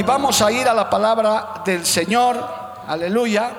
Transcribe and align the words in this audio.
Y 0.00 0.02
vamos 0.02 0.40
a 0.40 0.50
ir 0.50 0.66
a 0.66 0.72
la 0.72 0.88
palabra 0.88 1.60
del 1.62 1.84
Señor, 1.84 2.42
aleluya, 2.86 3.52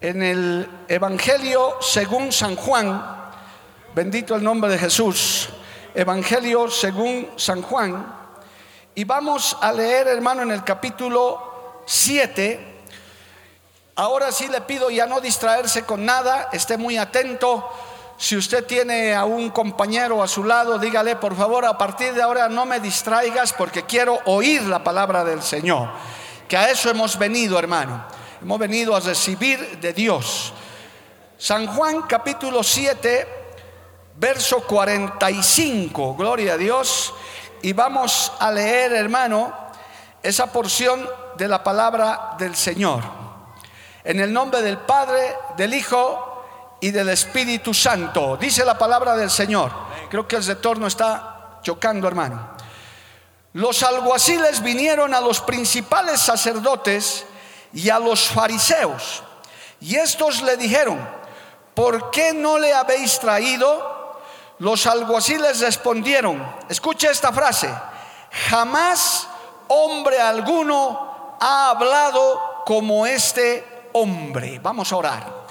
en 0.00 0.22
el 0.22 0.66
Evangelio 0.88 1.76
según 1.82 2.32
San 2.32 2.56
Juan, 2.56 3.04
bendito 3.94 4.34
el 4.34 4.42
nombre 4.42 4.70
de 4.70 4.78
Jesús, 4.78 5.50
Evangelio 5.94 6.70
según 6.70 7.28
San 7.36 7.60
Juan, 7.60 8.16
y 8.94 9.04
vamos 9.04 9.58
a 9.60 9.74
leer, 9.74 10.08
hermano, 10.08 10.40
en 10.40 10.52
el 10.52 10.64
capítulo 10.64 11.82
7. 11.84 12.84
Ahora 13.96 14.32
sí 14.32 14.48
le 14.48 14.62
pido 14.62 14.88
ya 14.88 15.04
no 15.04 15.20
distraerse 15.20 15.84
con 15.84 16.06
nada, 16.06 16.48
esté 16.50 16.78
muy 16.78 16.96
atento. 16.96 17.70
Si 18.16 18.36
usted 18.36 18.64
tiene 18.64 19.14
a 19.14 19.24
un 19.24 19.50
compañero 19.50 20.22
a 20.22 20.28
su 20.28 20.44
lado, 20.44 20.78
dígale, 20.78 21.16
por 21.16 21.36
favor, 21.36 21.64
a 21.64 21.76
partir 21.76 22.14
de 22.14 22.22
ahora 22.22 22.48
no 22.48 22.64
me 22.64 22.78
distraigas 22.78 23.52
porque 23.52 23.82
quiero 23.82 24.20
oír 24.26 24.62
la 24.62 24.84
palabra 24.84 25.24
del 25.24 25.42
Señor. 25.42 25.90
Que 26.48 26.56
a 26.56 26.70
eso 26.70 26.90
hemos 26.90 27.18
venido, 27.18 27.58
hermano. 27.58 28.04
Hemos 28.40 28.58
venido 28.58 28.94
a 28.94 29.00
recibir 29.00 29.80
de 29.80 29.92
Dios. 29.92 30.52
San 31.36 31.66
Juan 31.66 32.02
capítulo 32.02 32.62
7, 32.62 33.26
verso 34.16 34.60
45. 34.60 36.14
Gloria 36.14 36.54
a 36.54 36.56
Dios. 36.56 37.12
Y 37.62 37.72
vamos 37.72 38.30
a 38.38 38.52
leer, 38.52 38.92
hermano, 38.92 39.52
esa 40.22 40.52
porción 40.52 41.08
de 41.36 41.48
la 41.48 41.64
palabra 41.64 42.36
del 42.38 42.54
Señor. 42.54 43.02
En 44.04 44.20
el 44.20 44.32
nombre 44.32 44.62
del 44.62 44.78
Padre, 44.78 45.34
del 45.56 45.74
Hijo 45.74 46.33
y 46.84 46.90
del 46.90 47.08
Espíritu 47.08 47.72
Santo. 47.72 48.36
Dice 48.36 48.62
la 48.62 48.76
palabra 48.76 49.16
del 49.16 49.30
Señor. 49.30 49.72
Creo 50.10 50.28
que 50.28 50.36
el 50.36 50.44
retorno 50.44 50.86
está 50.86 51.58
chocando, 51.62 52.06
hermano. 52.06 52.50
Los 53.54 53.82
alguaciles 53.82 54.62
vinieron 54.62 55.14
a 55.14 55.20
los 55.22 55.40
principales 55.40 56.20
sacerdotes 56.20 57.24
y 57.72 57.88
a 57.88 57.98
los 57.98 58.28
fariseos. 58.28 59.22
Y 59.80 59.96
estos 59.96 60.42
le 60.42 60.58
dijeron, 60.58 61.08
¿por 61.72 62.10
qué 62.10 62.34
no 62.34 62.58
le 62.58 62.74
habéis 62.74 63.18
traído? 63.18 64.20
Los 64.58 64.86
alguaciles 64.86 65.60
respondieron, 65.60 66.46
escuche 66.68 67.10
esta 67.10 67.32
frase, 67.32 67.74
jamás 68.50 69.26
hombre 69.68 70.20
alguno 70.20 71.38
ha 71.40 71.70
hablado 71.70 72.62
como 72.66 73.06
este 73.06 73.88
hombre. 73.94 74.58
Vamos 74.58 74.92
a 74.92 74.96
orar. 74.96 75.43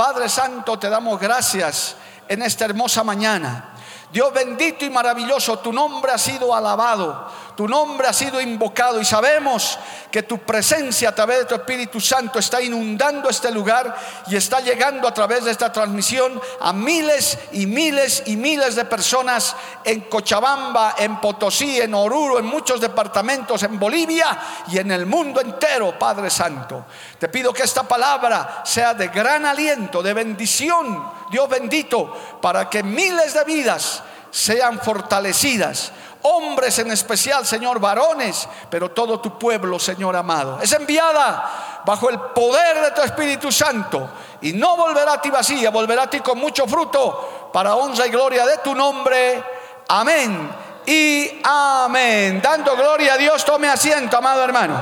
Padre 0.00 0.30
Santo, 0.30 0.78
te 0.78 0.88
damos 0.88 1.20
gracias 1.20 1.94
en 2.26 2.40
esta 2.40 2.64
hermosa 2.64 3.04
mañana. 3.04 3.74
Dios 4.10 4.32
bendito 4.32 4.86
y 4.86 4.88
maravilloso, 4.88 5.58
tu 5.58 5.74
nombre 5.74 6.10
ha 6.10 6.16
sido 6.16 6.54
alabado, 6.54 7.30
tu 7.60 7.68
nombre 7.68 8.08
ha 8.08 8.12
sido 8.14 8.40
invocado 8.40 8.98
y 9.02 9.04
sabemos 9.04 9.78
que 10.10 10.22
tu 10.22 10.38
presencia 10.38 11.10
a 11.10 11.14
través 11.14 11.40
de 11.40 11.44
tu 11.44 11.54
Espíritu 11.56 12.00
Santo 12.00 12.38
está 12.38 12.62
inundando 12.62 13.28
este 13.28 13.50
lugar 13.50 13.94
y 14.28 14.36
está 14.36 14.60
llegando 14.60 15.06
a 15.06 15.12
través 15.12 15.44
de 15.44 15.50
esta 15.50 15.70
transmisión 15.70 16.40
a 16.58 16.72
miles 16.72 17.36
y 17.52 17.66
miles 17.66 18.22
y 18.24 18.36
miles 18.38 18.76
de 18.76 18.86
personas 18.86 19.54
en 19.84 20.00
Cochabamba, 20.08 20.94
en 20.96 21.20
Potosí, 21.20 21.78
en 21.82 21.92
Oruro, 21.92 22.38
en 22.38 22.46
muchos 22.46 22.80
departamentos, 22.80 23.62
en 23.62 23.78
Bolivia 23.78 24.38
y 24.68 24.78
en 24.78 24.90
el 24.92 25.04
mundo 25.04 25.42
entero, 25.42 25.98
Padre 25.98 26.30
Santo. 26.30 26.86
Te 27.18 27.28
pido 27.28 27.52
que 27.52 27.64
esta 27.64 27.82
palabra 27.82 28.62
sea 28.64 28.94
de 28.94 29.08
gran 29.08 29.44
aliento, 29.44 30.02
de 30.02 30.14
bendición, 30.14 31.12
Dios 31.30 31.46
bendito, 31.46 32.38
para 32.40 32.70
que 32.70 32.82
miles 32.82 33.34
de 33.34 33.44
vidas 33.44 34.02
sean 34.30 34.80
fortalecidas. 34.80 35.92
Hombres 36.22 36.78
en 36.78 36.90
especial, 36.90 37.46
Señor, 37.46 37.80
varones, 37.80 38.46
pero 38.68 38.90
todo 38.90 39.20
tu 39.20 39.38
pueblo, 39.38 39.78
Señor 39.78 40.14
amado. 40.14 40.58
Es 40.60 40.72
enviada 40.72 41.80
bajo 41.84 42.10
el 42.10 42.18
poder 42.20 42.82
de 42.82 42.90
tu 42.90 43.00
Espíritu 43.00 43.50
Santo 43.50 44.08
y 44.42 44.52
no 44.52 44.76
volverá 44.76 45.14
a 45.14 45.20
ti 45.20 45.30
vacía, 45.30 45.70
volverá 45.70 46.02
a 46.02 46.10
ti 46.10 46.20
con 46.20 46.38
mucho 46.38 46.66
fruto 46.66 47.50
para 47.52 47.74
honra 47.74 48.06
y 48.06 48.10
gloria 48.10 48.44
de 48.44 48.58
tu 48.58 48.74
nombre. 48.74 49.42
Amén 49.88 50.50
y 50.86 51.40
amén. 51.42 52.40
Dando 52.42 52.76
gloria 52.76 53.14
a 53.14 53.16
Dios, 53.16 53.44
tome 53.44 53.68
asiento, 53.68 54.16
amado 54.16 54.44
hermano. 54.44 54.78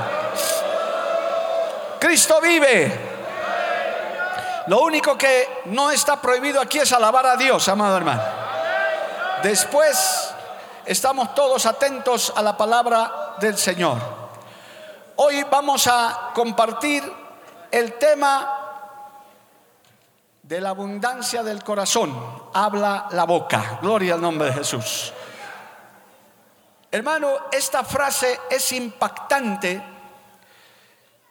Cristo 1.99 2.39
vive. 2.41 3.07
Lo 4.67 4.81
único 4.81 5.17
que 5.17 5.61
no 5.65 5.89
está 5.89 6.21
prohibido 6.21 6.61
aquí 6.61 6.79
es 6.79 6.91
alabar 6.91 7.25
a 7.25 7.35
Dios, 7.35 7.67
amado 7.69 7.97
hermano. 7.97 8.21
Después 9.41 10.33
estamos 10.89 11.35
todos 11.35 11.67
atentos 11.67 12.33
a 12.35 12.41
la 12.41 12.57
palabra 12.57 13.35
del 13.39 13.55
Señor. 13.55 13.99
Hoy 15.17 15.43
vamos 15.43 15.85
a 15.85 16.31
compartir 16.33 17.03
el 17.69 17.93
tema 17.99 18.97
de 20.41 20.59
la 20.59 20.69
abundancia 20.69 21.43
del 21.43 21.63
corazón. 21.63 22.11
Habla 22.55 23.07
la 23.11 23.25
boca. 23.25 23.77
Gloria 23.83 24.15
al 24.15 24.21
nombre 24.21 24.47
de 24.47 24.55
Jesús. 24.55 25.13
Hermano, 26.91 27.33
esta 27.51 27.83
frase 27.83 28.39
es 28.49 28.71
impactante 28.71 29.83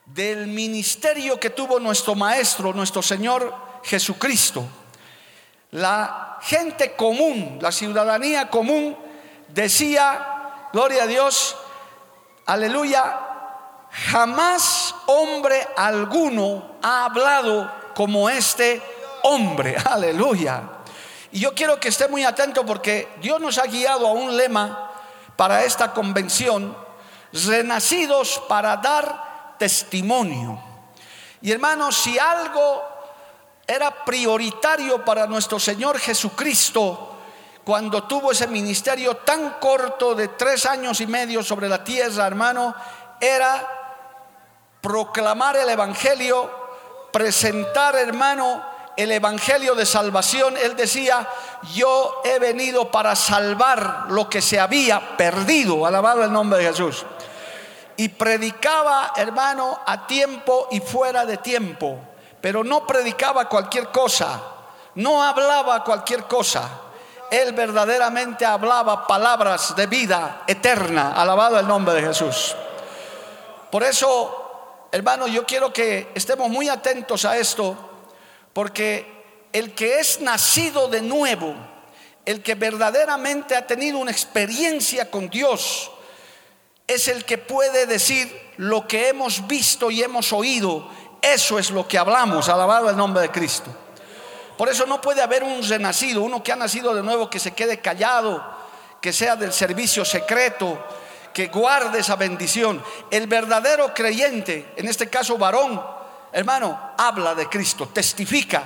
del 0.06 0.46
ministerio 0.46 1.40
que 1.40 1.50
tuvo 1.50 1.80
nuestro 1.80 2.14
Maestro, 2.14 2.72
nuestro 2.72 3.02
Señor 3.02 3.52
Jesucristo. 3.82 4.64
La 5.72 6.38
gente 6.42 6.94
común, 6.94 7.58
la 7.60 7.72
ciudadanía 7.72 8.48
común, 8.48 9.07
decía, 9.48 10.69
gloria 10.72 11.04
a 11.04 11.06
Dios, 11.06 11.56
aleluya, 12.47 13.20
jamás 13.91 14.94
hombre 15.06 15.66
alguno 15.76 16.76
ha 16.82 17.06
hablado 17.06 17.70
como 17.94 18.31
este 18.31 18.82
hombre, 19.22 19.76
aleluya. 19.84 20.62
Y 21.31 21.41
yo 21.41 21.54
quiero 21.54 21.78
que 21.78 21.88
esté 21.88 22.08
muy 22.08 22.25
atento 22.25 22.64
porque 22.64 23.08
Dios 23.20 23.41
nos 23.41 23.58
ha 23.58 23.64
guiado 23.64 24.06
a 24.06 24.12
un 24.12 24.37
lema 24.37 24.91
para 25.37 25.64
esta 25.64 25.92
convención, 25.92 26.76
renacidos 27.32 28.42
para 28.48 28.76
dar 28.78 29.56
testimonio. 29.58 30.60
Y 31.41 31.53
hermanos, 31.53 31.97
si 31.97 32.19
algo 32.19 32.82
era 33.66 34.04
prioritario 34.04 35.04
para 35.04 35.26
nuestro 35.26 35.60
Señor 35.60 35.98
Jesucristo, 35.98 37.17
cuando 37.68 38.04
tuvo 38.04 38.32
ese 38.32 38.46
ministerio 38.46 39.18
tan 39.18 39.58
corto 39.60 40.14
de 40.14 40.28
tres 40.28 40.64
años 40.64 41.02
y 41.02 41.06
medio 41.06 41.42
sobre 41.42 41.69
la 41.69 41.84
tierra, 41.84 42.26
hermano, 42.26 42.75
era 43.20 43.69
proclamar 44.81 45.54
el 45.58 45.69
Evangelio, 45.69 46.50
presentar, 47.12 47.94
hermano, 47.96 48.64
el 48.96 49.12
Evangelio 49.12 49.75
de 49.75 49.84
salvación. 49.84 50.56
Él 50.56 50.76
decía, 50.76 51.28
yo 51.75 52.22
he 52.25 52.38
venido 52.38 52.90
para 52.90 53.14
salvar 53.14 54.06
lo 54.08 54.31
que 54.31 54.40
se 54.40 54.58
había 54.58 55.19
perdido, 55.19 55.84
alabado 55.84 56.25
el 56.25 56.32
nombre 56.32 56.60
de 56.60 56.70
Jesús. 56.70 57.04
Y 57.98 58.08
predicaba, 58.08 59.12
hermano, 59.14 59.78
a 59.84 60.06
tiempo 60.06 60.69
y 60.70 60.81
fuera 60.81 61.26
de 61.26 61.37
tiempo, 61.37 61.98
pero 62.40 62.64
no 62.64 62.87
predicaba 62.87 63.46
cualquier 63.46 63.88
cosa, 63.88 64.40
no 64.94 65.22
hablaba 65.22 65.84
cualquier 65.84 66.25
cosa 66.25 66.88
él 67.30 67.52
verdaderamente 67.52 68.44
hablaba 68.44 69.06
palabras 69.06 69.75
de 69.76 69.86
vida 69.86 70.42
eterna. 70.46 71.12
Alabado 71.12 71.58
el 71.58 71.66
nombre 71.66 71.94
de 71.94 72.02
Jesús. 72.02 72.54
Por 73.70 73.82
eso, 73.82 74.88
hermano, 74.92 75.26
yo 75.26 75.44
quiero 75.44 75.72
que 75.72 76.10
estemos 76.14 76.48
muy 76.48 76.69
atentos 76.69 77.25
a 77.25 77.36
esto, 77.36 77.76
porque 78.52 79.46
el 79.52 79.75
que 79.75 80.00
es 80.00 80.20
nacido 80.20 80.88
de 80.88 81.02
nuevo, 81.02 81.54
el 82.25 82.42
que 82.42 82.54
verdaderamente 82.54 83.56
ha 83.56 83.66
tenido 83.66 83.98
una 83.98 84.10
experiencia 84.10 85.10
con 85.10 85.28
Dios, 85.28 85.90
es 86.86 87.08
el 87.08 87.24
que 87.24 87.38
puede 87.38 87.86
decir 87.86 88.52
lo 88.56 88.88
que 88.88 89.08
hemos 89.08 89.46
visto 89.46 89.90
y 89.90 90.02
hemos 90.02 90.32
oído 90.32 90.88
Eso 91.20 91.58
es 91.58 91.70
lo 91.70 91.86
que 91.86 91.98
hablamos, 91.98 92.48
alabado 92.48 92.88
el 92.88 92.96
nombre 92.96 93.22
de 93.22 93.31
Cristo. 93.31 93.70
Por 94.58 94.69
eso 94.69 94.87
no 94.87 95.00
puede 95.00 95.22
haber 95.22 95.44
un 95.44 95.62
renacido, 95.66 96.20
uno 96.20 96.43
que 96.43 96.50
ha 96.50 96.56
nacido 96.56 96.93
de 96.93 97.02
nuevo, 97.02 97.31
que 97.31 97.38
se 97.38 97.52
quede 97.52 97.81
callado, 97.81 98.44
que 99.00 99.12
sea 99.12 99.37
del 99.37 99.52
servicio 99.52 100.05
secreto, 100.05 100.84
que 101.32 101.46
guarde 101.46 102.00
esa 102.00 102.16
bendición. 102.16 102.82
El 103.08 103.28
verdadero 103.28 103.94
creyente, 103.94 104.72
en 104.76 104.88
este 104.88 105.08
caso 105.08 105.38
varón, 105.38 105.81
hermano, 106.32 106.93
habla 106.99 107.37
de 107.37 107.49
Cristo, 107.49 107.88
testifica. 107.94 108.64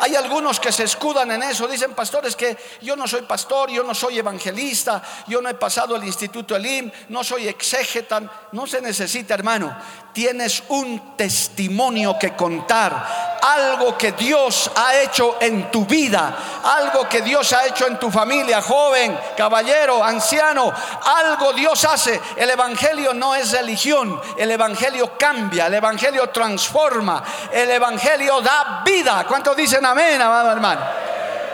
Hay 0.00 0.16
algunos 0.16 0.58
que 0.58 0.72
se 0.72 0.84
escudan 0.84 1.30
en 1.30 1.42
eso, 1.44 1.68
dicen 1.68 1.94
pastores 1.94 2.34
que 2.34 2.56
yo 2.82 2.96
no 2.96 3.06
soy 3.06 3.22
pastor, 3.22 3.70
yo 3.70 3.84
no 3.84 3.94
soy 3.94 4.18
evangelista, 4.18 5.02
yo 5.28 5.40
no 5.40 5.48
he 5.48 5.54
pasado 5.54 5.94
el 5.94 6.04
instituto 6.04 6.54
Elim, 6.56 6.90
no 7.08 7.22
soy 7.22 7.46
exégeta, 7.48 8.48
no 8.52 8.66
se 8.66 8.80
necesita 8.80 9.34
hermano, 9.34 9.76
tienes 10.18 10.64
un 10.70 11.14
testimonio 11.16 12.18
que 12.18 12.34
contar, 12.34 13.38
algo 13.40 13.96
que 13.96 14.10
Dios 14.10 14.68
ha 14.74 14.96
hecho 14.96 15.36
en 15.40 15.70
tu 15.70 15.86
vida, 15.86 16.36
algo 16.64 17.08
que 17.08 17.22
Dios 17.22 17.52
ha 17.52 17.64
hecho 17.66 17.86
en 17.86 18.00
tu 18.00 18.10
familia, 18.10 18.60
joven, 18.60 19.16
caballero, 19.36 20.02
anciano, 20.02 20.72
algo 21.04 21.52
Dios 21.52 21.84
hace. 21.84 22.20
El 22.34 22.50
Evangelio 22.50 23.14
no 23.14 23.32
es 23.36 23.52
religión, 23.52 24.20
el 24.36 24.50
Evangelio 24.50 25.16
cambia, 25.16 25.68
el 25.68 25.74
Evangelio 25.74 26.30
transforma, 26.30 27.22
el 27.52 27.70
Evangelio 27.70 28.40
da 28.40 28.82
vida. 28.84 29.24
¿Cuántos 29.24 29.56
dicen 29.56 29.86
amén, 29.86 30.20
amado 30.20 30.50
hermano? 30.50 30.80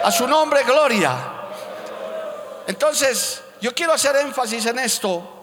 A 0.05 0.11
su 0.11 0.27
nombre, 0.27 0.63
gloria. 0.63 1.15
Entonces, 2.67 3.43
yo 3.61 3.75
quiero 3.75 3.93
hacer 3.93 4.17
énfasis 4.17 4.65
en 4.65 4.79
esto 4.79 5.34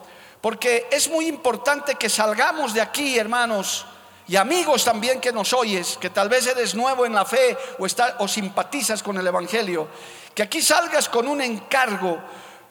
porque 0.42 0.88
es 0.90 1.08
muy 1.08 1.28
importante 1.28 1.94
que 1.94 2.10
salgamos 2.10 2.74
de 2.74 2.80
aquí, 2.80 3.16
hermanos, 3.16 3.86
y 4.26 4.34
amigos 4.34 4.84
también 4.84 5.20
que 5.20 5.32
nos 5.32 5.52
oyes, 5.52 5.96
que 6.00 6.10
tal 6.10 6.28
vez 6.28 6.46
eres 6.48 6.74
nuevo 6.74 7.06
en 7.06 7.14
la 7.14 7.24
fe 7.24 7.56
o, 7.78 7.86
o 8.18 8.28
simpatizas 8.28 9.04
con 9.04 9.16
el 9.16 9.26
Evangelio, 9.26 9.88
que 10.34 10.42
aquí 10.42 10.60
salgas 10.60 11.08
con 11.08 11.28
un 11.28 11.40
encargo 11.40 12.18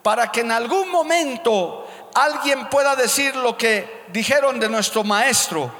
para 0.03 0.29
que 0.31 0.41
en 0.41 0.51
algún 0.51 0.89
momento 0.89 1.88
alguien 2.13 2.68
pueda 2.68 2.95
decir 2.95 3.35
lo 3.38 3.57
que 3.57 4.03
dijeron 4.09 4.59
de 4.59 4.68
nuestro 4.68 5.06
maestro. 5.06 5.71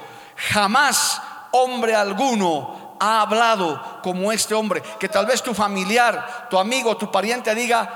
Jamás 0.52 1.20
hombre 1.50 1.94
alguno 1.94 2.96
ha 3.00 3.20
hablado 3.20 4.00
como 4.02 4.32
este 4.32 4.54
hombre. 4.54 4.82
Que 4.98 5.08
tal 5.08 5.26
vez 5.26 5.42
tu 5.42 5.52
familiar, 5.52 6.46
tu 6.48 6.58
amigo, 6.58 6.96
tu 6.96 7.10
pariente 7.10 7.54
diga, 7.54 7.92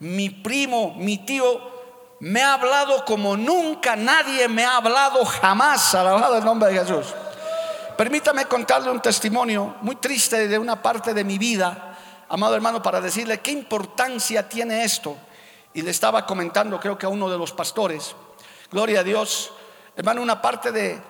mi 0.00 0.30
primo, 0.30 0.94
mi 0.96 1.18
tío 1.18 1.75
me 2.20 2.42
ha 2.42 2.54
hablado 2.54 3.04
como 3.04 3.36
nunca 3.36 3.96
nadie 3.96 4.48
me 4.48 4.64
ha 4.64 4.76
hablado 4.76 5.24
jamás, 5.24 5.94
alabado 5.94 6.38
el 6.38 6.44
nombre 6.44 6.72
de 6.72 6.80
Jesús. 6.80 7.14
Permítame 7.96 8.46
contarle 8.46 8.90
un 8.90 9.00
testimonio 9.00 9.76
muy 9.80 9.96
triste 9.96 10.48
de 10.48 10.58
una 10.58 10.82
parte 10.82 11.14
de 11.14 11.24
mi 11.24 11.38
vida, 11.38 11.96
amado 12.28 12.54
hermano, 12.54 12.82
para 12.82 13.00
decirle 13.00 13.40
qué 13.40 13.50
importancia 13.50 14.48
tiene 14.48 14.84
esto. 14.84 15.16
Y 15.72 15.82
le 15.82 15.90
estaba 15.90 16.24
comentando, 16.24 16.80
creo 16.80 16.96
que 16.96 17.06
a 17.06 17.10
uno 17.10 17.28
de 17.30 17.38
los 17.38 17.52
pastores, 17.52 18.14
gloria 18.70 19.00
a 19.00 19.02
Dios, 19.02 19.52
hermano, 19.94 20.22
una 20.22 20.40
parte 20.40 20.72
de, 20.72 21.00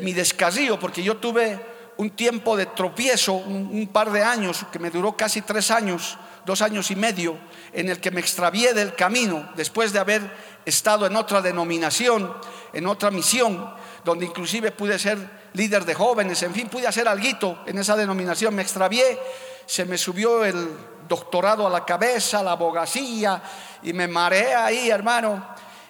mi 0.00 0.12
descarrío, 0.12 0.78
porque 0.78 1.02
yo 1.02 1.18
tuve 1.18 1.71
un 1.96 2.10
tiempo 2.10 2.56
de 2.56 2.66
tropiezo, 2.66 3.34
un 3.34 3.88
par 3.92 4.10
de 4.10 4.22
años, 4.22 4.64
que 4.72 4.78
me 4.78 4.90
duró 4.90 5.16
casi 5.16 5.42
tres 5.42 5.70
años, 5.70 6.18
dos 6.44 6.62
años 6.62 6.90
y 6.90 6.96
medio 6.96 7.36
en 7.72 7.88
el 7.88 8.00
que 8.00 8.10
me 8.10 8.20
extravié 8.20 8.74
del 8.74 8.94
camino 8.94 9.48
después 9.54 9.92
de 9.92 9.98
haber 9.98 10.22
estado 10.64 11.06
en 11.06 11.16
otra 11.16 11.40
denominación, 11.40 12.32
en 12.72 12.86
otra 12.86 13.10
misión, 13.10 13.74
donde 14.04 14.26
inclusive 14.26 14.72
pude 14.72 14.98
ser 14.98 15.18
líder 15.54 15.84
de 15.84 15.94
jóvenes, 15.94 16.42
en 16.42 16.54
fin, 16.54 16.68
pude 16.68 16.86
hacer 16.86 17.08
algo 17.08 17.58
en 17.66 17.78
esa 17.78 17.96
denominación, 17.96 18.54
me 18.54 18.62
extravié, 18.62 19.18
se 19.66 19.84
me 19.84 19.98
subió 19.98 20.44
el 20.44 20.68
doctorado 21.08 21.66
a 21.66 21.70
la 21.70 21.84
cabeza, 21.84 22.42
la 22.42 22.52
abogacía, 22.52 23.42
y 23.82 23.92
me 23.92 24.08
mareé 24.08 24.54
ahí, 24.54 24.90
hermano, 24.90 25.46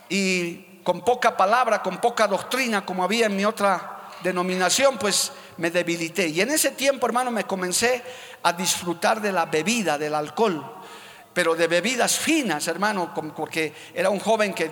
y 0.09 0.81
con 0.83 1.03
poca 1.03 1.37
palabra, 1.37 1.83
con 1.83 1.99
poca 1.99 2.27
doctrina, 2.27 2.85
como 2.85 3.05
había 3.05 3.27
en 3.27 3.37
mi 3.37 3.45
otra 3.45 4.11
denominación, 4.23 4.99
pues 4.99 5.33
me 5.59 5.71
debilité. 5.71 6.29
Y 6.29 6.41
en 6.41 6.51
ese 6.51 6.73
tiempo, 6.73 7.07
hermano, 7.07 7.31
me 7.31 7.45
comencé 7.45 8.03
a 8.43 8.53
disfrutar 8.53 9.21
de 9.21 9.33
la 9.33 9.47
bebida, 9.47 9.99
del 9.99 10.15
alcohol, 10.15 10.65
pero 11.33 11.55
de 11.55 11.67
bebidas 11.67 12.19
finas, 12.19 12.67
hermano, 12.69 13.13
porque 13.35 13.75
era 13.95 14.11
un 14.11 14.21
joven 14.21 14.53
que 14.53 14.71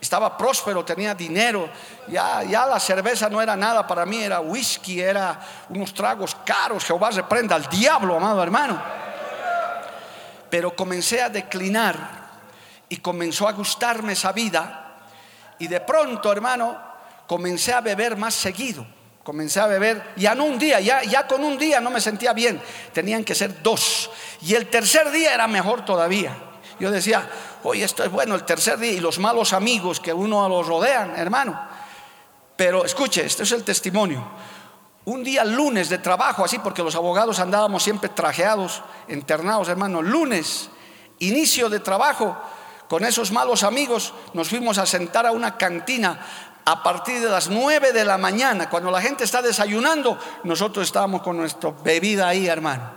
estaba 0.00 0.36
próspero, 0.36 0.84
tenía 0.84 1.14
dinero, 1.14 1.68
ya, 2.08 2.42
ya 2.42 2.66
la 2.66 2.80
cerveza 2.80 3.28
no 3.30 3.40
era 3.40 3.54
nada 3.54 3.86
para 3.86 4.04
mí, 4.04 4.20
era 4.20 4.40
whisky, 4.40 5.00
era 5.00 5.40
unos 5.68 5.94
tragos 5.94 6.36
caros, 6.44 6.84
Jehová 6.84 7.10
reprenda 7.10 7.54
al 7.54 7.66
diablo, 7.68 8.16
amado 8.16 8.42
hermano. 8.42 8.82
Pero 10.50 10.74
comencé 10.74 11.22
a 11.22 11.28
declinar 11.28 11.96
y 12.88 12.96
comenzó 12.96 13.48
a 13.48 13.52
gustarme 13.52 14.14
esa 14.14 14.32
vida 14.32 14.82
y 15.60 15.68
de 15.68 15.80
pronto, 15.80 16.32
hermano, 16.32 16.76
comencé 17.28 17.72
a 17.72 17.80
beber 17.80 18.16
más 18.16 18.34
seguido. 18.34 18.84
Comencé 19.24 19.60
a 19.60 19.66
beber, 19.66 20.02
ya 20.16 20.34
no 20.34 20.44
un 20.44 20.58
día, 20.58 20.80
ya, 20.80 21.04
ya 21.04 21.28
con 21.28 21.44
un 21.44 21.56
día 21.56 21.80
no 21.80 21.90
me 21.90 22.00
sentía 22.00 22.32
bien, 22.32 22.60
tenían 22.92 23.22
que 23.22 23.34
ser 23.34 23.62
dos. 23.62 24.10
Y 24.40 24.54
el 24.54 24.68
tercer 24.68 25.10
día 25.12 25.32
era 25.32 25.46
mejor 25.46 25.84
todavía. 25.84 26.36
Yo 26.80 26.90
decía, 26.90 27.28
oye, 27.62 27.84
esto 27.84 28.02
es 28.02 28.10
bueno, 28.10 28.34
el 28.34 28.44
tercer 28.44 28.78
día 28.78 28.90
y 28.90 29.00
los 29.00 29.20
malos 29.20 29.52
amigos 29.52 30.00
que 30.00 30.12
uno 30.12 30.48
los 30.48 30.66
rodean, 30.66 31.14
hermano. 31.16 31.60
Pero 32.56 32.84
escuche, 32.84 33.24
este 33.24 33.44
es 33.44 33.52
el 33.52 33.62
testimonio. 33.62 34.24
Un 35.04 35.22
día 35.22 35.44
lunes 35.44 35.88
de 35.88 35.98
trabajo, 35.98 36.44
así 36.44 36.58
porque 36.58 36.82
los 36.82 36.96
abogados 36.96 37.38
andábamos 37.38 37.84
siempre 37.84 38.08
trajeados, 38.08 38.82
internados, 39.08 39.68
hermano. 39.68 40.02
Lunes, 40.02 40.68
inicio 41.20 41.68
de 41.68 41.78
trabajo, 41.78 42.36
con 42.88 43.04
esos 43.04 43.32
malos 43.32 43.62
amigos 43.62 44.12
nos 44.34 44.48
fuimos 44.48 44.78
a 44.78 44.84
sentar 44.84 45.26
a 45.26 45.32
una 45.32 45.56
cantina 45.56 46.20
a 46.64 46.82
partir 46.82 47.20
de 47.20 47.28
las 47.28 47.48
9 47.48 47.92
de 47.92 48.04
la 48.04 48.18
mañana, 48.18 48.70
cuando 48.70 48.90
la 48.90 49.00
gente 49.00 49.24
está 49.24 49.42
desayunando, 49.42 50.18
nosotros 50.44 50.86
estábamos 50.86 51.22
con 51.22 51.36
nuestra 51.36 51.72
bebida 51.82 52.28
ahí, 52.28 52.46
hermano. 52.46 52.90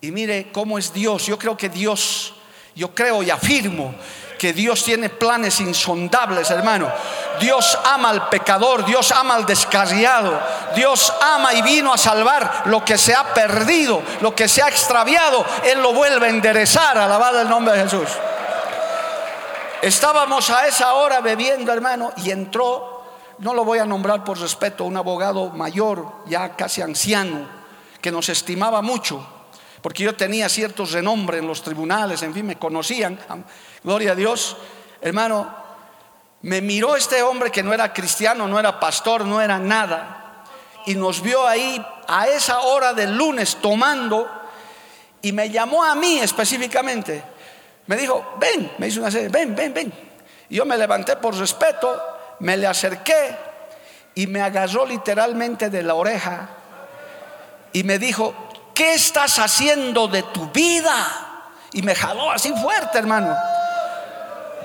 Y 0.00 0.10
mire 0.10 0.50
cómo 0.50 0.78
es 0.78 0.92
Dios. 0.92 1.26
Yo 1.26 1.38
creo 1.38 1.56
que 1.56 1.68
Dios, 1.68 2.34
yo 2.74 2.94
creo 2.94 3.22
y 3.22 3.30
afirmo 3.30 3.94
que 4.38 4.54
Dios 4.54 4.82
tiene 4.82 5.10
planes 5.10 5.60
insondables, 5.60 6.50
hermano. 6.50 6.90
Dios 7.38 7.78
ama 7.84 8.08
al 8.08 8.30
pecador, 8.30 8.86
Dios 8.86 9.12
ama 9.12 9.34
al 9.34 9.44
descarriado, 9.44 10.40
Dios 10.74 11.12
ama 11.20 11.52
y 11.52 11.60
vino 11.60 11.92
a 11.92 11.98
salvar 11.98 12.62
lo 12.64 12.82
que 12.82 12.96
se 12.96 13.14
ha 13.14 13.34
perdido, 13.34 14.02
lo 14.22 14.34
que 14.34 14.48
se 14.48 14.62
ha 14.62 14.68
extraviado, 14.68 15.44
Él 15.64 15.82
lo 15.82 15.92
vuelve 15.92 16.26
a 16.26 16.30
enderezar, 16.30 16.96
alabado 16.96 17.42
el 17.42 17.50
nombre 17.50 17.74
de 17.74 17.82
Jesús. 17.82 18.08
Estábamos 19.82 20.50
a 20.50 20.66
esa 20.66 20.92
hora 20.92 21.20
bebiendo, 21.20 21.72
hermano, 21.72 22.12
y 22.18 22.30
entró, 22.30 23.02
no 23.38 23.54
lo 23.54 23.64
voy 23.64 23.78
a 23.78 23.86
nombrar 23.86 24.24
por 24.24 24.38
respeto, 24.38 24.84
un 24.84 24.96
abogado 24.98 25.48
mayor, 25.50 26.06
ya 26.26 26.54
casi 26.54 26.82
anciano, 26.82 27.48
que 28.02 28.12
nos 28.12 28.28
estimaba 28.28 28.82
mucho, 28.82 29.26
porque 29.80 30.02
yo 30.02 30.14
tenía 30.14 30.50
ciertos 30.50 30.92
renombre 30.92 31.38
en 31.38 31.46
los 31.46 31.62
tribunales, 31.62 32.22
en 32.22 32.34
fin, 32.34 32.44
me 32.44 32.56
conocían, 32.56 33.18
gloria 33.82 34.12
a 34.12 34.14
Dios, 34.14 34.58
hermano, 35.00 35.48
me 36.42 36.60
miró 36.60 36.94
este 36.94 37.22
hombre 37.22 37.50
que 37.50 37.62
no 37.62 37.72
era 37.72 37.94
cristiano, 37.94 38.46
no 38.46 38.58
era 38.58 38.78
pastor, 38.80 39.24
no 39.24 39.40
era 39.40 39.58
nada, 39.58 40.44
y 40.84 40.94
nos 40.94 41.22
vio 41.22 41.46
ahí 41.46 41.82
a 42.06 42.28
esa 42.28 42.60
hora 42.60 42.92
del 42.92 43.16
lunes 43.16 43.56
tomando, 43.62 44.28
y 45.22 45.32
me 45.32 45.48
llamó 45.48 45.82
a 45.82 45.94
mí 45.94 46.18
específicamente 46.18 47.29
me 47.90 47.96
dijo, 47.96 48.36
ven, 48.38 48.70
me 48.78 48.86
hizo 48.86 49.00
una 49.00 49.10
serie, 49.10 49.28
ven, 49.30 49.52
ven, 49.52 49.74
ven. 49.74 49.92
Y 50.48 50.54
yo 50.54 50.64
me 50.64 50.78
levanté 50.78 51.16
por 51.16 51.34
respeto, 51.36 52.00
me 52.38 52.56
le 52.56 52.68
acerqué 52.68 53.36
y 54.14 54.28
me 54.28 54.40
agarró 54.40 54.86
literalmente 54.86 55.70
de 55.70 55.82
la 55.82 55.96
oreja 55.96 56.50
y 57.72 57.82
me 57.82 57.98
dijo, 57.98 58.32
¿qué 58.76 58.94
estás 58.94 59.40
haciendo 59.40 60.06
de 60.06 60.22
tu 60.22 60.48
vida? 60.50 60.94
Y 61.72 61.82
me 61.82 61.96
jaló 61.96 62.30
así 62.30 62.54
fuerte, 62.62 62.96
hermano. 62.96 63.34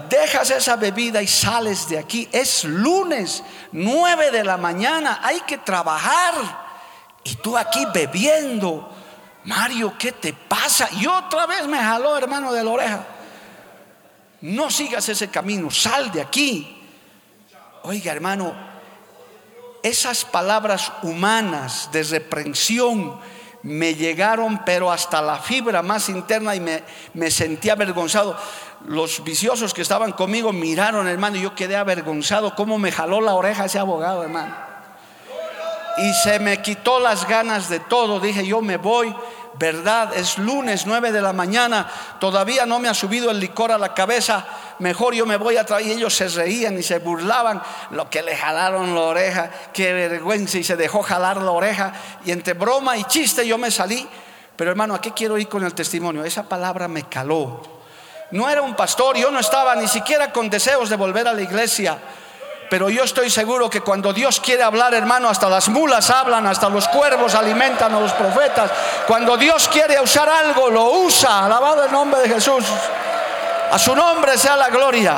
Dejas 0.08 0.52
esa 0.52 0.76
bebida 0.76 1.20
y 1.20 1.28
sales 1.28 1.90
de 1.90 1.98
aquí. 1.98 2.30
Es 2.32 2.64
lunes, 2.64 3.42
nueve 3.72 4.30
de 4.30 4.44
la 4.44 4.58
mañana, 4.58 5.22
hay 5.24 5.40
que 5.42 5.58
trabajar. 5.58 6.36
Y 7.24 7.34
tú 7.38 7.58
aquí 7.58 7.88
bebiendo. 7.92 8.88
Mario, 9.46 9.96
¿qué 9.98 10.12
te 10.12 10.32
pasa? 10.32 10.88
Y 10.92 11.08
otra 11.08 11.48
vez 11.48 11.66
me 11.66 11.80
jaló, 11.80 12.16
hermano, 12.16 12.54
de 12.54 12.64
la 12.64 12.70
oreja 12.70 13.06
no 14.46 14.70
sigas 14.70 15.10
ese 15.10 15.30
camino, 15.30 15.72
sal 15.72 16.12
de 16.12 16.22
aquí. 16.22 16.80
Oiga, 17.82 18.12
hermano, 18.12 18.54
esas 19.82 20.24
palabras 20.24 20.92
humanas 21.02 21.90
de 21.92 22.04
reprensión 22.04 23.20
me 23.64 23.96
llegaron, 23.96 24.64
pero 24.64 24.92
hasta 24.92 25.20
la 25.24 25.40
fibra 25.40 25.82
más 25.82 26.10
interna 26.10 26.56
y 26.56 26.60
me, 26.60 26.84
me 27.16 27.32
sentí 27.32 27.72
avergonzado. 27.72 28.38
Los 28.86 29.24
viciosos 29.24 29.74
que 29.74 29.82
estaban 29.82 30.12
conmigo 30.12 30.54
miraron, 30.54 31.08
hermano, 31.08 31.38
y 31.38 31.42
yo 31.42 31.56
quedé 31.56 31.76
avergonzado. 31.76 32.56
¿Cómo 32.56 32.78
me 32.78 32.92
jaló 32.92 33.22
la 33.22 33.34
oreja 33.34 33.66
ese 33.66 33.80
abogado, 33.80 34.22
hermano? 34.22 34.65
Y 35.98 36.14
se 36.14 36.40
me 36.40 36.62
quitó 36.62 37.00
las 37.00 37.28
ganas 37.28 37.70
de 37.70 37.80
todo. 37.80 38.20
Dije, 38.20 38.46
yo 38.46 38.62
me 38.62 38.78
voy, 38.78 39.16
verdad, 39.58 40.16
es 40.16 40.38
lunes 40.38 40.86
9 40.86 41.12
de 41.12 41.22
la 41.22 41.34
mañana, 41.34 41.90
todavía 42.20 42.66
no 42.66 42.80
me 42.80 42.90
ha 42.90 42.94
subido 42.94 43.32
el 43.32 43.40
licor 43.40 43.72
a 43.72 43.78
la 43.78 43.94
cabeza, 43.94 44.46
mejor 44.80 45.14
yo 45.14 45.26
me 45.26 45.38
voy 45.38 45.58
a 45.58 45.66
traer. 45.66 45.88
Y 45.88 45.92
ellos 45.92 46.14
se 46.14 46.28
reían 46.28 46.78
y 46.78 46.84
se 46.84 47.00
burlaban, 47.00 47.62
lo 47.92 48.10
que 48.10 48.22
le 48.22 48.36
jalaron 48.36 48.94
la 48.94 49.02
oreja, 49.02 49.50
qué 49.74 49.94
vergüenza, 49.94 50.58
y 50.58 50.64
se 50.64 50.76
dejó 50.76 51.02
jalar 51.02 51.38
la 51.38 51.52
oreja. 51.52 51.94
Y 52.26 52.32
entre 52.32 52.54
broma 52.54 52.98
y 52.98 53.04
chiste 53.06 53.48
yo 53.48 53.58
me 53.58 53.72
salí. 53.72 54.08
Pero 54.56 54.72
hermano, 54.72 54.96
¿a 54.96 55.02
qué 55.02 55.12
quiero 55.12 55.38
ir 55.38 55.50
con 55.50 55.64
el 55.64 55.74
testimonio? 55.74 56.24
Esa 56.24 56.44
palabra 56.44 56.88
me 56.88 57.04
caló. 57.04 57.62
No 58.32 58.50
era 58.50 58.62
un 58.62 58.76
pastor, 58.76 59.18
yo 59.18 59.30
no 59.32 59.40
estaba 59.40 59.76
ni 59.76 59.88
siquiera 59.88 60.32
con 60.32 60.50
deseos 60.50 60.90
de 60.90 60.96
volver 60.96 61.28
a 61.28 61.34
la 61.34 61.42
iglesia. 61.42 61.98
Pero 62.70 62.90
yo 62.90 63.04
estoy 63.04 63.30
seguro 63.30 63.70
que 63.70 63.82
cuando 63.82 64.12
Dios 64.12 64.40
quiere 64.40 64.64
hablar, 64.64 64.94
hermano, 64.94 65.30
hasta 65.30 65.50
las 65.50 65.70
mulas 65.70 66.10
hablan, 66.10 66.48
hasta 66.48 66.70
los 66.70 66.88
cuervos 66.88 67.36
alimentan 67.36 67.94
a 67.94 68.00
los 68.00 68.12
profetas. 68.14 68.72
Cuando 69.08 69.38
Dios 69.38 69.68
quiere 69.68 70.00
usar 70.02 70.28
algo, 70.28 70.70
lo 70.70 70.92
usa. 71.02 71.46
Alabado 71.46 71.86
el 71.86 71.92
nombre 71.92 72.22
de 72.22 72.30
Jesús. 72.30 72.66
A 73.72 73.78
su 73.78 73.96
nombre 73.96 74.38
sea 74.38 74.58
la 74.58 74.70
gloria. 74.70 75.18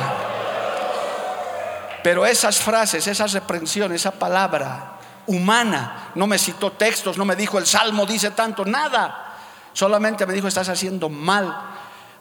Pero 2.04 2.26
esas 2.26 2.58
frases, 2.58 3.08
esas 3.08 3.32
reprensiones, 3.34 4.02
esa 4.02 4.12
palabra 4.12 4.94
humana, 5.28 6.10
no 6.16 6.28
me 6.28 6.38
citó 6.38 6.72
textos, 6.72 7.18
no 7.18 7.26
me 7.26 7.36
dijo 7.36 7.58
el 7.58 7.66
salmo 7.66 8.06
dice 8.06 8.32
tanto, 8.32 8.66
nada. 8.66 9.36
Solamente 9.74 10.26
me 10.26 10.34
dijo, 10.34 10.48
estás 10.48 10.70
haciendo 10.70 11.10
mal. 11.10 11.56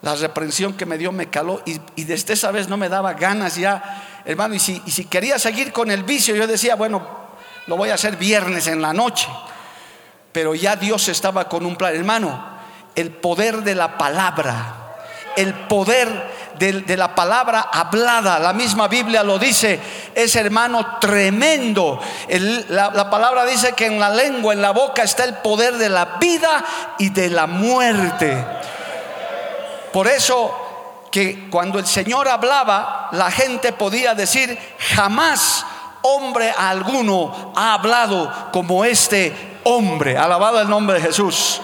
La 0.02 0.14
reprensión 0.14 0.74
que 0.74 0.86
me 0.86 0.98
dio 0.98 1.10
me 1.10 1.30
caló 1.30 1.62
y, 1.64 1.80
y 1.96 2.04
desde 2.04 2.34
esa 2.34 2.50
vez 2.52 2.68
no 2.68 2.76
me 2.76 2.88
daba 2.88 3.14
ganas 3.14 3.56
ya 3.56 4.15
hermano, 4.26 4.54
y 4.54 4.58
si, 4.58 4.82
y 4.84 4.90
si 4.90 5.04
quería 5.04 5.38
seguir 5.38 5.72
con 5.72 5.90
el 5.90 6.02
vicio, 6.02 6.34
yo 6.34 6.46
decía, 6.46 6.74
bueno, 6.74 7.26
lo 7.66 7.76
voy 7.76 7.90
a 7.90 7.94
hacer 7.94 8.16
viernes 8.16 8.66
en 8.66 8.82
la 8.82 8.92
noche. 8.92 9.28
Pero 10.32 10.54
ya 10.54 10.76
Dios 10.76 11.08
estaba 11.08 11.48
con 11.48 11.64
un 11.64 11.76
plan. 11.76 11.94
Hermano, 11.94 12.56
el 12.94 13.10
poder 13.10 13.62
de 13.62 13.74
la 13.74 13.96
palabra, 13.96 14.96
el 15.36 15.54
poder 15.54 16.08
de, 16.58 16.96
la 16.96 17.14
palabra 17.14 17.68
hablada, 17.72 18.38
la 18.38 18.52
misma 18.52 18.88
Biblia 18.88 19.22
lo 19.22 19.38
dice, 19.38 19.80
es 20.14 20.34
hermano 20.36 20.98
tremendo. 21.00 22.00
la, 22.68 22.90
la 22.90 23.10
palabra 23.10 23.44
dice 23.44 23.72
que 23.72 23.86
en 23.86 24.00
la 24.00 24.10
lengua, 24.10 24.52
en 24.52 24.62
la 24.62 24.72
boca 24.72 25.02
está 25.02 25.24
el 25.24 25.34
poder 25.34 25.74
de 25.74 25.88
la 25.88 26.16
vida 26.20 26.64
y 26.98 27.10
de 27.10 27.30
la 27.30 27.46
muerte. 27.46 28.44
Por 29.92 30.08
eso 30.08 30.65
que 31.16 31.48
cuando 31.48 31.78
el 31.78 31.86
Señor 31.86 32.28
hablaba, 32.28 33.08
la 33.12 33.30
gente 33.30 33.72
podía 33.72 34.14
decir, 34.14 34.58
jamás 34.94 35.64
hombre 36.02 36.52
alguno 36.54 37.54
ha 37.56 37.72
hablado 37.72 38.50
como 38.52 38.84
este 38.84 39.60
hombre. 39.64 40.18
Alabado 40.18 40.60
el 40.60 40.68
nombre 40.68 40.96
de 40.96 41.06
Jesús. 41.06 41.62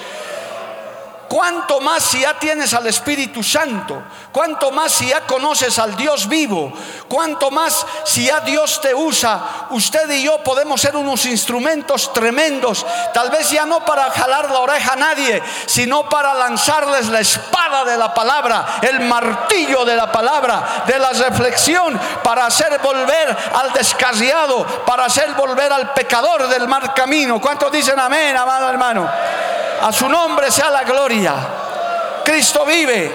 Cuanto 1.32 1.80
más 1.80 2.02
si 2.02 2.20
ya 2.20 2.38
tienes 2.38 2.74
al 2.74 2.86
Espíritu 2.86 3.42
Santo, 3.42 4.02
cuanto 4.30 4.70
más 4.70 4.92
si 4.92 5.08
ya 5.08 5.22
conoces 5.22 5.78
al 5.78 5.96
Dios 5.96 6.28
vivo, 6.28 6.70
cuanto 7.08 7.50
más 7.50 7.86
si 8.04 8.26
ya 8.26 8.40
Dios 8.40 8.82
te 8.82 8.94
usa, 8.94 9.40
usted 9.70 10.10
y 10.10 10.24
yo 10.24 10.42
podemos 10.44 10.78
ser 10.78 10.94
unos 10.94 11.24
instrumentos 11.24 12.12
tremendos, 12.12 12.84
tal 13.14 13.30
vez 13.30 13.48
ya 13.48 13.64
no 13.64 13.82
para 13.82 14.10
jalar 14.10 14.50
la 14.50 14.58
oreja 14.58 14.92
a 14.92 14.96
nadie, 14.96 15.42
sino 15.64 16.06
para 16.06 16.34
lanzarles 16.34 17.08
la 17.08 17.20
espada 17.20 17.86
de 17.86 17.96
la 17.96 18.12
palabra, 18.12 18.80
el 18.82 19.00
martillo 19.00 19.86
de 19.86 19.96
la 19.96 20.12
palabra, 20.12 20.84
de 20.86 20.98
la 20.98 21.12
reflexión, 21.12 21.98
para 22.22 22.44
hacer 22.44 22.78
volver 22.80 23.34
al 23.54 23.72
descasiado, 23.72 24.66
para 24.84 25.06
hacer 25.06 25.32
volver 25.32 25.72
al 25.72 25.94
pecador 25.94 26.46
del 26.48 26.68
mal 26.68 26.92
camino. 26.92 27.40
¿Cuántos 27.40 27.72
dicen 27.72 27.98
amén, 27.98 28.36
amado 28.36 28.68
hermano? 28.68 29.08
A 29.82 29.92
su 29.92 30.08
nombre 30.08 30.50
sea 30.50 30.70
la 30.70 30.84
gloria. 30.84 31.34
Cristo 32.24 32.64
vive. 32.64 33.10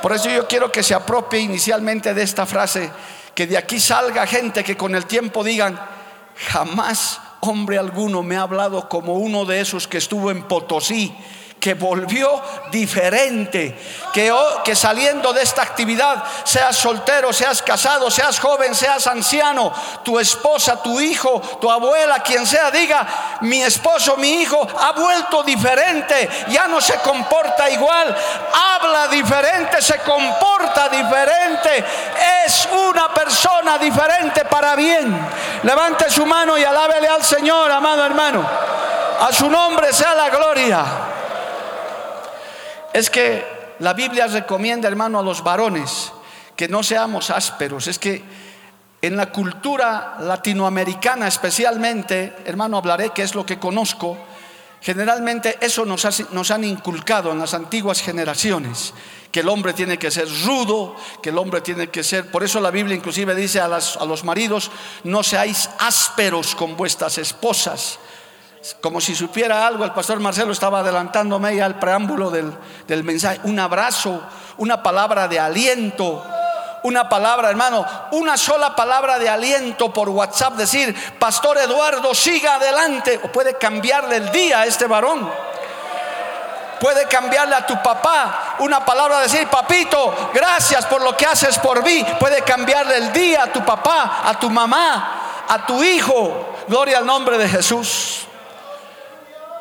Por 0.00 0.12
eso 0.12 0.28
yo 0.30 0.46
quiero 0.46 0.70
que 0.70 0.82
se 0.82 0.94
apropie 0.94 1.40
inicialmente 1.40 2.14
de 2.14 2.22
esta 2.22 2.46
frase, 2.46 2.90
que 3.34 3.46
de 3.46 3.58
aquí 3.58 3.80
salga 3.80 4.26
gente 4.26 4.62
que 4.62 4.76
con 4.76 4.94
el 4.94 5.06
tiempo 5.06 5.42
digan, 5.42 5.80
jamás 6.50 7.20
hombre 7.40 7.78
alguno 7.78 8.22
me 8.22 8.36
ha 8.36 8.42
hablado 8.42 8.88
como 8.88 9.14
uno 9.14 9.44
de 9.44 9.60
esos 9.60 9.88
que 9.88 9.98
estuvo 9.98 10.30
en 10.30 10.44
Potosí 10.44 11.12
que 11.64 11.72
volvió 11.72 12.42
diferente, 12.70 13.74
que, 14.12 14.76
saliendo 14.76 15.32
de 15.32 15.40
esta 15.40 15.62
actividad, 15.62 16.22
seas 16.44 16.76
soltero, 16.76 17.32
seas 17.32 17.62
casado, 17.62 18.10
seas 18.10 18.38
joven, 18.38 18.74
seas 18.74 19.06
anciano, 19.06 19.72
tu 20.04 20.20
esposa, 20.20 20.82
tu 20.82 21.00
hijo, 21.00 21.40
tu 21.62 21.70
abuela, 21.70 22.18
quien 22.18 22.46
sea, 22.46 22.70
diga, 22.70 23.38
mi 23.40 23.62
esposo, 23.62 24.18
mi 24.18 24.42
hijo 24.42 24.68
ha 24.78 24.92
vuelto 24.92 25.42
diferente, 25.42 26.28
ya 26.48 26.68
no 26.68 26.82
se 26.82 26.96
comporta 26.98 27.70
igual, 27.70 28.14
habla 28.76 29.08
diferente, 29.08 29.80
se 29.80 30.00
comporta 30.00 30.90
diferente, 30.90 31.82
es 32.44 32.68
una 32.90 33.08
persona 33.14 33.78
diferente 33.78 34.44
para 34.44 34.76
bien. 34.76 35.18
Levante 35.62 36.10
su 36.10 36.26
mano 36.26 36.58
y 36.58 36.64
alábele 36.64 37.08
al 37.08 37.24
Señor, 37.24 37.70
amado 37.70 38.04
hermano. 38.04 38.46
A 39.18 39.32
su 39.32 39.48
nombre 39.48 39.94
sea 39.94 40.14
la 40.14 40.28
gloria 40.28 41.13
es 42.94 43.10
que 43.10 43.44
la 43.80 43.92
Biblia 43.92 44.28
recomienda, 44.28 44.88
hermano, 44.88 45.18
a 45.18 45.22
los 45.22 45.42
varones 45.42 46.12
que 46.56 46.68
no 46.68 46.84
seamos 46.84 47.28
ásperos. 47.28 47.88
Es 47.88 47.98
que 47.98 48.22
en 49.02 49.16
la 49.16 49.32
cultura 49.32 50.16
latinoamericana 50.20 51.26
especialmente, 51.26 52.32
hermano, 52.46 52.76
hablaré 52.76 53.10
que 53.10 53.22
es 53.22 53.34
lo 53.34 53.44
que 53.44 53.58
conozco, 53.58 54.16
generalmente 54.80 55.58
eso 55.60 55.84
nos, 55.84 56.50
han 56.52 56.62
inculcado 56.62 57.32
en 57.32 57.40
las 57.40 57.52
antiguas 57.52 58.00
generaciones, 58.00 58.94
que 59.32 59.40
el 59.40 59.48
hombre 59.48 59.72
tiene 59.72 59.98
que 59.98 60.12
ser 60.12 60.28
rudo, 60.44 60.94
que 61.20 61.30
el 61.30 61.38
hombre 61.38 61.62
tiene 61.62 61.88
que 61.88 62.04
ser, 62.04 62.30
por 62.30 62.44
eso 62.44 62.60
la 62.60 62.70
Biblia 62.70 62.94
inclusive 62.94 63.34
dice 63.34 63.58
a, 63.58 63.64
a 63.64 64.04
los 64.06 64.22
maridos, 64.22 64.70
no 65.02 65.24
seáis 65.24 65.68
ásperos 65.80 66.54
con 66.54 66.76
vuestras 66.76 67.18
esposas, 67.18 67.98
como 68.80 69.00
si 69.00 69.14
supiera 69.14 69.66
algo, 69.66 69.84
el 69.84 69.92
pastor 69.92 70.20
Marcelo 70.20 70.52
estaba 70.52 70.80
adelantándome 70.80 71.56
ya 71.56 71.66
al 71.66 71.78
preámbulo 71.78 72.30
del, 72.30 73.04
mensaje. 73.04 73.40
Un 73.44 73.58
abrazo, 73.58 74.22
una 74.56 74.82
palabra 74.82 75.28
de 75.28 75.38
aliento, 75.38 76.24
una 76.82 77.08
palabra, 77.08 77.50
hermano, 77.50 77.84
una 78.12 78.36
sola 78.38 78.74
palabra 78.74 79.18
de 79.18 79.28
aliento 79.28 79.92
por 79.92 80.08
WhatsApp, 80.08 80.54
decir, 80.54 80.94
Pastor 81.18 81.58
Eduardo, 81.58 82.14
siga 82.14 82.54
adelante, 82.54 83.20
o 83.22 83.28
puede 83.30 83.54
cambiarle 83.58 84.16
el 84.16 84.32
día 84.32 84.60
a 84.60 84.66
este 84.66 84.86
varón. 84.86 85.30
Puede 86.80 87.06
cambiarle 87.06 87.54
a 87.54 87.66
tu 87.66 87.80
papá 87.82 88.56
una 88.58 88.84
palabra, 88.84 89.20
decir, 89.20 89.46
papito, 89.48 90.30
gracias 90.34 90.84
por 90.86 91.02
lo 91.02 91.16
que 91.16 91.26
haces 91.26 91.58
por 91.58 91.82
mí. 91.82 92.04
Puede 92.18 92.42
cambiarle 92.42 92.96
el 92.96 93.12
día 93.12 93.44
a 93.44 93.52
tu 93.52 93.64
papá, 93.64 94.22
a 94.24 94.38
tu 94.38 94.50
mamá, 94.50 95.44
a 95.48 95.66
tu 95.66 95.82
hijo. 95.82 96.54
Gloria 96.66 96.98
al 96.98 97.06
nombre 97.06 97.38
de 97.38 97.48
Jesús. 97.48 98.26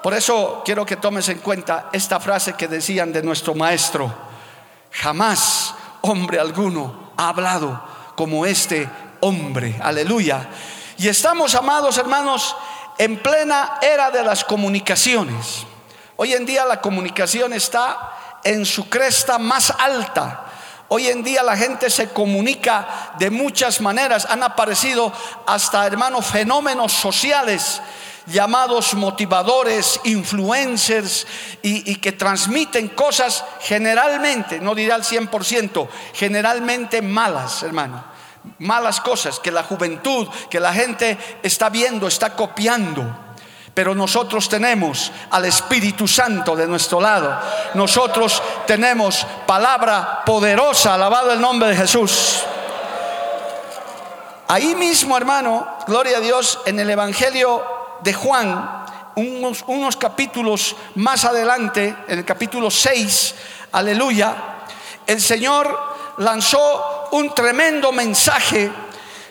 Por 0.04 0.14
eso 0.14 0.62
quiero 0.66 0.86
que 0.86 0.98
tomes 0.98 1.30
en 1.30 1.40
cuenta 1.40 1.88
esta 1.94 2.20
frase 2.20 2.56
que 2.56 2.68
decían 2.68 3.14
de 3.14 3.24
nuestro 3.24 3.56
maestro. 3.56 4.14
Jamás 4.92 5.74
hombre 6.02 6.42
alguno 6.42 7.14
ha 7.16 7.30
hablado 7.30 7.82
como 8.14 8.46
este 8.46 8.90
hombre. 9.22 9.80
Aleluya. 9.82 10.50
Y 10.98 11.08
estamos, 11.08 11.56
amados 11.56 11.98
hermanos, 11.98 12.54
en 12.98 13.18
plena 13.24 13.76
era 13.82 14.12
de 14.12 14.24
las 14.24 14.44
comunicaciones. 14.44 15.66
Hoy 16.18 16.34
en 16.34 16.46
día 16.46 16.66
la 16.66 16.82
comunicación 16.82 17.54
está 17.54 18.42
en 18.44 18.66
su 18.66 18.90
cresta 18.90 19.40
más 19.40 19.74
alta. 19.80 20.48
Hoy 20.90 21.08
en 21.08 21.24
día 21.24 21.44
la 21.44 21.56
gente 21.56 21.90
se 21.90 22.10
comunica 22.10 23.14
de 23.20 23.30
muchas 23.30 23.80
maneras. 23.80 24.28
Han 24.30 24.44
aparecido 24.44 25.14
hasta, 25.48 25.88
hermanos, 25.88 26.26
fenómenos 26.26 26.92
sociales 26.92 27.82
llamados 28.25 28.94
motivadores, 28.94 30.00
influencers 30.03 31.27
y, 31.62 31.96
que 31.98 32.12
transmiten 32.13 32.89
cosas 32.89 33.44
generalmente, 33.62 34.60
no 34.60 34.75
diré 34.75 34.94
al 34.94 35.03
100%, 35.03 35.88
generalmente 36.13 37.01
malas, 37.01 37.63
hermano. 37.63 38.13
Malas 38.60 39.00
cosas 39.00 39.39
que 39.39 39.51
la 39.51 39.63
juventud, 39.63 40.27
que 40.50 40.60
la 40.60 40.74
gente 40.74 41.18
está 41.44 41.70
viendo, 41.70 42.08
está 42.08 42.36
copiando. 42.36 43.03
Pero 43.74 43.96
nosotros 43.96 44.50
tenemos 44.50 45.12
al 45.32 45.46
Espíritu 45.46 46.08
Santo 46.08 46.56
de 46.56 46.68
nuestro 46.68 47.00
lado. 47.00 47.39
Nosotros 47.74 48.44
tenemos 48.68 49.25
palabra 49.48 50.24
poderosa, 50.25 50.94
alabado 50.94 51.32
el 51.32 51.39
nombre 51.39 51.70
de 51.70 51.77
Jesús. 51.77 52.44
Ahí 54.48 54.75
mismo, 54.75 55.18
hermano, 55.18 55.68
gloria 55.88 56.18
a 56.18 56.22
Dios, 56.22 56.60
en 56.65 56.80
el 56.80 56.89
Evangelio 56.89 57.83
de 58.04 58.14
Juan, 58.14 58.84
unos, 59.16 59.96
capítulos 59.96 60.76
más 60.96 61.24
adelante, 61.24 61.96
en 62.08 62.20
el 62.20 62.26
capítulo 62.26 62.70
6, 62.70 63.36
aleluya, 63.72 64.36
el 65.08 65.22
Señor 65.22 66.16
lanzó 66.18 67.10
un 67.12 67.34
tremendo 67.34 67.92
mensaje 67.92 68.70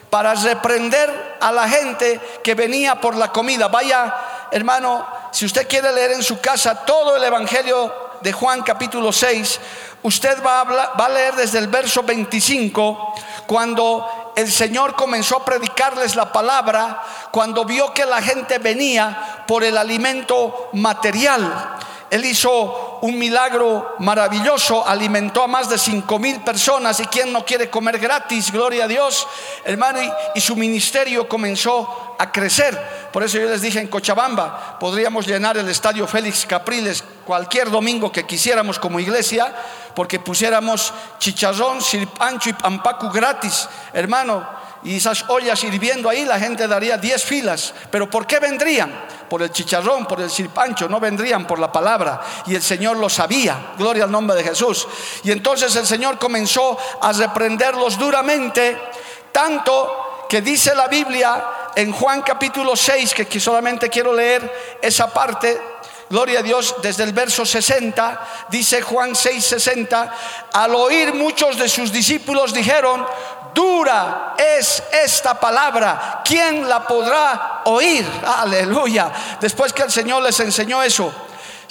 para 0.09 0.35
reprender 0.35 1.39
a 1.41 1.53
la 1.53 1.69
gente 1.69 2.21
que 2.43 2.55
venía 2.55 3.01
por 3.01 3.17
la 3.17 3.31
comida. 3.31 3.69
Vaya, 3.69 4.15
hermano, 4.51 5.07
si 5.31 5.45
usted 5.45 5.69
quiere 5.69 5.93
leer 5.93 6.13
en 6.13 6.23
su 6.23 6.41
casa 6.41 6.85
todo 6.85 7.17
el 7.17 7.25
Evangelio 7.25 7.93
de 8.21 8.33
Juan 8.33 8.63
capítulo 8.63 9.13
6, 9.13 9.61
usted 10.03 10.43
va 10.45 10.61
a, 10.61 10.65
va 10.65 11.07
a 11.07 11.09
leer 11.09 11.35
desde 11.35 11.59
el 11.59 11.69
verso 11.69 12.03
25, 12.03 13.15
cuando 13.47 14.33
el 14.37 14.51
Señor 14.51 14.95
comenzó 14.95 15.39
a 15.39 15.45
predicarles 15.45 16.17
la 16.17 16.33
palabra, 16.33 17.03
cuando 17.31 17.65
vio 17.65 17.93
que 17.93 18.07
la 18.07 18.23
gente 18.23 18.59
venía 18.59 19.45
por 19.47 19.65
el 19.65 19.77
alimento 19.77 20.71
material. 20.73 21.77
Él 22.11 22.25
hizo 22.25 22.92
un 23.03 23.19
milagro 23.19 23.97
maravilloso, 23.99 24.87
alimentó 24.87 25.43
a 25.43 25.49
más 25.49 25.69
de 25.69 25.77
cinco 25.77 26.21
mil 26.21 26.41
personas 26.41 27.01
y 27.01 27.07
quien 27.07 27.33
no 27.33 27.45
quiere 27.45 27.69
comer 27.69 27.99
gratis, 27.99 28.53
gloria 28.53 28.85
a 28.85 28.89
Dios, 28.89 29.27
hermano, 29.65 29.99
y, 30.37 30.41
su 30.41 30.55
ministerio 30.55 31.29
comenzó 31.29 32.15
a 32.17 32.31
crecer. 32.31 32.81
Por 33.13 33.25
eso 33.25 33.39
yo 33.39 33.49
les 33.49 33.61
dije 33.61 33.81
en 33.81 33.89
Cochabamba, 33.89 34.79
podríamos 34.79 35.27
llenar 35.27 35.57
el 35.57 35.69
estadio 35.69 36.07
Félix 36.07 36.47
Capriles 36.47 37.03
cualquier 37.27 37.71
domingo 37.71 38.13
que 38.13 38.25
quisiéramos 38.25 38.79
como 38.79 39.01
iglesia, 39.01 39.53
porque 39.97 40.21
pusiéramos 40.21 40.95
chicharrón, 41.19 41.83
sirpancho 41.83 42.51
y 42.51 42.53
pampacu 42.53 43.11
gratis, 43.11 43.69
hermano, 43.93 44.47
y 44.85 44.97
esas 44.97 45.25
ollas 45.29 45.63
hirviendo 45.63 46.09
ahí, 46.09 46.25
la 46.25 46.39
gente 46.39 46.67
daría 46.67 46.97
10 46.97 47.25
filas. 47.25 47.73
Pero 47.91 48.11
¿por 48.11 48.27
qué 48.27 48.41
vendrían? 48.41 48.93
Por 49.29 49.43
el 49.43 49.51
chicharrón, 49.51 50.07
por 50.07 50.21
el 50.21 50.31
sirpancho, 50.31 50.89
no 50.89 50.99
vendrían 50.99 51.47
por 51.47 51.59
la 51.59 51.71
palabra. 51.71 52.21
Y 52.47 52.55
el 52.55 52.63
Señor 52.63 52.97
lo 52.97 53.09
sabía, 53.09 53.73
gloria 53.79 54.05
al 54.05 54.11
nombre 54.11 54.37
de 54.37 54.43
Jesús. 54.43 54.89
Y 55.23 55.31
entonces 55.31 55.75
el 55.77 55.87
Señor 55.87 56.19
comenzó 56.19 56.77
a 57.01 57.13
reprenderlos 57.13 57.97
duramente, 57.97 58.77
tanto 59.31 60.27
que 60.29 60.41
dice 60.41 60.75
la 60.75 60.89
Biblia 60.89 61.45
en 61.77 61.93
Juan 61.93 62.23
capítulo 62.23 62.75
6, 62.75 63.15
que 63.15 63.41
solamente 63.41 63.89
quiero 63.89 64.13
leer 64.13 64.79
esa 64.83 65.13
parte, 65.13 65.61
Gloria 66.13 66.41
a 66.41 66.43
Dios, 66.43 66.75
desde 66.83 67.05
el 67.05 67.15
verso 67.15 67.47
60, 67.47 68.47
dice 68.51 68.83
Juan 68.83 69.17
6, 69.17 69.47
60, 69.47 70.15
al 70.53 70.75
oír 70.75 71.15
muchos 71.15 71.57
de 71.57 71.71
sus 71.71 71.91
discípulos 71.91 72.53
dijeron, 72.53 73.07
dura 73.55 74.35
es 74.39 74.83
esta 74.93 75.39
palabra, 75.39 76.23
¿quién 76.25 76.69
la 76.69 76.87
podrá 76.87 77.63
oír? 77.65 78.07
Aleluya. 78.25 79.11
Después 79.41 79.73
que 79.73 79.83
el 79.83 79.91
Señor 79.91 80.23
les 80.23 80.39
enseñó 80.41 80.83
eso, 80.83 81.13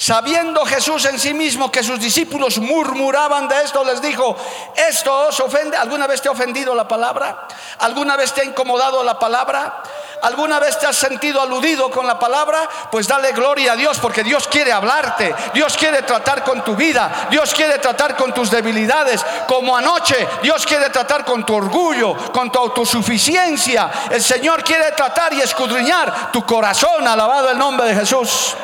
Sabiendo 0.01 0.65
Jesús 0.65 1.05
en 1.05 1.19
sí 1.19 1.31
mismo 1.31 1.71
que 1.71 1.83
sus 1.83 1.99
discípulos 1.99 2.57
murmuraban 2.57 3.47
de 3.47 3.61
esto, 3.61 3.83
les 3.83 4.01
dijo, 4.01 4.35
¿esto 4.75 5.27
os 5.27 5.39
ofende? 5.39 5.77
¿Alguna 5.77 6.07
vez 6.07 6.19
te 6.23 6.27
ha 6.27 6.31
ofendido 6.31 6.73
la 6.73 6.87
palabra? 6.87 7.47
¿Alguna 7.77 8.17
vez 8.17 8.33
te 8.33 8.41
ha 8.41 8.43
incomodado 8.43 9.03
la 9.03 9.19
palabra? 9.19 9.83
¿Alguna 10.23 10.59
vez 10.59 10.79
te 10.79 10.87
has 10.87 10.95
sentido 10.95 11.39
aludido 11.39 11.91
con 11.91 12.07
la 12.07 12.17
palabra? 12.17 12.67
Pues 12.91 13.07
dale 13.07 13.31
gloria 13.31 13.73
a 13.73 13.75
Dios 13.75 13.99
porque 13.99 14.23
Dios 14.23 14.47
quiere 14.47 14.71
hablarte, 14.71 15.35
Dios 15.53 15.77
quiere 15.77 16.01
tratar 16.01 16.43
con 16.43 16.63
tu 16.63 16.75
vida, 16.75 17.27
Dios 17.29 17.53
quiere 17.53 17.77
tratar 17.77 18.15
con 18.15 18.33
tus 18.33 18.49
debilidades, 18.49 19.23
como 19.47 19.77
anoche 19.77 20.27
Dios 20.41 20.65
quiere 20.65 20.89
tratar 20.89 21.23
con 21.23 21.45
tu 21.45 21.53
orgullo, 21.53 22.15
con 22.31 22.51
tu 22.51 22.57
autosuficiencia. 22.57 23.91
El 24.09 24.23
Señor 24.23 24.63
quiere 24.63 24.93
tratar 24.93 25.31
y 25.33 25.41
escudriñar 25.41 26.31
tu 26.31 26.43
corazón, 26.43 27.07
alabado 27.07 27.51
el 27.51 27.57
nombre 27.59 27.85
de 27.85 27.93
Jesús. 27.93 28.55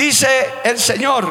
Dice 0.00 0.48
el 0.64 0.78
Señor, 0.78 1.30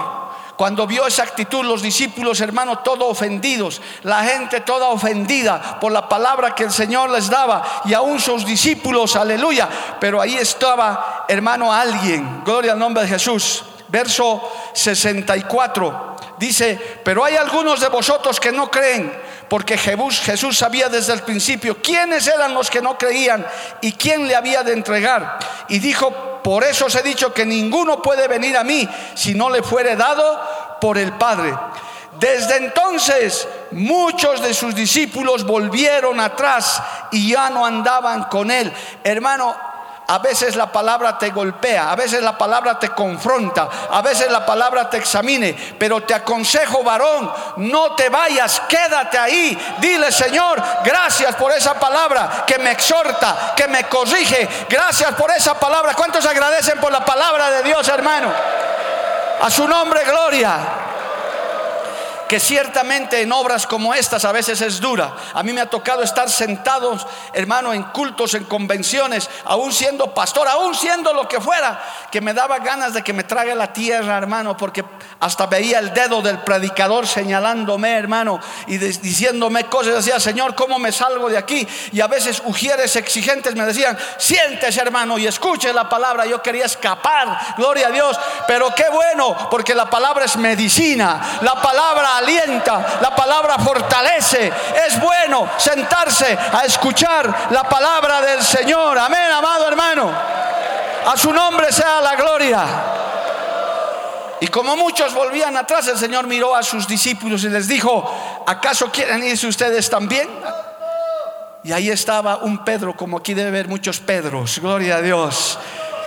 cuando 0.56 0.86
vio 0.86 1.08
esa 1.08 1.24
actitud, 1.24 1.66
los 1.66 1.82
discípulos, 1.82 2.40
hermanos, 2.40 2.84
todos 2.84 3.10
ofendidos, 3.10 3.82
la 4.04 4.24
gente 4.24 4.62
toda 4.62 4.90
ofendida 4.90 5.80
por 5.80 5.92
la 5.92 6.08
palabra 6.08 6.54
que 6.54 6.66
el 6.66 6.72
Señor 6.72 7.10
les 7.10 7.32
daba, 7.32 7.82
y 7.86 7.96
aún 7.96 8.20
sus 8.20 8.46
discípulos, 8.46 9.16
aleluya. 9.16 9.68
Pero 10.00 10.22
ahí 10.22 10.36
estaba, 10.36 11.26
hermano, 11.28 11.74
alguien, 11.74 12.44
gloria 12.46 12.74
al 12.74 12.78
nombre 12.78 13.02
de 13.02 13.10
Jesús. 13.10 13.64
Verso 13.88 14.48
64 14.76 16.18
dice, 16.38 17.00
pero 17.04 17.26
hay 17.26 17.38
algunos 17.38 17.80
de 17.80 17.90
vosotros 17.90 18.40
que 18.40 18.52
no 18.52 18.70
creen, 18.70 19.12
porque 19.50 19.80
Jesús, 19.80 20.20
Jesús 20.20 20.60
sabía 20.60 20.90
desde 20.90 21.14
el 21.14 21.24
principio 21.24 21.82
quiénes 21.82 22.28
eran 22.28 22.54
los 22.54 22.70
que 22.70 22.84
no 22.84 23.00
creían 23.00 23.44
y 23.82 23.94
quién 23.94 24.28
le 24.28 24.36
había 24.36 24.62
de 24.62 24.74
entregar. 24.74 25.40
Y 25.70 25.80
dijo, 25.80 26.29
por 26.44 26.64
eso 26.64 26.86
os 26.86 26.96
he 26.96 27.04
dicho 27.04 27.34
que 27.34 27.46
ninguno 27.46 28.02
puede 28.02 28.28
venir 28.28 28.58
a 28.58 28.64
mí 28.64 28.88
si 29.16 29.34
no 29.34 29.50
le 29.50 29.64
fuere 29.64 29.96
dado 29.96 30.78
por 30.80 30.98
el 30.98 31.14
Padre. 31.14 31.54
Desde 32.20 32.58
entonces 32.58 33.48
muchos 33.72 34.42
de 34.42 34.54
sus 34.54 34.76
discípulos 34.76 35.46
volvieron 35.46 36.20
atrás 36.20 36.82
y 37.12 37.32
ya 37.32 37.50
no 37.50 37.66
andaban 37.66 38.24
con 38.26 38.52
él. 38.52 38.74
Hermano, 39.04 39.56
a 40.10 40.18
veces 40.18 40.56
la 40.56 40.72
palabra 40.72 41.20
te 41.20 41.30
golpea, 41.30 41.92
a 41.92 41.96
veces 41.96 42.24
la 42.24 42.36
palabra 42.36 42.80
te 42.80 42.90
confronta, 42.90 43.70
a 43.92 44.02
veces 44.02 44.32
la 44.32 44.44
palabra 44.44 44.90
te 44.90 44.98
examine, 44.98 45.56
pero 45.78 46.02
te 46.02 46.16
aconsejo, 46.16 46.84
varón, 46.84 47.32
no 47.58 47.94
te 47.94 48.10
vayas, 48.10 48.60
quédate 48.68 49.20
ahí. 49.20 49.76
Dile, 49.78 50.12
Señor, 50.12 50.60
gracias 50.84 51.36
por 51.36 51.52
esa 51.52 51.80
palabra 51.80 52.44
que 52.48 52.58
me 52.58 52.72
exhorta, 52.72 53.54
que 53.56 53.68
me 53.68 53.84
corrige. 53.84 54.50
Gracias 54.68 55.14
por 55.14 55.30
esa 55.30 55.60
palabra. 55.60 55.94
¿Cuántos 55.94 56.26
agradecen 56.26 56.80
por 56.80 56.92
la 56.92 57.06
palabra 57.06 57.52
de 57.52 57.62
Dios, 57.62 57.88
hermano? 57.88 58.34
A 59.42 59.50
su 59.52 59.68
nombre, 59.68 60.04
gloria 60.06 60.89
que 62.30 62.40
ciertamente 62.40 63.22
en 63.22 63.32
obras 63.32 63.66
como 63.66 63.92
estas 63.92 64.24
a 64.24 64.32
veces 64.32 64.62
es 64.62 64.80
dura. 64.80 65.16
A 65.34 65.42
mí 65.42 65.52
me 65.52 65.62
ha 65.62 65.66
tocado 65.66 66.04
estar 66.04 66.30
sentados, 66.30 67.08
hermano, 67.34 67.74
en 67.74 67.82
cultos, 67.82 68.36
en 68.36 68.44
convenciones, 68.44 69.28
aún 69.46 69.74
siendo 69.74 70.14
pastor, 70.14 70.48
aún 70.48 70.76
siendo 70.76 71.12
lo 71.12 71.28
que 71.28 71.42
fuera, 71.42 71.82
que 72.12 72.22
me 72.22 72.36
daba 72.36 72.60
ganas 72.60 72.94
de 72.94 73.02
que 73.02 73.14
me 73.14 73.24
trague 73.24 73.56
la 73.56 73.74
tierra, 73.74 74.16
hermano, 74.16 74.56
porque 74.56 74.86
hasta 75.20 75.48
veía 75.48 75.80
el 75.80 75.92
dedo 75.92 76.22
del 76.22 76.38
predicador 76.44 77.08
señalándome, 77.08 77.98
hermano, 77.98 78.40
y 78.68 78.78
diciéndome 78.78 79.64
cosas. 79.66 79.96
Decía, 79.96 80.20
Señor, 80.20 80.54
¿cómo 80.54 80.78
me 80.78 80.92
salgo 80.92 81.30
de 81.30 81.38
aquí? 81.38 81.68
Y 81.92 82.00
a 82.00 82.08
veces 82.08 82.44
ujieres 82.46 82.96
exigentes 82.96 83.56
me 83.56 83.66
decían, 83.66 83.98
siéntese, 84.20 84.82
hermano, 84.82 85.18
y 85.18 85.26
escuche 85.26 85.74
la 85.74 85.90
palabra. 85.90 86.28
Yo 86.28 86.44
quería 86.44 86.66
escapar, 86.66 87.56
gloria 87.58 87.88
a 87.88 87.92
Dios, 87.92 88.20
pero 88.46 88.70
qué 88.76 88.86
bueno, 88.92 89.50
porque 89.50 89.74
la 89.74 89.90
palabra 89.90 90.26
es 90.26 90.38
medicina, 90.38 91.40
la 91.42 91.60
palabra 91.60 92.19
alienta, 92.20 93.00
la 93.02 93.16
palabra 93.16 93.58
fortalece. 93.58 94.52
Es 94.88 95.00
bueno 95.00 95.50
sentarse 95.58 96.38
a 96.54 96.64
escuchar 96.66 97.48
la 97.52 97.64
palabra 97.64 98.22
del 98.22 98.42
Señor. 98.42 98.98
Amén, 98.98 99.32
amado 99.32 99.68
hermano. 99.68 100.12
A 101.06 101.18
su 101.18 101.34
nombre 101.34 101.72
sea 101.72 102.02
la 102.02 102.16
gloria. 102.16 102.66
Y 104.42 104.48
como 104.48 104.78
muchos 104.78 105.14
volvían 105.14 105.58
atrás, 105.58 105.88
el 105.88 105.98
Señor 105.98 106.28
miró 106.28 106.56
a 106.56 106.64
sus 106.64 106.88
discípulos 106.88 107.44
y 107.44 107.50
les 107.50 107.68
dijo, 107.68 108.44
¿acaso 108.46 108.90
quieren 108.90 109.24
irse 109.24 109.48
ustedes 109.48 109.90
también? 109.90 110.30
Y 111.64 111.74
ahí 111.74 111.90
estaba 111.90 112.38
un 112.38 112.64
Pedro, 112.64 112.96
como 112.96 113.18
aquí 113.18 113.34
debe 113.34 113.50
haber 113.50 113.68
muchos 113.68 114.00
Pedros, 114.00 114.60
gloria 114.60 114.98
a 114.98 115.02
Dios. 115.02 115.60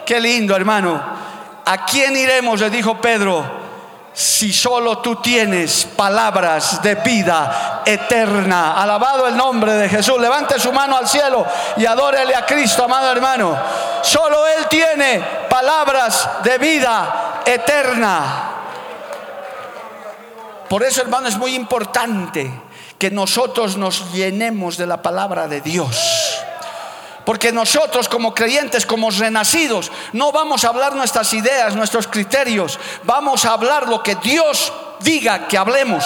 Qué 0.07 0.19
lindo, 0.19 0.57
hermano. 0.57 1.03
¿A 1.65 1.85
quién 1.85 2.17
iremos? 2.17 2.61
Le 2.61 2.71
dijo 2.71 3.01
Pedro 3.01 3.62
si 4.15 4.53
solo 4.53 4.99
tú 4.99 5.17
tienes 5.17 5.87
palabras 5.97 6.83
de 6.83 6.97
vida 6.97 7.83
eterna. 7.85 8.81
Alabado 8.81 9.27
el 9.27 9.37
nombre 9.37 9.73
de 9.73 9.89
Jesús. 9.89 10.21
Levante 10.21 10.59
su 10.59 10.73
mano 10.73 10.97
al 10.97 11.09
cielo 11.09 11.47
y 11.77 11.87
adórele 11.87 12.35
a 12.35 12.45
Cristo, 12.45 12.85
amado 12.85 13.11
hermano. 13.11 13.57
Solo 14.03 14.47
Él 14.47 14.67
tiene 14.69 15.21
palabras 15.49 16.29
de 16.43 16.59
vida 16.59 17.41
eterna. 17.45 18.49
Por 20.69 20.83
eso, 20.83 21.03
hermano, 21.03 21.29
es 21.29 21.37
muy 21.37 21.55
importante 21.55 22.51
que 22.99 23.11
nosotros 23.11 23.77
nos 23.77 24.13
llenemos 24.13 24.77
de 24.77 24.87
la 24.87 25.03
palabra 25.03 25.49
de 25.49 25.61
Dios. 25.61 26.22
Porque 27.25 27.53
nosotros 27.53 28.09
como 28.09 28.35
creyentes, 28.35 28.85
como 28.85 29.11
renacidos, 29.11 29.93
no 30.13 30.33
vamos 30.33 30.65
a 30.65 30.69
hablar 30.69 30.95
nuestras 30.95 31.33
ideas, 31.35 31.77
nuestros 31.77 32.09
criterios, 32.09 32.79
vamos 33.05 33.45
a 33.45 33.53
hablar 33.53 33.89
lo 33.89 34.03
que 34.03 34.17
Dios 34.17 34.73
diga 35.01 35.47
que 35.47 35.59
hablemos. 35.59 36.05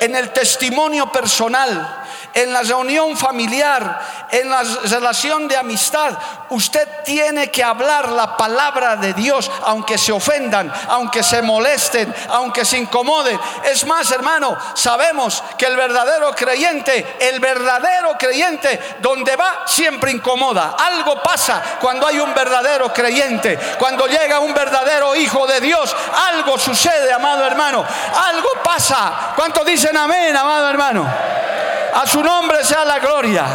En 0.00 0.14
el 0.14 0.30
testimonio 0.30 1.10
personal, 1.10 2.06
en 2.38 2.52
la 2.52 2.62
reunión 2.62 3.16
familiar, 3.16 4.26
en 4.30 4.48
la 4.48 4.62
relación 4.62 5.48
de 5.48 5.56
amistad, 5.56 6.16
usted 6.50 6.88
tiene 7.04 7.50
que 7.50 7.64
hablar 7.64 8.10
la 8.10 8.36
palabra 8.36 8.94
de 8.94 9.12
Dios, 9.12 9.50
aunque 9.64 9.98
se 9.98 10.12
ofendan, 10.12 10.72
aunque 10.88 11.24
se 11.24 11.42
molesten, 11.42 12.14
aunque 12.30 12.64
se 12.64 12.78
incomoden. 12.78 13.38
Es 13.64 13.84
más, 13.86 14.12
hermano, 14.12 14.56
sabemos 14.74 15.42
que 15.56 15.66
el 15.66 15.76
verdadero 15.76 16.32
creyente, 16.32 17.16
el 17.18 17.40
verdadero 17.40 18.16
creyente, 18.16 18.98
donde 19.00 19.34
va, 19.34 19.64
siempre 19.66 20.12
incomoda. 20.12 20.76
Algo 20.78 21.20
pasa 21.20 21.60
cuando 21.80 22.06
hay 22.06 22.20
un 22.20 22.32
verdadero 22.34 22.92
creyente, 22.92 23.58
cuando 23.80 24.06
llega 24.06 24.38
un 24.38 24.54
verdadero 24.54 25.16
hijo 25.16 25.44
de 25.48 25.60
Dios, 25.60 25.94
algo 26.30 26.56
sucede, 26.56 27.12
amado 27.12 27.44
hermano. 27.44 27.84
Algo 28.14 28.48
pasa. 28.62 29.32
¿Cuántos 29.34 29.66
dicen 29.66 29.96
amén, 29.96 30.36
amado 30.36 30.70
hermano? 30.70 31.67
A 31.94 32.06
su 32.06 32.22
nombre 32.22 32.64
sea 32.64 32.84
la 32.84 32.98
gloria. 32.98 33.46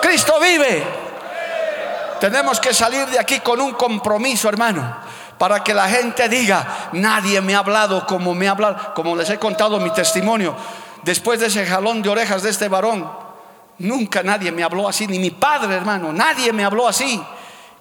Cristo 0.00 0.38
vive. 0.40 0.84
Tenemos 2.20 2.60
que 2.60 2.74
salir 2.74 3.06
de 3.06 3.18
aquí 3.18 3.40
con 3.40 3.60
un 3.60 3.72
compromiso, 3.72 4.48
hermano 4.48 5.08
para 5.38 5.62
que 5.62 5.72
la 5.72 5.88
gente 5.88 6.28
diga, 6.28 6.90
nadie 6.92 7.40
me 7.40 7.54
ha 7.54 7.60
hablado 7.60 8.04
como 8.06 8.34
me 8.34 8.48
ha 8.48 8.50
hablado, 8.50 8.92
como 8.92 9.14
les 9.14 9.30
he 9.30 9.38
contado 9.38 9.78
mi 9.78 9.90
testimonio, 9.90 10.54
después 11.04 11.40
de 11.40 11.46
ese 11.46 11.64
jalón 11.64 12.02
de 12.02 12.08
orejas 12.08 12.42
de 12.42 12.50
este 12.50 12.68
varón, 12.68 13.08
nunca 13.78 14.22
nadie 14.22 14.50
me 14.50 14.64
habló 14.64 14.88
así, 14.88 15.06
ni 15.06 15.18
mi 15.18 15.30
padre 15.30 15.76
hermano, 15.76 16.12
nadie 16.12 16.52
me 16.52 16.64
habló 16.64 16.88
así 16.88 17.22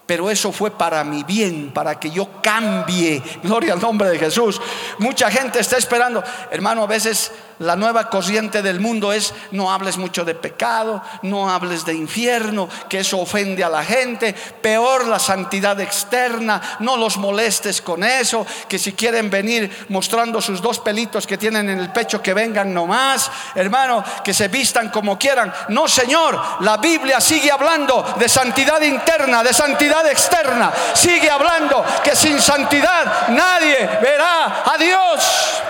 pero 0.08 0.30
eso 0.30 0.54
fue 0.54 0.72
para 0.72 1.04
mi 1.04 1.24
bien, 1.24 1.72
para 1.74 2.00
que 2.00 2.10
yo 2.10 2.30
cambie. 2.42 3.22
Gloria 3.44 3.74
al 3.74 3.82
nombre 3.82 4.10
de 4.10 4.18
Jesús. 4.18 4.60
Mucha 5.00 5.30
gente 5.30 5.60
está 5.60 5.76
esperando. 5.76 6.24
Hermano, 6.50 6.84
a 6.84 6.88
veces 6.88 7.30
la 7.60 7.76
nueva 7.76 8.10
corriente 8.10 8.62
del 8.62 8.80
mundo 8.80 9.12
es 9.12 9.34
no 9.52 9.72
hables 9.72 9.98
mucho 9.98 10.24
de 10.24 10.36
pecado, 10.36 11.02
no 11.24 11.50
hables 11.50 11.86
de 11.86 11.94
infierno, 11.94 12.70
que 12.88 13.00
eso 13.00 13.20
ofende 13.20 13.64
a 13.64 13.70
la 13.70 13.84
gente. 13.84 14.34
Peor 14.34 15.08
la 15.08 15.18
santidad 15.18 15.80
externa, 15.80 16.62
no 16.80 16.98
los 16.98 17.18
molestes 17.18 17.82
con 17.82 18.04
eso, 18.04 18.46
que 18.68 18.78
si 18.78 18.94
quieren 18.94 19.30
venir 19.30 19.88
mostrando 19.90 20.42
sus 20.42 20.62
dos 20.62 20.80
pelitos 20.80 21.26
que 21.26 21.38
tienen 21.38 21.70
en 21.70 21.80
el 21.80 21.92
pecho, 21.92 22.22
que 22.22 22.34
vengan 22.34 22.74
nomás. 22.74 23.32
Hermano, 23.56 24.04
que 24.24 24.34
se 24.34 24.48
vistan 24.48 24.90
como 24.90 25.18
quieran. 25.18 25.52
No, 25.70 25.88
Señor, 25.88 26.40
la 26.60 26.78
Biblia 26.78 27.20
sigue 27.20 27.52
hablando 27.52 28.06
de 28.20 28.30
santidad 28.30 28.82
interna, 28.82 29.44
de 29.44 29.54
santidad 29.54 30.08
externa. 30.08 30.72
Sigue 30.94 31.30
hablando 31.30 31.84
que 32.04 32.16
sin 32.16 32.40
santidad 32.40 33.30
nadie 33.30 33.90
verá 34.02 34.64
a 34.66 34.78
Dios. 34.78 35.64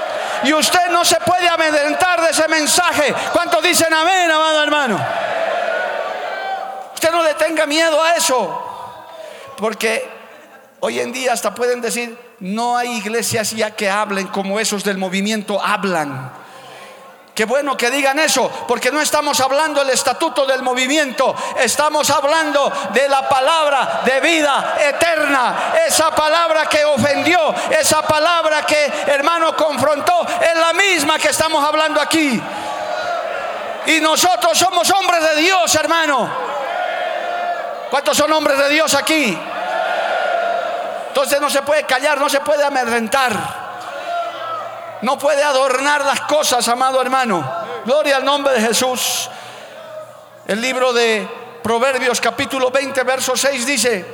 Y 0.43 0.54
usted 0.54 0.89
no 0.89 1.04
se 1.04 1.17
puede 1.17 1.47
amedrentar 1.47 2.21
de 2.21 2.30
ese 2.30 2.47
mensaje. 2.47 3.13
¿Cuántos 3.34 3.63
dicen 3.63 3.93
amén, 3.93 4.30
amado 4.32 4.63
hermano? 4.63 5.00
Usted 6.93 7.12
no 7.12 7.23
le 7.23 7.34
tenga 7.36 7.65
miedo 7.65 8.02
a 8.02 8.15
eso. 8.15 8.63
Porque 9.58 10.08
hoy 10.80 11.00
en 11.00 11.12
día 11.12 11.34
hasta 11.34 11.54
pueden 11.54 11.82
decir, 11.82 12.17
no 12.39 12.78
hay 12.78 12.97
iglesias 12.97 13.52
ya 13.52 13.71
que 13.71 13.89
hablen 13.89 14.28
como 14.28 14.60
esos 14.60 14.84
del 14.84 14.97
movimiento 14.97 15.63
hablan. 15.63 16.32
Qué 17.38 17.45
bueno 17.45 17.78
que 17.78 17.91
digan 17.91 18.17
eso, 18.17 18.50
porque 18.67 18.91
no 18.91 19.00
estamos 19.00 19.39
hablando 19.41 19.82
del 19.82 19.91
estatuto 19.91 20.43
del 20.47 20.63
movimiento, 20.63 21.36
estamos 21.60 22.10
hablando 22.10 22.73
de 22.91 23.08
la 23.08 23.30
palabra 23.30 24.02
de 24.04 24.19
vida 24.21 24.76
eterna. 24.80 25.73
Esa 25.86 26.10
palabra 26.10 26.65
que 26.65 26.84
ofendió, 26.84 27.54
esa 27.69 28.02
palabra 28.02 28.65
que 28.65 28.91
hermano 29.06 29.56
confrontó, 29.56 30.26
es 30.41 30.58
la 30.58 30.73
misma 30.73 31.19
que 31.19 31.28
estamos 31.28 31.63
hablando 31.63 32.02
aquí. 32.02 32.41
Y 33.86 34.00
nosotros 34.00 34.58
somos 34.58 34.89
hombres 34.89 35.21
de 35.21 35.36
Dios, 35.36 35.76
hermano. 35.76 36.28
¿Cuántos 37.91 38.17
son 38.17 38.34
hombres 38.34 38.58
de 38.58 38.69
Dios 38.69 38.95
aquí? 38.95 39.39
Entonces 41.10 41.39
no 41.39 41.52
se 41.52 41.62
puede 41.62 41.84
callar, 41.84 42.19
no 42.19 42.30
se 42.30 42.39
puede 42.39 42.63
amedrentar. 42.63 43.56
No 45.01 45.17
puede 45.17 45.43
adornar 45.43 46.03
las 46.05 46.21
cosas, 46.21 46.67
amado 46.67 47.01
hermano. 47.01 47.43
Gloria 47.86 48.17
al 48.17 48.25
nombre 48.25 48.53
de 48.53 48.62
Jesús. 48.62 49.29
El 50.47 50.60
libro 50.62 50.91
de 50.93 51.27
Proverbios 51.62 52.19
capítulo 52.19 52.71
20, 52.71 53.03
verso 53.03 53.36
6 53.36 53.65
dice, 53.65 54.05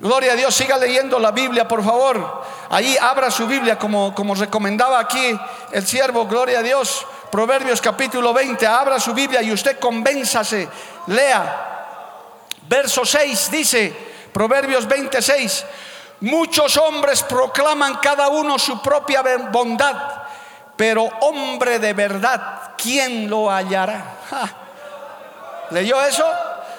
Gloria 0.00 0.32
a 0.32 0.36
Dios, 0.36 0.54
siga 0.54 0.76
leyendo 0.76 1.18
la 1.18 1.32
Biblia, 1.32 1.66
por 1.66 1.84
favor. 1.84 2.44
Ahí 2.70 2.96
abra 3.00 3.30
su 3.30 3.46
Biblia 3.46 3.78
como, 3.78 4.14
como 4.14 4.34
recomendaba 4.34 5.00
aquí 5.00 5.38
el 5.72 5.86
siervo, 5.86 6.26
gloria 6.26 6.60
a 6.60 6.62
Dios. 6.62 7.04
Proverbios 7.32 7.80
capítulo 7.80 8.32
20, 8.32 8.66
abra 8.66 9.00
su 9.00 9.12
Biblia 9.12 9.42
y 9.42 9.52
usted 9.52 9.78
convénzase, 9.78 10.68
lea. 11.08 11.64
Verso 12.68 13.04
6 13.04 13.50
dice, 13.50 13.92
Proverbios 14.32 14.86
26, 14.86 15.64
muchos 16.20 16.76
hombres 16.76 17.24
proclaman 17.24 17.96
cada 17.96 18.28
uno 18.28 18.56
su 18.56 18.80
propia 18.80 19.22
bondad 19.50 20.27
pero 20.78 21.10
hombre 21.22 21.80
de 21.80 21.92
verdad, 21.92 22.70
¿quién 22.80 23.28
lo 23.28 23.50
hallará? 23.50 24.00
¿Leyó 25.70 26.00
eso? 26.00 26.24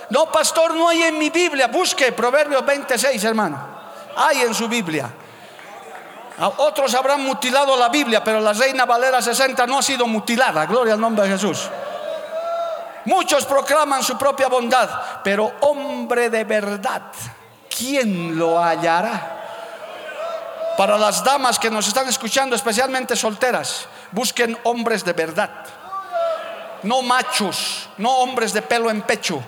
No, 0.09 0.31
pastor, 0.31 0.73
no 0.73 0.87
hay 0.87 1.03
en 1.03 1.17
mi 1.17 1.29
Biblia. 1.29 1.67
Busque 1.67 2.13
Proverbios 2.13 2.65
26, 2.65 3.21
hermano. 3.25 3.59
Hay 4.15 4.41
en 4.41 4.53
su 4.53 4.69
Biblia. 4.69 5.11
Otros 6.59 6.95
habrán 6.95 7.25
mutilado 7.25 7.75
la 7.75 7.89
Biblia, 7.89 8.23
pero 8.23 8.39
la 8.39 8.53
Reina 8.53 8.85
Valera 8.85 9.21
60 9.21 9.67
no 9.67 9.79
ha 9.79 9.81
sido 9.81 10.07
mutilada. 10.07 10.65
Gloria 10.65 10.93
al 10.93 11.01
nombre 11.01 11.25
de 11.25 11.31
Jesús. 11.31 11.69
Muchos 13.03 13.45
proclaman 13.45 14.01
su 14.01 14.17
propia 14.17 14.47
bondad, 14.47 14.89
pero 15.25 15.55
hombre 15.59 16.29
de 16.29 16.45
verdad, 16.45 17.01
¿quién 17.69 18.39
lo 18.39 18.63
hallará? 18.63 19.39
Para 20.79 20.97
las 20.97 21.25
damas 21.25 21.59
que 21.59 21.69
nos 21.69 21.89
están 21.89 22.07
escuchando, 22.07 22.55
especialmente 22.55 23.13
solteras, 23.17 23.85
busquen 24.13 24.57
hombres 24.63 25.03
de 25.03 25.11
verdad. 25.11 25.49
No 26.83 27.01
machos, 27.01 27.89
no 27.97 28.19
hombres 28.19 28.53
de 28.53 28.61
pelo 28.61 28.89
en 28.89 29.01
pecho, 29.01 29.43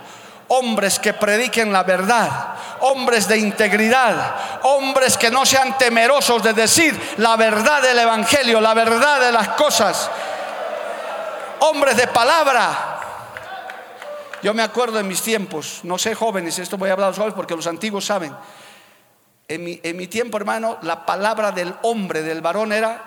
hombres 0.49 0.99
que 0.99 1.13
prediquen 1.13 1.71
la 1.71 1.83
verdad, 1.83 2.55
hombres 2.81 3.29
de 3.29 3.37
integridad, 3.37 4.59
hombres 4.63 5.15
que 5.15 5.31
no 5.31 5.45
sean 5.45 5.77
temerosos 5.77 6.43
de 6.43 6.51
decir 6.51 6.99
la 7.15 7.37
verdad 7.37 7.81
del 7.81 7.99
Evangelio, 7.99 8.59
la 8.59 8.73
verdad 8.73 9.21
de 9.21 9.31
las 9.31 9.47
cosas, 9.55 10.11
hombres 11.59 11.95
de 11.95 12.07
palabra. 12.07 12.99
Yo 14.43 14.53
me 14.53 14.63
acuerdo 14.63 14.99
en 14.99 15.07
mis 15.07 15.21
tiempos, 15.21 15.79
no 15.83 15.97
sé 15.97 16.13
jóvenes, 16.13 16.59
esto 16.59 16.77
voy 16.77 16.89
a 16.89 16.91
hablar 16.91 17.05
a 17.05 17.09
los 17.11 17.17
jóvenes 17.17 17.35
porque 17.35 17.55
los 17.55 17.67
antiguos 17.67 18.03
saben, 18.03 18.35
en 19.55 19.97
mi, 19.97 20.07
tiempo, 20.07 20.37
hermano, 20.37 20.77
la 20.81 21.05
palabra 21.05 21.51
del 21.51 21.73
hombre, 21.81 22.21
del 22.21 22.41
varón 22.41 22.71
era, 22.71 23.03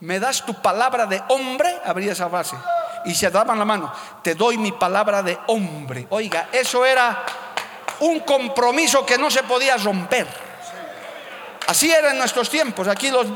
¿me 0.00 0.18
das 0.18 0.44
tu 0.46 0.54
palabra 0.62 1.04
de 1.06 1.22
hombre? 1.28 1.80
Abría 1.84 2.12
esa 2.12 2.30
frase. 2.30 2.56
Y 3.04 3.14
se 3.14 3.30
daban 3.30 3.58
la 3.58 3.64
mano, 3.64 3.92
te 4.22 4.34
doy 4.34 4.56
mi 4.56 4.72
palabra 4.72 5.22
de 5.22 5.38
hombre. 5.48 6.06
Oiga, 6.10 6.48
eso 6.50 6.84
era 6.84 7.24
un 8.00 8.20
compromiso 8.20 9.04
que 9.04 9.18
no 9.18 9.30
se 9.30 9.42
podía 9.42 9.76
romper. 9.76 10.26
Así 11.66 11.90
era 11.90 12.10
en 12.10 12.18
nuestros 12.18 12.48
tiempos. 12.48 12.88
Aquí 12.88 13.10
los, 13.10 13.26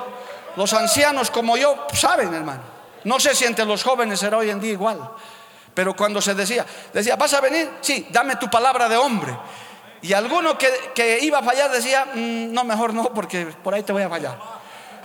los 0.57 0.73
ancianos 0.73 1.31
como 1.31 1.57
yo 1.57 1.87
saben, 1.93 2.33
hermano. 2.33 2.63
No 3.05 3.21
sé 3.21 3.35
si 3.35 3.45
entre 3.45 3.65
los 3.67 3.83
jóvenes 3.83 4.21
será 4.21 4.39
hoy 4.39 4.51
en 4.51 4.61
día 4.61 4.73
igual. 4.73 5.11
Pero 5.75 5.95
cuando 5.95 6.21
se 6.21 6.35
decía, 6.35 6.65
decía, 6.93 7.17
¿vas 7.17 7.35
a 7.35 7.41
venir? 7.41 7.71
Sí, 7.81 8.09
dame 8.11 8.37
tu 8.37 8.49
palabra 8.51 8.89
de 8.89 8.97
hombre. 8.97 9.37
Y 10.03 10.15
alguno 10.15 10.57
que, 10.57 11.19
iba 11.21 11.39
a 11.39 11.43
fallar 11.43 11.71
decía, 11.71 12.07
mm, 12.07 12.53
no, 12.53 12.65
mejor 12.65 12.95
no, 12.95 13.05
porque 13.13 13.47
por 13.47 13.75
ahí 13.75 13.83
te 13.83 13.93
voy 13.93 14.03
a 14.03 14.09
fallar. 14.09 14.37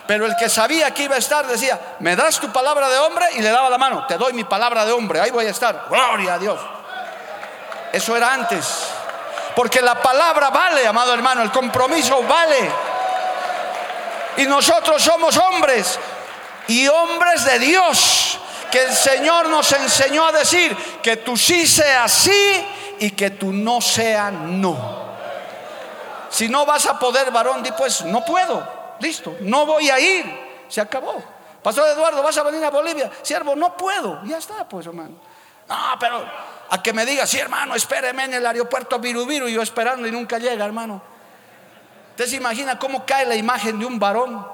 Pero 0.08 0.25
el 0.25 0.36
que 0.36 0.49
sabía 0.49 0.93
que 0.93 1.03
iba 1.03 1.15
a 1.15 1.19
estar 1.19 1.47
decía, 1.47 1.79
¿me 1.99 2.15
das 2.15 2.39
tu 2.39 2.51
palabra 2.51 2.88
de 2.89 2.97
hombre? 2.99 3.25
Y 3.34 3.41
le 3.41 3.49
daba 3.49 3.69
la 3.69 3.77
mano, 3.77 4.05
te 4.08 4.17
doy 4.17 4.34
mi 4.34 4.43
palabra 4.43 4.86
de 4.86 4.93
hombre, 4.93 5.19
ahí 5.19 5.31
voy 5.31 5.45
a 5.47 5.49
estar. 5.49 5.88
Gloria 5.89 6.36
a 6.36 6.39
Dios. 6.39 6.60
Eso 7.91 8.15
era 8.15 8.34
antes. 8.34 8.89
Porque 9.55 9.81
la 9.81 10.01
palabra 10.01 10.49
vale, 10.49 10.86
amado 10.86 11.13
hermano, 11.13 11.41
el 11.41 11.51
compromiso 11.51 12.21
vale. 12.23 12.69
Y 14.38 14.45
nosotros 14.45 15.01
somos 15.01 15.36
hombres 15.38 15.99
y 16.67 16.88
hombres 16.88 17.45
de 17.45 17.60
Dios. 17.60 18.39
Que 18.71 18.84
el 18.84 18.93
Señor 18.93 19.47
nos 19.47 19.71
enseñó 19.71 20.25
a 20.25 20.31
decir 20.34 20.75
que 21.01 21.17
tú 21.17 21.38
sí 21.38 21.65
seas 21.65 22.12
sí 22.12 22.67
y 22.99 23.12
que 23.12 23.31
tu 23.31 23.51
no 23.51 23.81
sea 23.81 24.31
no. 24.31 25.05
Si 26.29 26.49
no 26.49 26.65
vas 26.65 26.86
a 26.86 26.99
poder, 26.99 27.31
varón, 27.31 27.63
di 27.63 27.71
pues, 27.71 28.03
no 28.03 28.25
puedo, 28.25 28.67
listo, 28.99 29.38
no 29.41 29.65
voy 29.65 29.89
a 29.89 29.99
ir, 29.99 30.25
se 30.67 30.81
acabó. 30.81 31.23
Pastor 31.63 31.88
Eduardo, 31.89 32.21
¿vas 32.21 32.38
a 32.38 32.43
venir 32.43 32.63
a 32.63 32.69
Bolivia? 32.69 33.10
Siervo, 33.21 33.55
no 33.55 33.75
puedo, 33.75 34.21
ya 34.25 34.38
está, 34.38 34.67
pues, 34.67 34.86
hermano. 34.86 35.15
No, 35.67 35.75
pero 35.99 36.23
a 36.69 36.84
que 36.84 36.93
me 36.93 37.05
diga, 37.05 37.25
sí, 37.25 37.39
hermano, 37.39 37.75
espéreme 37.75 38.25
en 38.25 38.36
el 38.36 38.45
aeropuerto 38.45 38.99
Virubiru, 38.99 39.47
yo 39.47 39.62
esperando 39.62 40.08
y 40.08 40.12
nunca 40.12 40.38
llega, 40.38 40.65
hermano. 40.65 41.01
Usted 42.12 42.27
se 42.27 42.36
imagina 42.36 42.77
cómo 42.77 43.05
cae 43.05 43.25
la 43.25 43.36
imagen 43.36 43.79
de 43.79 43.86
un 43.86 43.99
varón. 43.99 44.45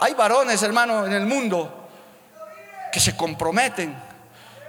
Hay 0.00 0.14
varones, 0.14 0.62
hermano, 0.62 1.06
en 1.06 1.12
el 1.12 1.26
mundo 1.26 1.88
que 2.92 3.00
se 3.00 3.16
comprometen, 3.16 3.96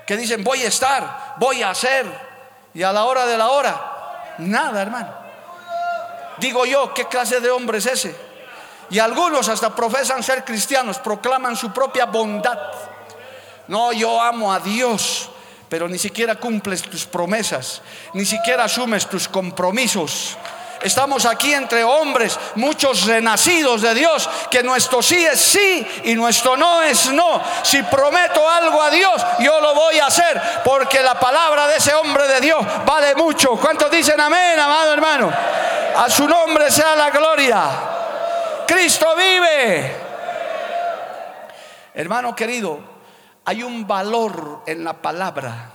que 0.06 0.18
dicen, 0.18 0.44
voy 0.44 0.64
a 0.64 0.68
estar, 0.68 1.36
voy 1.38 1.64
a 1.64 1.70
hacer, 1.70 2.27
y 2.78 2.84
a 2.84 2.94
la 2.94 3.06
hora 3.06 3.26
de 3.26 3.36
la 3.36 3.50
hora, 3.50 4.36
nada, 4.38 4.84
hermano. 4.84 5.12
Digo 6.38 6.64
yo, 6.64 6.94
¿qué 6.94 7.06
clase 7.06 7.40
de 7.40 7.50
hombre 7.50 7.80
es 7.80 7.88
ese? 7.88 8.16
Y 8.92 9.00
algunos 9.00 9.50
hasta 9.50 9.76
profesan 9.76 10.22
ser 10.22 10.46
cristianos, 10.46 11.00
proclaman 11.00 11.56
su 11.56 11.74
propia 11.74 12.06
bondad. 12.06 12.60
No, 13.68 13.92
yo 13.94 14.22
amo 14.22 14.54
a 14.54 14.60
Dios, 14.60 15.28
pero 15.68 15.90
ni 15.90 15.98
siquiera 15.98 16.36
cumples 16.36 16.84
tus 16.84 17.08
promesas, 17.08 17.82
ni 18.14 18.26
siquiera 18.26 18.66
asumes 18.66 19.10
tus 19.10 19.28
compromisos. 19.28 20.38
Estamos 20.82 21.26
aquí 21.26 21.54
entre 21.54 21.84
hombres, 21.84 22.40
muchos 22.56 23.06
renacidos 23.06 23.82
de 23.82 23.96
Dios, 23.96 24.30
que 24.52 24.62
nuestro 24.62 25.02
sí 25.02 25.26
es 25.26 25.40
sí 25.40 25.88
y 26.04 26.14
nuestro 26.14 26.56
no 26.56 26.84
es 26.84 27.12
no. 27.12 27.42
Si 27.64 27.82
prometo 27.84 28.48
algo 28.48 28.82
a 28.82 28.92
Dios, 28.92 29.26
yo 29.40 29.60
lo 29.60 29.74
voy 29.74 29.98
a 30.00 30.06
hacer, 30.06 30.40
porque 30.64 31.02
la 31.02 31.20
palabra 31.20 31.68
de 31.68 31.78
ese 31.78 31.96
hombre 31.96 32.28
de 32.28 32.42
Dios 32.42 32.60
vale 32.86 33.16
mucho. 33.16 33.52
¿Cuántos 33.58 33.90
dicen 33.90 34.20
amén, 34.20 34.60
amado 34.60 34.94
hermano? 34.94 35.32
A 35.98 36.10
su 36.10 36.28
nombre 36.28 36.70
sea 36.70 36.96
la 36.96 37.10
gloria. 37.10 37.70
Cristo 38.68 39.16
vive. 39.16 39.96
Hermano 41.96 42.36
querido, 42.36 42.80
hay 43.46 43.64
un 43.64 43.88
valor 43.88 44.62
en 44.68 44.84
la 44.84 44.94
palabra, 44.94 45.72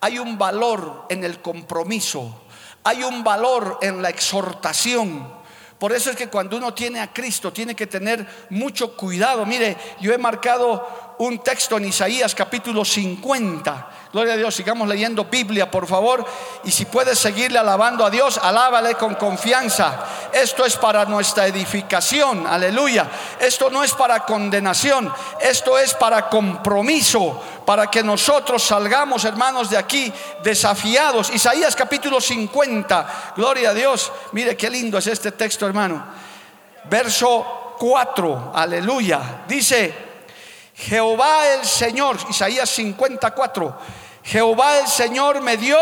hay 0.00 0.18
un 0.18 0.38
valor 0.38 1.04
en 1.10 1.24
el 1.24 1.42
compromiso 1.42 2.47
hay 2.88 3.04
un 3.04 3.22
valor 3.22 3.78
en 3.82 4.00
la 4.00 4.08
exhortación. 4.08 5.30
Por 5.78 5.92
eso 5.92 6.10
es 6.10 6.16
que 6.16 6.28
cuando 6.28 6.56
uno 6.56 6.72
tiene 6.72 7.00
a 7.00 7.12
Cristo 7.12 7.52
tiene 7.52 7.76
que 7.76 7.86
tener 7.86 8.26
mucho 8.48 8.96
cuidado. 8.96 9.44
Mire, 9.44 9.76
yo 10.00 10.10
he 10.14 10.16
marcado 10.16 10.88
un 11.18 11.38
texto 11.40 11.76
en 11.76 11.86
Isaías 11.86 12.34
capítulo 12.34 12.84
50 12.84 13.98
Gloria 14.10 14.34
a 14.34 14.36
Dios, 14.38 14.54
sigamos 14.54 14.88
leyendo 14.88 15.24
Biblia, 15.26 15.70
por 15.70 15.86
favor. 15.86 16.24
Y 16.64 16.70
si 16.70 16.86
puedes 16.86 17.18
seguirle 17.18 17.58
alabando 17.58 18.06
a 18.06 18.10
Dios, 18.10 18.40
alábale 18.42 18.94
con 18.94 19.16
confianza. 19.16 20.02
Esto 20.32 20.64
es 20.64 20.76
para 20.76 21.04
nuestra 21.04 21.46
edificación, 21.46 22.46
aleluya. 22.46 23.06
Esto 23.38 23.68
no 23.68 23.84
es 23.84 23.92
para 23.92 24.20
condenación, 24.20 25.12
esto 25.42 25.78
es 25.78 25.92
para 25.92 26.30
compromiso, 26.30 27.42
para 27.66 27.90
que 27.90 28.02
nosotros 28.02 28.62
salgamos, 28.62 29.26
hermanos, 29.26 29.68
de 29.68 29.76
aquí 29.76 30.10
desafiados. 30.42 31.28
Isaías 31.28 31.76
capítulo 31.76 32.18
50, 32.18 33.34
gloria 33.36 33.70
a 33.70 33.74
Dios. 33.74 34.10
Mire 34.32 34.56
qué 34.56 34.70
lindo 34.70 34.96
es 34.96 35.06
este 35.06 35.32
texto, 35.32 35.66
hermano. 35.66 36.02
Verso 36.84 37.74
4, 37.78 38.52
aleluya. 38.54 39.42
Dice, 39.46 40.07
Jehová 40.78 41.48
el 41.48 41.64
Señor, 41.64 42.16
Isaías 42.30 42.70
54, 42.70 43.76
Jehová 44.22 44.78
el 44.78 44.86
Señor 44.86 45.40
me 45.40 45.56
dio 45.56 45.78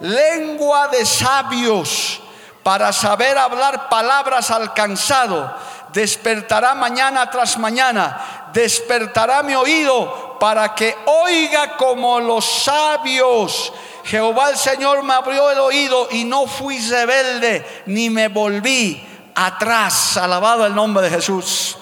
lengua 0.00 0.88
de 0.88 1.06
sabios 1.06 2.20
para 2.64 2.92
saber 2.92 3.38
hablar 3.38 3.88
palabras 3.88 4.50
alcanzado. 4.50 5.54
Despertará 5.92 6.74
mañana 6.74 7.30
tras 7.30 7.56
mañana, 7.56 8.50
despertará 8.52 9.44
mi 9.44 9.54
oído 9.54 10.36
para 10.40 10.74
que 10.74 10.96
oiga 11.06 11.76
como 11.76 12.18
los 12.18 12.44
sabios. 12.44 13.72
Jehová 14.04 14.50
el 14.50 14.56
Señor 14.56 15.04
me 15.04 15.14
abrió 15.14 15.52
el 15.52 15.60
oído 15.60 16.08
y 16.10 16.24
no 16.24 16.48
fui 16.48 16.78
rebelde 16.88 17.84
ni 17.86 18.10
me 18.10 18.26
volví 18.26 19.06
atrás. 19.36 20.16
Alabado 20.16 20.66
el 20.66 20.74
nombre 20.74 21.04
de 21.08 21.10
Jesús 21.10 21.78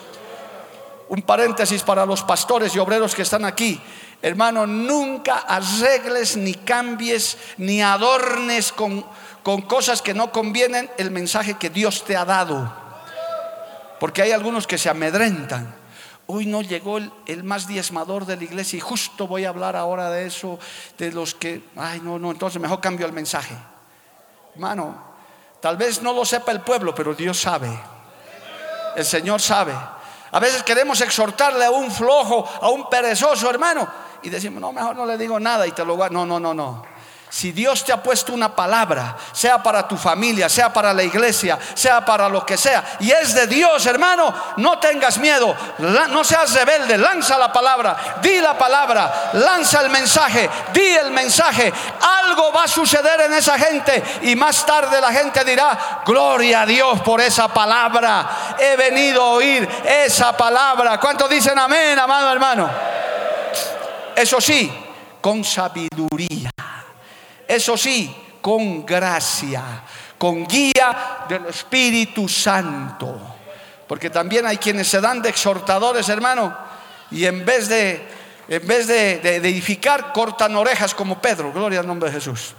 un 1.08 1.22
paréntesis 1.22 1.82
para 1.82 2.06
los 2.06 2.22
pastores 2.22 2.74
y 2.74 2.78
obreros 2.78 3.14
que 3.14 3.22
están 3.22 3.44
aquí. 3.44 3.80
Hermano, 4.22 4.66
nunca 4.66 5.38
arregles 5.38 6.36
ni 6.36 6.54
cambies 6.54 7.36
ni 7.58 7.82
adornes 7.82 8.72
con, 8.72 9.04
con 9.42 9.62
cosas 9.62 10.00
que 10.00 10.14
no 10.14 10.32
convienen 10.32 10.90
el 10.96 11.10
mensaje 11.10 11.54
que 11.54 11.70
Dios 11.70 12.04
te 12.04 12.16
ha 12.16 12.24
dado. 12.24 12.72
Porque 14.00 14.22
hay 14.22 14.32
algunos 14.32 14.66
que 14.66 14.78
se 14.78 14.88
amedrentan. 14.88 15.74
Hoy 16.26 16.46
no 16.46 16.62
llegó 16.62 16.96
el, 16.96 17.12
el, 17.26 17.44
más 17.44 17.66
diezmador 17.66 18.24
de 18.24 18.36
la 18.36 18.44
iglesia 18.44 18.78
y 18.78 18.80
justo 18.80 19.26
voy 19.26 19.44
a 19.44 19.50
hablar 19.50 19.76
ahora 19.76 20.08
de 20.10 20.26
eso, 20.26 20.58
de 20.96 21.12
los 21.12 21.34
que, 21.34 21.62
ay, 21.76 22.00
no, 22.00 22.18
no, 22.18 22.30
entonces 22.30 22.60
mejor 22.60 22.80
cambio 22.80 23.04
el 23.04 23.12
mensaje. 23.12 23.54
Hermano, 24.54 24.96
tal 25.60 25.76
vez 25.76 26.00
no 26.00 26.14
lo 26.14 26.24
sepa 26.24 26.50
el 26.52 26.62
pueblo, 26.62 26.94
pero 26.94 27.14
Dios 27.14 27.38
sabe. 27.38 27.68
El 28.96 29.04
Señor 29.04 29.42
sabe. 29.42 29.74
A 30.34 30.40
veces 30.40 30.64
queremos 30.64 31.00
exhortarle 31.00 31.64
a 31.64 31.70
un 31.70 31.92
flojo, 31.92 32.44
a 32.60 32.68
un 32.68 32.90
perezoso 32.90 33.48
hermano, 33.48 33.86
y 34.20 34.30
decimos, 34.30 34.60
no, 34.60 34.72
mejor 34.72 34.96
no 34.96 35.06
le 35.06 35.16
digo 35.16 35.38
nada 35.38 35.64
y 35.64 35.70
te 35.70 35.84
lo 35.84 35.96
No, 36.10 36.26
no, 36.26 36.40
no, 36.40 36.52
no. 36.52 36.93
Si 37.34 37.50
Dios 37.50 37.84
te 37.84 37.92
ha 37.92 38.00
puesto 38.00 38.32
una 38.32 38.54
palabra, 38.54 39.16
sea 39.32 39.60
para 39.60 39.88
tu 39.88 39.96
familia, 39.96 40.48
sea 40.48 40.72
para 40.72 40.94
la 40.94 41.02
iglesia, 41.02 41.58
sea 41.74 42.04
para 42.04 42.28
lo 42.28 42.46
que 42.46 42.56
sea, 42.56 42.96
y 43.00 43.10
es 43.10 43.34
de 43.34 43.48
Dios, 43.48 43.84
hermano, 43.86 44.32
no 44.58 44.78
tengas 44.78 45.18
miedo, 45.18 45.52
no 45.78 46.22
seas 46.22 46.54
rebelde, 46.54 46.96
lanza 46.96 47.36
la 47.36 47.52
palabra, 47.52 48.20
di 48.22 48.40
la 48.40 48.56
palabra, 48.56 49.32
lanza 49.32 49.80
el 49.80 49.90
mensaje, 49.90 50.48
di 50.72 50.86
el 50.86 51.10
mensaje. 51.10 51.72
Algo 52.22 52.52
va 52.52 52.62
a 52.62 52.68
suceder 52.68 53.22
en 53.22 53.32
esa 53.32 53.58
gente 53.58 54.00
y 54.22 54.36
más 54.36 54.64
tarde 54.64 55.00
la 55.00 55.10
gente 55.10 55.44
dirá, 55.44 56.02
gloria 56.06 56.62
a 56.62 56.66
Dios 56.66 57.00
por 57.00 57.20
esa 57.20 57.48
palabra. 57.48 58.54
He 58.60 58.76
venido 58.76 59.20
a 59.20 59.30
oír 59.30 59.68
esa 59.84 60.36
palabra. 60.36 61.00
¿Cuántos 61.00 61.28
dicen 61.28 61.58
amén, 61.58 61.98
amado 61.98 62.30
hermano? 62.30 62.70
Eso 64.14 64.40
sí, 64.40 64.72
con 65.20 65.42
sabiduría. 65.42 66.52
Eso 67.54 67.76
sí, 67.76 68.12
con 68.40 68.84
gracia, 68.84 69.62
con 70.18 70.44
guía 70.44 71.24
del 71.28 71.46
Espíritu 71.46 72.28
Santo. 72.28 73.16
Porque 73.86 74.10
también 74.10 74.44
hay 74.44 74.56
quienes 74.56 74.88
se 74.88 75.00
dan 75.00 75.22
de 75.22 75.28
exhortadores, 75.28 76.08
hermano, 76.08 76.52
y 77.12 77.24
en 77.26 77.44
vez 77.44 77.68
de, 77.68 78.08
en 78.48 78.66
vez 78.66 78.88
de, 78.88 79.36
edificar, 79.36 80.12
cortan 80.12 80.56
orejas 80.56 80.94
como 80.94 81.20
Pedro. 81.20 81.52
Gloria 81.52 81.78
al 81.78 81.86
nombre 81.86 82.10
de 82.10 82.16
Jesús. 82.16 82.54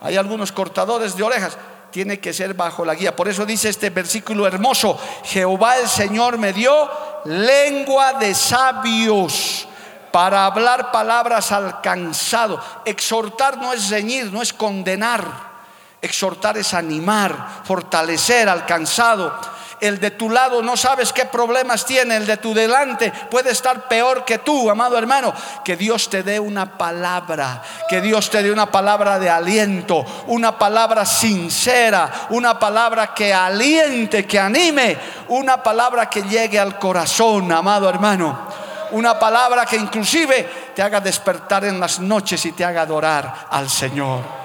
Hay 0.00 0.16
algunos 0.16 0.52
cortadores 0.52 1.16
de 1.16 1.22
orejas. 1.24 1.58
Tiene 1.90 2.20
que 2.20 2.32
ser 2.32 2.54
bajo 2.54 2.84
la 2.84 2.94
guía. 2.94 3.16
Por 3.16 3.28
eso 3.28 3.44
dice 3.44 3.70
este 3.70 3.90
versículo 3.90 4.46
hermoso, 4.46 4.98
Jehová 5.24 5.78
el 5.78 5.88
Señor 5.88 6.38
me 6.38 6.52
dio 6.52 6.88
lengua 7.24 8.14
de 8.14 8.34
sabios 8.34 9.66
para 10.12 10.44
hablar 10.44 10.92
palabras 10.92 11.50
al 11.50 11.80
cansado. 11.80 12.60
Exhortar 12.84 13.56
no 13.58 13.72
es 13.72 13.88
reñir, 13.88 14.30
no 14.30 14.42
es 14.42 14.52
condenar. 14.52 15.50
Exhortar 16.00 16.58
es 16.58 16.74
animar, 16.74 17.62
fortalecer 17.64 18.48
al 18.48 18.66
cansado. 18.66 19.32
El 19.80 19.98
de 19.98 20.12
tu 20.12 20.30
lado 20.30 20.62
no 20.62 20.76
sabes 20.76 21.12
qué 21.12 21.24
problemas 21.24 21.84
tiene, 21.84 22.16
el 22.16 22.26
de 22.26 22.36
tu 22.36 22.54
delante 22.54 23.12
puede 23.28 23.50
estar 23.50 23.88
peor 23.88 24.24
que 24.24 24.38
tú, 24.38 24.70
amado 24.70 24.96
hermano. 24.96 25.32
Que 25.64 25.76
Dios 25.76 26.08
te 26.08 26.22
dé 26.22 26.38
una 26.38 26.78
palabra, 26.78 27.62
que 27.88 28.00
Dios 28.00 28.30
te 28.30 28.42
dé 28.42 28.52
una 28.52 28.70
palabra 28.70 29.18
de 29.18 29.30
aliento, 29.30 30.04
una 30.28 30.56
palabra 30.56 31.04
sincera, 31.04 32.28
una 32.30 32.58
palabra 32.60 33.12
que 33.12 33.34
aliente, 33.34 34.24
que 34.24 34.38
anime, 34.38 34.96
una 35.28 35.62
palabra 35.62 36.08
que 36.08 36.22
llegue 36.22 36.60
al 36.60 36.78
corazón, 36.78 37.50
amado 37.50 37.88
hermano 37.88 38.61
una 38.92 39.18
palabra 39.18 39.66
que 39.66 39.76
inclusive 39.76 40.72
te 40.74 40.82
haga 40.82 41.00
despertar 41.00 41.64
en 41.64 41.78
las 41.78 42.00
noches 42.00 42.44
y 42.46 42.52
te 42.52 42.64
haga 42.64 42.82
adorar 42.82 43.46
al 43.50 43.68
Señor. 43.68 44.41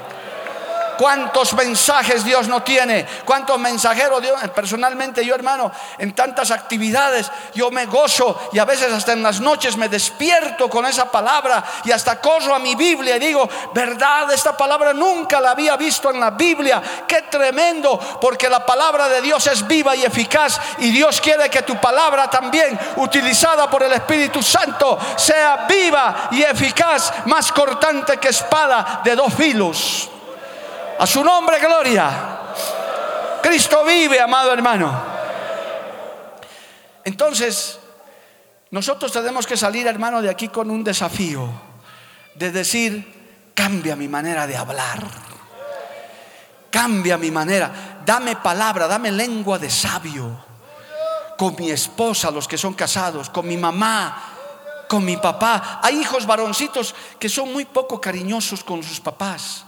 ¿Cuántos 0.97 1.53
mensajes 1.53 2.23
Dios 2.23 2.47
no 2.47 2.63
tiene? 2.63 3.05
¿Cuántos 3.25 3.59
mensajeros 3.59 4.21
Dios? 4.21 4.39
Personalmente 4.55 5.25
yo 5.25 5.35
hermano, 5.35 5.71
en 5.97 6.13
tantas 6.13 6.51
actividades 6.51 7.31
yo 7.53 7.71
me 7.71 7.85
gozo 7.85 8.49
y 8.51 8.59
a 8.59 8.65
veces 8.65 8.91
hasta 8.91 9.13
en 9.13 9.23
las 9.23 9.39
noches 9.39 9.77
me 9.77 9.89
despierto 9.89 10.69
con 10.69 10.85
esa 10.85 11.11
palabra 11.11 11.63
y 11.83 11.91
hasta 11.91 12.19
corro 12.19 12.55
a 12.55 12.59
mi 12.59 12.75
Biblia 12.75 13.17
y 13.17 13.19
digo, 13.19 13.47
verdad, 13.73 14.31
esta 14.31 14.55
palabra 14.55 14.93
nunca 14.93 15.39
la 15.39 15.51
había 15.51 15.75
visto 15.77 16.09
en 16.11 16.19
la 16.19 16.31
Biblia. 16.31 16.81
Qué 17.07 17.23
tremendo, 17.23 17.99
porque 18.19 18.49
la 18.49 18.65
palabra 18.65 19.07
de 19.07 19.21
Dios 19.21 19.45
es 19.47 19.65
viva 19.67 19.95
y 19.95 20.03
eficaz 20.03 20.59
y 20.79 20.91
Dios 20.91 21.21
quiere 21.21 21.49
que 21.49 21.61
tu 21.61 21.79
palabra 21.79 22.29
también, 22.29 22.79
utilizada 22.97 23.69
por 23.69 23.83
el 23.83 23.93
Espíritu 23.93 24.41
Santo, 24.41 24.97
sea 25.15 25.65
viva 25.67 26.29
y 26.31 26.43
eficaz, 26.43 27.13
más 27.25 27.51
cortante 27.51 28.17
que 28.17 28.29
espada 28.29 29.01
de 29.03 29.15
dos 29.15 29.33
filos. 29.33 30.09
A 30.99 31.05
su 31.05 31.23
nombre, 31.23 31.59
gloria. 31.59 32.39
Cristo 33.41 33.85
vive, 33.85 34.19
amado 34.19 34.51
hermano. 34.51 34.91
Entonces, 37.03 37.79
nosotros 38.71 39.11
tenemos 39.11 39.45
que 39.45 39.55
salir, 39.55 39.87
hermano, 39.87 40.21
de 40.21 40.29
aquí 40.29 40.49
con 40.49 40.71
un 40.71 40.83
desafío 40.83 41.49
de 42.35 42.51
decir, 42.51 43.51
cambia 43.53 43.95
mi 43.95 44.07
manera 44.07 44.47
de 44.47 44.57
hablar. 44.57 45.03
Cambia 46.71 47.17
mi 47.17 47.31
manera. 47.31 48.01
Dame 48.05 48.35
palabra, 48.37 48.87
dame 48.87 49.11
lengua 49.11 49.59
de 49.59 49.69
sabio. 49.69 50.45
Con 51.37 51.55
mi 51.57 51.69
esposa, 51.69 52.31
los 52.31 52.47
que 52.47 52.57
son 52.57 52.73
casados, 52.73 53.29
con 53.29 53.47
mi 53.47 53.55
mamá, 53.55 54.33
con 54.89 55.05
mi 55.05 55.17
papá. 55.17 55.79
Hay 55.83 56.01
hijos 56.01 56.25
varoncitos 56.25 56.95
que 57.19 57.29
son 57.29 57.53
muy 57.53 57.65
poco 57.65 58.01
cariñosos 58.01 58.63
con 58.63 58.81
sus 58.81 58.99
papás 58.99 59.66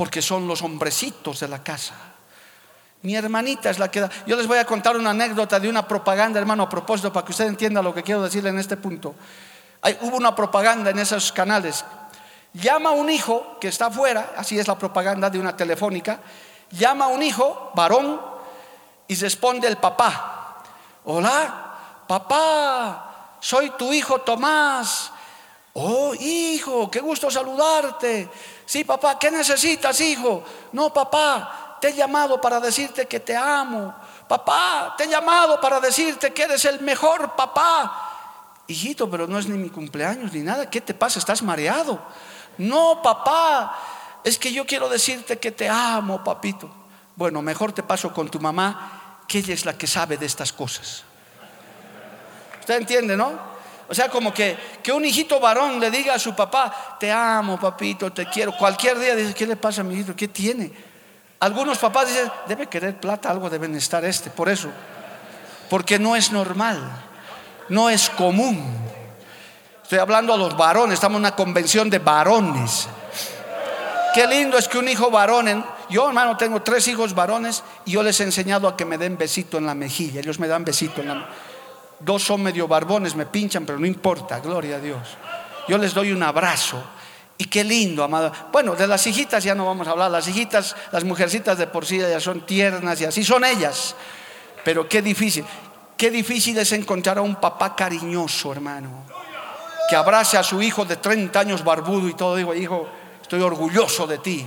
porque 0.00 0.22
son 0.22 0.48
los 0.48 0.62
hombrecitos 0.62 1.40
de 1.40 1.48
la 1.48 1.62
casa. 1.62 1.92
Mi 3.02 3.14
hermanita 3.14 3.68
es 3.68 3.78
la 3.78 3.90
que 3.90 4.00
da. 4.00 4.08
Yo 4.26 4.34
les 4.34 4.46
voy 4.46 4.56
a 4.56 4.64
contar 4.64 4.96
una 4.96 5.10
anécdota 5.10 5.60
de 5.60 5.68
una 5.68 5.86
propaganda, 5.86 6.40
hermano, 6.40 6.62
a 6.62 6.68
propósito, 6.70 7.12
para 7.12 7.26
que 7.26 7.32
usted 7.32 7.44
entienda 7.44 7.82
lo 7.82 7.92
que 7.92 8.02
quiero 8.02 8.22
decirle 8.22 8.48
en 8.48 8.58
este 8.58 8.78
punto. 8.78 9.14
Hay, 9.82 9.98
hubo 10.00 10.16
una 10.16 10.34
propaganda 10.34 10.88
en 10.88 11.00
esos 11.00 11.30
canales. 11.32 11.84
Llama 12.54 12.88
a 12.88 12.92
un 12.92 13.10
hijo 13.10 13.58
que 13.60 13.68
está 13.68 13.88
afuera, 13.88 14.32
así 14.38 14.58
es 14.58 14.66
la 14.66 14.78
propaganda 14.78 15.28
de 15.28 15.38
una 15.38 15.54
telefónica, 15.54 16.20
llama 16.70 17.04
a 17.04 17.08
un 17.08 17.22
hijo, 17.22 17.70
varón, 17.74 18.18
y 19.06 19.14
responde 19.16 19.68
el 19.68 19.76
papá. 19.76 20.62
Hola, 21.04 22.04
papá, 22.08 23.36
soy 23.38 23.68
tu 23.76 23.92
hijo 23.92 24.22
Tomás. 24.22 25.12
Oh, 25.74 26.14
hijo, 26.14 26.90
qué 26.90 27.00
gusto 27.00 27.30
saludarte. 27.30 28.28
Sí, 28.70 28.84
papá, 28.84 29.18
¿qué 29.18 29.32
necesitas, 29.32 30.00
hijo? 30.00 30.44
No, 30.70 30.92
papá, 30.92 31.78
te 31.80 31.88
he 31.88 31.92
llamado 31.92 32.40
para 32.40 32.60
decirte 32.60 33.08
que 33.08 33.18
te 33.18 33.36
amo. 33.36 33.92
Papá, 34.28 34.94
te 34.96 35.02
he 35.02 35.08
llamado 35.08 35.60
para 35.60 35.80
decirte 35.80 36.32
que 36.32 36.44
eres 36.44 36.64
el 36.66 36.78
mejor 36.78 37.34
papá. 37.34 38.62
Hijito, 38.68 39.10
pero 39.10 39.26
no 39.26 39.40
es 39.40 39.48
ni 39.48 39.58
mi 39.58 39.70
cumpleaños 39.70 40.32
ni 40.32 40.42
nada. 40.42 40.70
¿Qué 40.70 40.80
te 40.80 40.94
pasa? 40.94 41.18
¿Estás 41.18 41.42
mareado? 41.42 42.00
No, 42.58 43.02
papá, 43.02 43.76
es 44.22 44.38
que 44.38 44.52
yo 44.52 44.64
quiero 44.64 44.88
decirte 44.88 45.40
que 45.40 45.50
te 45.50 45.68
amo, 45.68 46.22
papito. 46.22 46.70
Bueno, 47.16 47.42
mejor 47.42 47.72
te 47.72 47.82
paso 47.82 48.14
con 48.14 48.30
tu 48.30 48.38
mamá, 48.38 49.24
que 49.26 49.38
ella 49.38 49.52
es 49.52 49.64
la 49.64 49.76
que 49.76 49.88
sabe 49.88 50.16
de 50.16 50.26
estas 50.26 50.52
cosas. 50.52 51.02
¿Usted 52.60 52.76
entiende, 52.76 53.16
no? 53.16 53.49
O 53.90 53.94
sea, 53.94 54.08
como 54.08 54.32
que, 54.32 54.56
que 54.84 54.92
un 54.92 55.04
hijito 55.04 55.40
varón 55.40 55.80
le 55.80 55.90
diga 55.90 56.14
a 56.14 56.18
su 56.20 56.32
papá, 56.32 56.96
te 57.00 57.10
amo, 57.10 57.58
papito, 57.58 58.12
te 58.12 58.24
quiero. 58.26 58.56
Cualquier 58.56 58.96
día 58.96 59.16
dice, 59.16 59.34
¿qué 59.34 59.44
le 59.48 59.56
pasa 59.56 59.80
a 59.80 59.84
mi 59.84 59.96
hijo? 59.96 60.14
¿Qué 60.14 60.28
tiene? 60.28 60.70
Algunos 61.40 61.76
papás 61.76 62.06
dicen, 62.06 62.30
debe 62.46 62.68
querer 62.68 63.00
plata, 63.00 63.28
algo 63.28 63.50
deben 63.50 63.74
estar 63.74 64.04
este, 64.04 64.30
por 64.30 64.48
eso. 64.48 64.68
Porque 65.68 65.98
no 65.98 66.14
es 66.14 66.30
normal, 66.30 66.78
no 67.68 67.90
es 67.90 68.10
común. 68.10 68.64
Estoy 69.82 69.98
hablando 69.98 70.34
a 70.34 70.36
los 70.36 70.56
varones, 70.56 70.94
estamos 70.94 71.16
en 71.16 71.22
una 71.22 71.34
convención 71.34 71.90
de 71.90 71.98
varones. 71.98 72.86
Qué 74.14 74.24
lindo 74.28 74.56
es 74.56 74.68
que 74.68 74.78
un 74.78 74.86
hijo 74.86 75.10
varón, 75.10 75.64
yo 75.88 76.06
hermano 76.06 76.36
tengo 76.36 76.62
tres 76.62 76.86
hijos 76.86 77.12
varones 77.12 77.64
y 77.84 77.90
yo 77.90 78.04
les 78.04 78.20
he 78.20 78.22
enseñado 78.22 78.68
a 78.68 78.76
que 78.76 78.84
me 78.84 78.98
den 78.98 79.18
besito 79.18 79.58
en 79.58 79.66
la 79.66 79.74
mejilla, 79.74 80.20
ellos 80.20 80.38
me 80.38 80.46
dan 80.46 80.64
besito 80.64 81.00
en 81.00 81.08
la 81.08 81.28
Dos 82.00 82.22
son 82.22 82.42
medio 82.42 82.66
barbones, 82.66 83.14
me 83.14 83.26
pinchan, 83.26 83.66
pero 83.66 83.78
no 83.78 83.86
importa, 83.86 84.40
gloria 84.40 84.76
a 84.76 84.80
Dios. 84.80 85.00
Yo 85.68 85.78
les 85.78 85.94
doy 85.94 86.12
un 86.12 86.22
abrazo. 86.22 86.82
Y 87.38 87.44
qué 87.44 87.64
lindo, 87.64 88.04
amado. 88.04 88.32
Bueno, 88.52 88.74
de 88.74 88.86
las 88.86 89.06
hijitas 89.06 89.44
ya 89.44 89.54
no 89.54 89.66
vamos 89.66 89.88
a 89.88 89.92
hablar. 89.92 90.10
Las 90.10 90.28
hijitas, 90.28 90.76
las 90.92 91.04
mujercitas 91.04 91.56
de 91.56 91.66
por 91.66 91.86
sí 91.86 91.98
ya 91.98 92.20
son 92.20 92.42
tiernas 92.42 93.00
y 93.00 93.06
así 93.06 93.24
son 93.24 93.44
ellas. 93.44 93.94
Pero 94.64 94.88
qué 94.88 95.00
difícil. 95.00 95.44
Qué 95.96 96.10
difícil 96.10 96.58
es 96.58 96.72
encontrar 96.72 97.18
a 97.18 97.22
un 97.22 97.36
papá 97.36 97.74
cariñoso, 97.74 98.52
hermano 98.52 99.10
que 99.90 99.96
abrace 99.96 100.38
a 100.38 100.44
su 100.44 100.62
hijo 100.62 100.84
de 100.84 100.98
30 100.98 101.40
años 101.40 101.64
barbudo 101.64 102.08
y 102.08 102.14
todo, 102.14 102.36
digo, 102.36 102.54
hijo, 102.54 102.88
estoy 103.20 103.42
orgulloso 103.42 104.06
de 104.06 104.18
ti. 104.18 104.46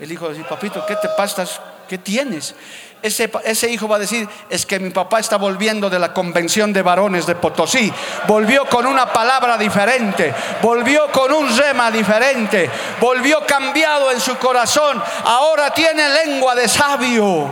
El 0.00 0.10
hijo 0.10 0.28
dice, 0.30 0.42
papito, 0.42 0.84
¿qué 0.84 0.96
te 0.96 1.08
pasas? 1.16 1.60
¿Qué 1.90 1.98
tienes? 1.98 2.54
Ese, 3.02 3.28
ese, 3.44 3.68
hijo 3.68 3.88
va 3.88 3.96
a 3.96 3.98
decir, 3.98 4.28
es 4.48 4.64
que 4.64 4.78
mi 4.78 4.90
papá 4.90 5.18
está 5.18 5.38
volviendo 5.38 5.90
de 5.90 5.98
la 5.98 6.14
convención 6.14 6.72
de 6.72 6.82
varones 6.82 7.26
de 7.26 7.34
Potosí. 7.34 7.92
Volvió 8.28 8.64
con 8.66 8.86
una 8.86 9.12
palabra 9.12 9.58
diferente, 9.58 10.32
volvió 10.62 11.10
con 11.10 11.32
un 11.32 11.58
rema 11.58 11.90
diferente, 11.90 12.70
volvió 13.00 13.44
cambiado 13.44 14.12
en 14.12 14.20
su 14.20 14.38
corazón. 14.38 15.02
Ahora 15.24 15.74
tiene 15.74 16.08
lengua 16.10 16.54
de 16.54 16.68
sabio, 16.68 17.50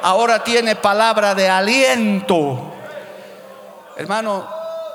ahora 0.00 0.42
tiene 0.42 0.76
palabra 0.76 1.34
de 1.34 1.46
aliento. 1.46 2.72
Hermano, 3.94 4.48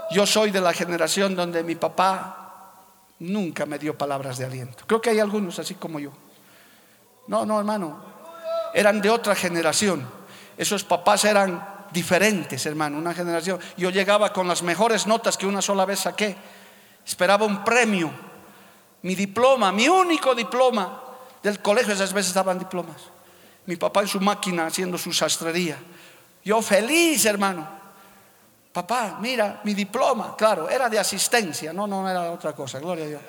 yo 0.10 0.26
soy 0.26 0.50
de 0.50 0.60
la 0.60 0.74
generación 0.74 1.36
donde 1.36 1.64
mi 1.64 1.76
papá 1.76 2.72
nunca 3.20 3.68
me 3.68 3.78
dio 3.78 3.96
palabras 3.96 4.40
de 4.40 4.46
aliento. 4.46 4.86
Creo 4.88 5.00
que 5.00 5.12
hay 5.12 5.20
algunos 5.20 5.60
así 5.60 5.76
como 5.76 6.00
yo. 6.00 6.10
No, 7.28 7.46
no, 7.46 7.60
hermano. 7.60 8.11
Eran 8.74 9.02
de 9.02 9.10
otra 9.10 9.36
generación. 9.36 10.08
Esos 10.58 10.84
papás 10.84 11.26
eran 11.26 11.86
diferentes, 11.92 12.66
hermano. 12.66 12.98
Una 12.98 13.14
generación. 13.14 13.60
Yo 13.78 13.90
llegaba 13.90 14.32
con 14.32 14.48
las 14.48 14.64
mejores 14.64 15.08
notas 15.08 15.38
que 15.38 15.46
una 15.46 15.62
sola 15.62 15.86
vez 15.86 16.00
saqué. 16.00 16.36
Esperaba 17.06 17.46
un 17.46 17.64
premio. 17.64 18.12
Mi 19.04 19.16
diploma, 19.16 19.72
mi 19.72 19.88
único 19.88 20.36
diploma 20.36 21.02
del 21.42 21.60
colegio. 21.62 21.94
Esas 21.94 22.14
veces 22.14 22.34
daban 22.34 22.60
diplomas. 22.60 23.02
Mi 23.66 23.76
papá 23.76 24.02
en 24.02 24.08
su 24.08 24.20
máquina 24.20 24.68
haciendo 24.68 24.98
su 24.98 25.14
sastrería. 25.14 25.78
Yo 26.44 26.62
feliz, 26.62 27.26
hermano. 27.26 27.82
Papá, 28.72 29.18
mira, 29.20 29.60
mi 29.66 29.74
diploma, 29.74 30.34
claro, 30.38 30.70
era 30.70 30.88
de 30.88 30.98
asistencia, 30.98 31.74
no, 31.74 31.88
no 31.88 32.10
era 32.10 32.32
otra 32.32 32.54
cosa, 32.54 32.80
gloria 32.80 33.04
a 33.04 33.08
Dios. 33.08 33.22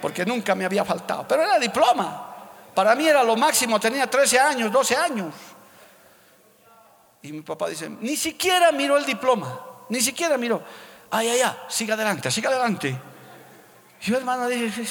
Porque 0.00 0.24
nunca 0.24 0.54
me 0.54 0.64
había 0.64 0.82
faltado, 0.82 1.26
pero 1.28 1.42
era 1.42 1.58
diploma. 1.58 2.29
Para 2.74 2.94
mí 2.94 3.06
era 3.06 3.22
lo 3.22 3.36
máximo, 3.36 3.78
tenía 3.80 4.08
13 4.08 4.38
años, 4.38 4.72
12 4.72 4.96
años. 4.96 5.34
Y 7.22 7.32
mi 7.32 7.42
papá 7.42 7.68
dice, 7.68 7.88
ni 7.88 8.16
siquiera 8.16 8.72
miró 8.72 8.96
el 8.96 9.04
diploma, 9.04 9.60
ni 9.88 10.00
siquiera 10.00 10.38
miró. 10.38 10.62
Ay, 11.10 11.28
ay, 11.28 11.40
ay, 11.40 11.56
siga 11.68 11.94
adelante, 11.94 12.30
siga 12.30 12.50
adelante. 12.50 12.98
Y 14.00 14.04
yo, 14.04 14.16
hermano, 14.16 14.48
dije, 14.48 14.86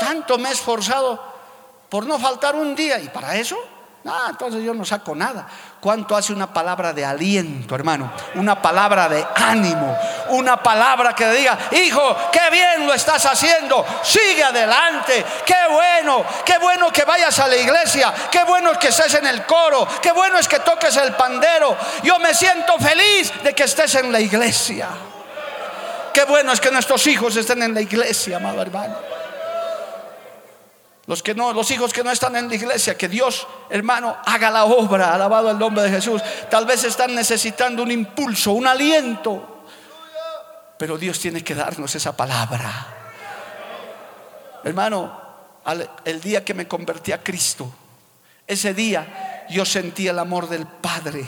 tanto 0.00 0.36
me 0.38 0.50
he 0.50 0.52
esforzado 0.52 1.32
por 1.88 2.06
no 2.06 2.18
faltar 2.18 2.54
un 2.56 2.74
día. 2.74 2.98
¿Y 2.98 3.08
para 3.08 3.36
eso? 3.36 3.56
No, 4.04 4.28
entonces 4.28 4.64
yo 4.64 4.74
no 4.74 4.84
saco 4.84 5.14
nada. 5.14 5.46
¿Cuánto 5.80 6.16
hace 6.16 6.32
una 6.32 6.52
palabra 6.52 6.92
de 6.92 7.04
aliento, 7.04 7.74
hermano? 7.74 8.12
Una 8.34 8.60
palabra 8.60 9.08
de 9.08 9.24
ánimo. 9.36 9.96
Una 10.32 10.62
palabra 10.62 11.14
que 11.14 11.26
le 11.26 11.34
diga, 11.34 11.58
hijo, 11.72 12.16
qué 12.32 12.50
bien 12.50 12.86
lo 12.86 12.94
estás 12.94 13.26
haciendo. 13.26 13.84
Sigue 14.02 14.42
adelante. 14.42 15.24
Qué 15.44 15.54
bueno. 15.68 16.24
Qué 16.44 16.56
bueno 16.58 16.90
que 16.90 17.04
vayas 17.04 17.38
a 17.38 17.48
la 17.48 17.56
iglesia. 17.56 18.12
Qué 18.30 18.42
bueno 18.44 18.78
que 18.78 18.88
estés 18.88 19.12
en 19.14 19.26
el 19.26 19.44
coro. 19.44 19.86
Qué 20.00 20.10
bueno 20.12 20.38
es 20.38 20.48
que 20.48 20.60
toques 20.60 20.96
el 20.96 21.12
pandero. 21.14 21.76
Yo 22.02 22.18
me 22.18 22.32
siento 22.32 22.78
feliz 22.78 23.30
de 23.42 23.54
que 23.54 23.64
estés 23.64 23.94
en 23.96 24.10
la 24.10 24.20
iglesia. 24.20 24.88
Qué 26.14 26.24
bueno 26.24 26.52
es 26.52 26.60
que 26.60 26.70
nuestros 26.70 27.06
hijos 27.06 27.36
estén 27.36 27.62
en 27.62 27.74
la 27.74 27.82
iglesia, 27.82 28.38
amado 28.38 28.62
hermano. 28.62 28.96
Los, 31.06 31.22
que 31.22 31.34
no, 31.34 31.52
los 31.52 31.70
hijos 31.70 31.92
que 31.92 32.02
no 32.02 32.10
están 32.10 32.36
en 32.36 32.48
la 32.48 32.54
iglesia, 32.54 32.96
que 32.96 33.08
Dios, 33.08 33.46
hermano, 33.68 34.16
haga 34.24 34.50
la 34.50 34.64
obra, 34.64 35.12
alabado 35.12 35.50
el 35.50 35.58
nombre 35.58 35.82
de 35.82 35.90
Jesús. 35.90 36.22
Tal 36.48 36.64
vez 36.64 36.84
están 36.84 37.14
necesitando 37.14 37.82
un 37.82 37.90
impulso, 37.90 38.52
un 38.52 38.66
aliento. 38.66 39.51
Pero 40.82 40.98
Dios 40.98 41.20
tiene 41.20 41.44
que 41.44 41.54
darnos 41.54 41.94
esa 41.94 42.16
palabra. 42.16 42.88
Hermano, 44.64 45.16
el 46.04 46.20
día 46.20 46.44
que 46.44 46.54
me 46.54 46.66
convertí 46.66 47.12
a 47.12 47.22
Cristo, 47.22 47.72
ese 48.48 48.74
día 48.74 49.46
yo 49.48 49.64
sentí 49.64 50.08
el 50.08 50.18
amor 50.18 50.48
del 50.48 50.66
Padre. 50.66 51.24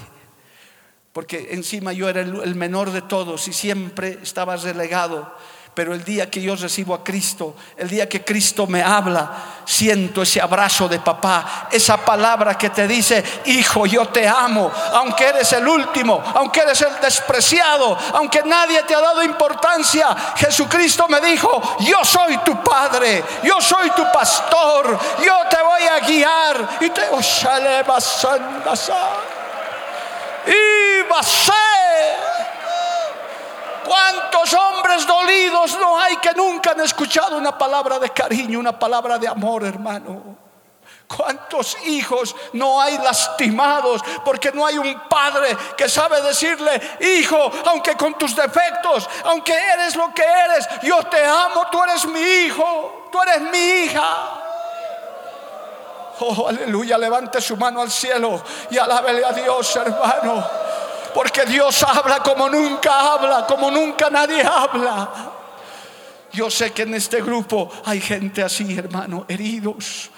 Porque 1.13 1.51
encima 1.53 1.93
yo 1.93 2.09
era 2.09 2.23
el 2.23 2.57
menor 2.57 2.91
de 2.91 3.03
todos 3.03 3.47
y 3.47 3.53
siempre 3.53 4.19
estaba 4.25 4.57
relegado 4.57 5.33
pero 5.75 5.93
el 5.93 6.05
día 6.05 6.31
que 6.31 6.41
yo 6.41 6.55
recibo 6.55 6.95
a 6.95 7.03
Cristo, 7.03 7.57
el 7.77 7.89
día 7.89 8.09
que 8.09 8.25
Cristo 8.25 8.67
me 8.67 8.83
habla, 8.83 9.31
siento 9.65 10.23
ese 10.23 10.41
abrazo 10.41 10.89
de 10.89 11.01
papá, 11.01 11.69
esa 11.71 11.97
palabra 11.97 12.57
que 12.57 12.71
te 12.71 12.87
dice, 12.87 13.25
hijo, 13.47 13.87
yo 13.87 14.07
te 14.07 14.27
amo, 14.27 14.71
aunque 14.93 15.27
eres 15.27 15.53
el 15.53 15.67
último, 15.67 16.23
aunque 16.35 16.61
eres 16.61 16.81
el 16.83 17.01
despreciado, 17.01 17.99
aunque 18.15 18.43
nadie 18.45 18.83
te 18.85 18.95
ha 18.95 19.01
dado 19.01 19.23
importancia. 19.23 20.15
Jesucristo 20.37 21.09
me 21.09 21.21
dijo, 21.21 21.77
yo 21.81 22.05
soy 22.05 22.39
tu 22.39 22.63
padre, 22.63 23.25
yo 23.43 23.61
soy 23.61 23.91
tu 23.91 24.05
pastor, 24.13 24.99
yo 25.25 25.39
te 25.51 25.63
voy 25.63 25.83
a 25.83 25.99
guiar 26.01 26.69
y 26.81 26.91
te 26.91 27.05
y 30.47 31.03
vas 31.09 31.51
¿Cuántos 33.85 34.55
hombres 34.55 35.07
dolidos 35.07 35.79
no 35.79 35.99
hay 35.99 36.17
que 36.17 36.33
nunca 36.33 36.71
han 36.73 36.81
escuchado 36.81 37.37
una 37.37 37.57
palabra 37.57 37.99
de 37.99 38.11
cariño, 38.11 38.59
una 38.59 38.79
palabra 38.79 39.19
de 39.19 39.29
amor, 39.29 39.65
hermano? 39.65 40.45
¿Cuántos 41.07 41.77
hijos 41.87 42.35
no 42.55 42.81
hay 42.81 42.97
lastimados 42.99 44.03
porque 44.25 44.51
no 44.53 44.67
hay 44.67 44.79
un 44.79 45.01
padre 45.09 45.57
que 45.77 45.89
sabe 45.89 46.21
decirle, 46.23 46.81
hijo, 47.01 47.51
aunque 47.67 47.95
con 47.95 48.15
tus 48.15 48.35
defectos, 48.35 49.09
aunque 49.25 49.53
eres 49.53 49.95
lo 49.97 50.13
que 50.15 50.25
eres, 50.25 50.67
yo 50.83 51.03
te 51.05 51.25
amo, 51.25 51.67
tú 51.71 51.83
eres 51.85 52.07
mi 52.07 52.21
hijo, 52.21 53.09
tú 53.13 53.21
eres 53.21 53.41
mi 53.43 53.59
hija? 53.59 54.41
Oh, 56.21 56.49
aleluya, 56.49 56.97
levante 56.97 57.41
su 57.41 57.57
mano 57.57 57.83
al 57.83 57.91
cielo 57.91 58.43
y 58.71 58.79
alábele 58.79 59.25
a 59.25 59.33
Dios, 59.33 59.77
hermano. 59.77 60.45
Porque 61.15 61.45
Dios 61.47 61.83
habla 61.85 62.23
como 62.23 62.49
nunca 62.49 63.13
habla, 63.13 63.47
como 63.47 63.71
nunca 63.71 64.11
nadie 64.11 64.43
habla. 64.43 65.33
Yo 66.33 66.51
sé 66.51 66.73
que 66.73 66.83
en 66.83 66.95
este 66.95 67.23
grupo 67.23 67.71
hay 67.85 68.01
gente 68.01 68.43
así, 68.43 68.77
hermano, 68.77 69.25
heridos. 69.29 70.11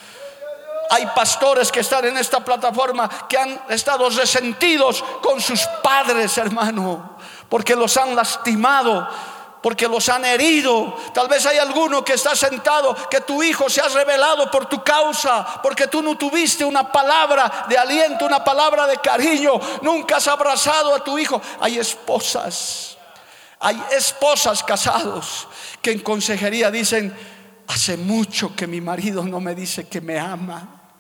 Hay 0.89 1.07
pastores 1.15 1.71
que 1.71 1.81
están 1.81 2.07
en 2.07 2.17
esta 2.17 2.43
plataforma 2.43 3.09
que 3.29 3.37
han 3.37 3.61
estado 3.69 4.09
resentidos 4.09 5.05
con 5.21 5.41
sus 5.41 5.61
padres, 5.83 6.39
hermano, 6.39 7.19
porque 7.49 7.77
los 7.77 7.97
han 7.99 8.17
lastimado 8.17 9.07
porque 9.67 9.89
los 9.89 10.09
han 10.09 10.25
herido. 10.25 10.97
Tal 11.13 11.27
vez 11.27 11.45
hay 11.45 11.59
alguno 11.59 12.05
que 12.05 12.13
está 12.13 12.37
sentado, 12.37 12.95
que 13.11 13.23
tu 13.23 13.43
hijo 13.43 13.69
se 13.69 13.81
ha 13.81 13.89
revelado 13.89 14.49
por 14.49 14.67
tu 14.67 14.81
causa, 14.85 15.61
porque 15.61 15.89
tú 15.89 16.03
no 16.03 16.17
tuviste 16.17 16.65
una 16.65 16.93
palabra 16.93 17.67
de 17.69 17.77
aliento, 17.77 18.27
una 18.27 18.45
palabra 18.45 18.87
de 18.87 18.97
cariño, 18.99 19.55
nunca 19.83 20.19
has 20.19 20.29
abrazado 20.29 20.95
a 20.95 21.03
tu 21.03 21.19
hijo. 21.19 21.43
Hay 21.59 21.81
esposas, 21.81 22.97
hay 23.59 23.83
esposas 23.91 24.63
casados 24.63 25.49
que 25.83 25.91
en 25.91 25.99
consejería 25.99 26.71
dicen, 26.71 27.13
hace 27.67 27.97
mucho 27.97 28.55
que 28.55 28.69
mi 28.69 28.81
marido 28.81 29.25
no 29.25 29.41
me 29.41 29.57
dice 29.57 29.89
que 29.89 30.01
me 30.01 30.17
ama. 30.17 30.93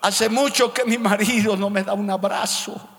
Hace 0.00 0.30
mucho 0.30 0.72
que 0.72 0.86
mi 0.86 0.96
marido 0.96 1.54
no 1.54 1.68
me 1.68 1.82
da 1.82 1.92
un 1.92 2.10
abrazo 2.10 2.95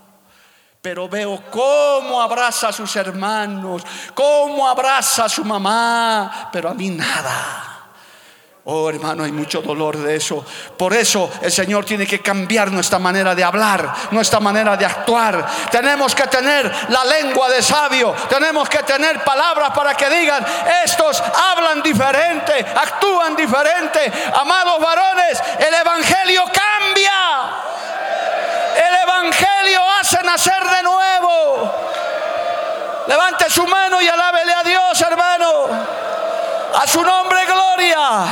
pero 0.88 1.10
veo 1.10 1.44
cómo 1.52 2.22
abraza 2.22 2.70
a 2.70 2.72
sus 2.72 2.96
hermanos, 2.96 3.84
cómo 4.14 4.66
abraza 4.66 5.26
a 5.26 5.30
su 5.30 5.44
mamá, 5.44 6.48
pero 6.50 6.70
a 6.70 6.74
mí 6.74 6.90
nada. 6.92 7.90
Oh 8.64 8.90
hermano, 8.90 9.26
hay 9.26 9.34
mucho 9.34 9.62
dolor 9.62 9.98
de 9.98 10.16
eso. 10.16 10.46
Por 10.78 10.94
eso 10.94 11.30
el 11.42 11.52
Señor 11.52 11.84
tiene 11.84 12.08
que 12.08 12.22
cambiar 12.22 12.72
nuestra 12.72 13.00
manera 13.00 13.36
de 13.36 13.44
hablar, 13.44 13.94
nuestra 14.12 14.40
manera 14.40 14.78
de 14.78 14.86
actuar. 14.86 15.46
Tenemos 15.70 16.16
que 16.16 16.24
tener 16.28 16.74
la 16.88 17.04
lengua 17.04 17.50
de 17.50 17.62
sabio, 17.62 18.16
tenemos 18.30 18.70
que 18.70 18.80
tener 18.84 19.26
palabras 19.26 19.72
para 19.72 19.94
que 19.94 20.10
digan, 20.10 20.46
estos 20.86 21.22
hablan 21.52 21.84
diferente, 21.84 22.66
actúan 22.78 23.36
diferente. 23.36 24.10
Amados 24.34 24.80
varones, 24.80 25.44
el 25.60 25.74
Evangelio 25.74 26.44
cambia. 26.46 27.77
El 29.08 29.24
Evangelio 29.24 29.82
hace 30.00 30.22
nacer 30.24 30.64
de 30.64 30.84
nuevo. 30.84 31.72
Levante 33.08 33.50
su 33.50 33.66
mano 33.66 34.02
y 34.02 34.08
alábele 34.08 34.54
a 34.54 34.64
Dios, 34.64 35.02
hermano. 35.02 35.66
A 36.76 36.86
su 36.86 37.02
nombre, 37.02 37.46
gloria. 37.46 38.26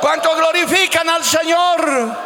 ¿Cuánto 0.00 0.36
glorifican 0.36 1.08
al 1.08 1.24
Señor? 1.24 2.16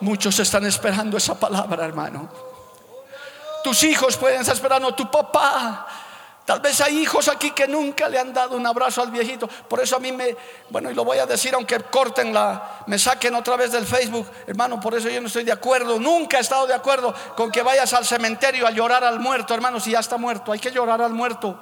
Muchos 0.00 0.38
están 0.38 0.64
esperando 0.66 1.16
esa 1.16 1.34
palabra, 1.34 1.84
hermano. 1.84 2.28
Tus 3.64 3.82
hijos 3.82 4.16
pueden 4.16 4.40
estar 4.40 4.54
esperando, 4.54 4.94
tu 4.94 5.10
papá, 5.10 5.86
Tal 6.50 6.58
vez 6.58 6.80
hay 6.80 6.98
hijos 6.98 7.28
aquí 7.28 7.52
que 7.52 7.68
nunca 7.68 8.08
le 8.08 8.18
han 8.18 8.34
dado 8.34 8.56
un 8.56 8.66
abrazo 8.66 9.00
al 9.02 9.12
viejito. 9.12 9.46
Por 9.46 9.78
eso 9.78 9.94
a 9.94 10.00
mí 10.00 10.10
me, 10.10 10.36
bueno, 10.68 10.90
y 10.90 10.94
lo 10.94 11.04
voy 11.04 11.18
a 11.18 11.24
decir 11.24 11.54
aunque 11.54 11.78
corten 11.78 12.34
la, 12.34 12.82
me 12.88 12.98
saquen 12.98 13.36
otra 13.36 13.54
vez 13.54 13.70
del 13.70 13.86
Facebook. 13.86 14.26
Hermano, 14.48 14.80
por 14.80 14.96
eso 14.96 15.08
yo 15.08 15.20
no 15.20 15.28
estoy 15.28 15.44
de 15.44 15.52
acuerdo. 15.52 16.00
Nunca 16.00 16.38
he 16.38 16.40
estado 16.40 16.66
de 16.66 16.74
acuerdo 16.74 17.14
con 17.36 17.52
que 17.52 17.62
vayas 17.62 17.92
al 17.92 18.04
cementerio 18.04 18.66
a 18.66 18.72
llorar 18.72 19.04
al 19.04 19.20
muerto. 19.20 19.54
Hermano, 19.54 19.78
si 19.78 19.92
ya 19.92 20.00
está 20.00 20.16
muerto, 20.16 20.50
hay 20.50 20.58
que 20.58 20.72
llorar 20.72 21.00
al 21.00 21.12
muerto. 21.12 21.56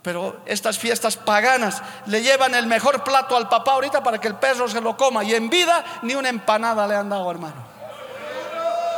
Pero 0.00 0.38
estas 0.46 0.78
fiestas 0.78 1.18
paganas 1.18 1.82
le 2.06 2.22
llevan 2.22 2.54
el 2.54 2.66
mejor 2.66 3.04
plato 3.04 3.36
al 3.36 3.50
papá 3.50 3.72
ahorita 3.72 4.02
para 4.02 4.18
que 4.18 4.28
el 4.28 4.36
perro 4.36 4.68
se 4.68 4.80
lo 4.80 4.96
coma. 4.96 5.22
Y 5.22 5.34
en 5.34 5.50
vida 5.50 5.84
ni 6.00 6.14
una 6.14 6.30
empanada 6.30 6.86
le 6.86 6.94
han 6.94 7.10
dado, 7.10 7.30
hermano. 7.30 7.77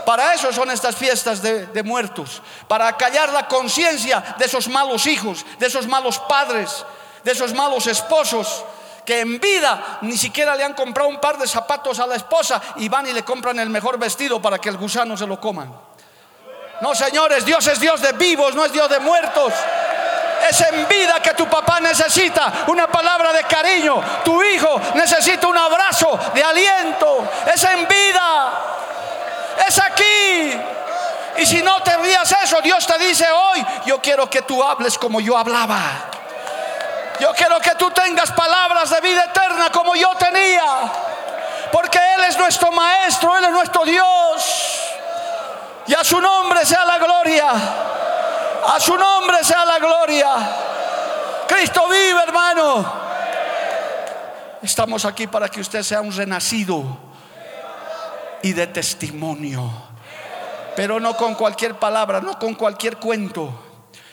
Para 0.04 0.34
eso 0.34 0.52
son 0.52 0.70
estas 0.70 0.96
fiestas 0.96 1.42
de, 1.42 1.82
muertos, 1.82 2.42
para 2.68 2.96
callar 2.96 3.32
la 3.32 3.46
conciencia 3.46 4.36
de 4.38 4.44
esos 4.44 4.68
malos 4.68 5.06
hijos, 5.06 5.44
de 5.58 5.66
esos 5.66 5.86
malos 5.86 6.18
padres, 6.20 6.84
de 7.24 7.32
esos 7.32 7.52
malos 7.54 7.86
esposos 7.86 8.64
que 9.04 9.20
en 9.20 9.40
vida 9.40 9.98
ni 10.02 10.16
siquiera 10.16 10.54
le 10.54 10.62
han 10.62 10.74
comprado 10.74 11.08
un 11.08 11.20
par 11.20 11.38
de 11.38 11.46
zapatos 11.46 11.98
a 11.98 12.06
la 12.06 12.16
esposa 12.16 12.60
y 12.76 12.88
van 12.88 13.06
y 13.06 13.12
le 13.12 13.24
compran 13.24 13.58
el 13.58 13.70
mejor 13.70 13.98
vestido 13.98 14.40
para 14.40 14.58
que 14.58 14.68
el 14.68 14.76
gusano 14.76 15.16
se 15.16 15.26
lo 15.26 15.40
coman. 15.40 15.74
No, 16.80 16.94
señores, 16.94 17.44
Dios 17.44 17.66
es 17.66 17.80
Dios 17.80 18.00
de 18.00 18.12
vivos, 18.12 18.54
no 18.54 18.64
es 18.64 18.72
Dios 18.72 18.88
de 18.88 19.00
muertos. 19.00 19.52
Es 20.48 20.60
en 20.62 20.88
vida 20.88 21.20
que 21.22 21.34
tu 21.34 21.46
papá 21.46 21.80
necesita 21.80 22.64
una 22.68 22.86
palabra 22.86 23.32
de 23.32 23.44
cariño, 23.44 24.02
tu 24.24 24.42
hijo 24.42 24.80
necesita 24.94 25.46
un 25.46 25.58
abrazo 25.58 26.18
de 26.34 26.42
aliento. 26.42 27.28
Es 27.52 27.62
en 27.64 27.86
vida 27.86 28.79
es 29.66 29.78
aquí. 29.78 30.60
Y 31.38 31.46
si 31.46 31.62
no 31.62 31.82
te 31.82 31.96
rías 31.96 32.34
eso, 32.42 32.60
Dios 32.60 32.86
te 32.86 32.98
dice 32.98 33.26
hoy, 33.30 33.64
yo 33.86 34.00
quiero 34.00 34.28
que 34.28 34.42
tú 34.42 34.62
hables 34.62 34.98
como 34.98 35.20
yo 35.20 35.36
hablaba. 35.36 35.78
Yo 37.20 37.32
quiero 37.34 37.58
que 37.60 37.74
tú 37.76 37.90
tengas 37.90 38.30
palabras 38.32 38.90
de 38.90 39.00
vida 39.00 39.24
eterna 39.24 39.70
como 39.70 39.94
yo 39.94 40.10
tenía. 40.18 40.64
Porque 41.70 41.98
Él 42.16 42.24
es 42.28 42.38
nuestro 42.38 42.72
Maestro, 42.72 43.36
Él 43.36 43.44
es 43.44 43.50
nuestro 43.50 43.84
Dios. 43.84 44.80
Y 45.86 45.94
a 45.94 46.02
su 46.04 46.20
nombre 46.20 46.64
sea 46.64 46.84
la 46.84 46.98
gloria. 46.98 47.48
A 48.66 48.80
su 48.80 48.96
nombre 48.96 49.42
sea 49.44 49.64
la 49.64 49.78
gloria. 49.78 50.28
Cristo 51.46 51.86
vive, 51.88 52.22
hermano. 52.22 53.00
Estamos 54.62 55.04
aquí 55.04 55.26
para 55.26 55.48
que 55.48 55.60
usted 55.60 55.82
sea 55.82 56.00
un 56.00 56.14
renacido 56.14 57.09
y 58.42 58.52
de 58.52 58.66
testimonio. 58.66 59.70
Pero 60.76 61.00
no 61.00 61.16
con 61.16 61.34
cualquier 61.34 61.78
palabra, 61.78 62.20
no 62.20 62.38
con 62.38 62.54
cualquier 62.54 62.96
cuento. 62.96 63.66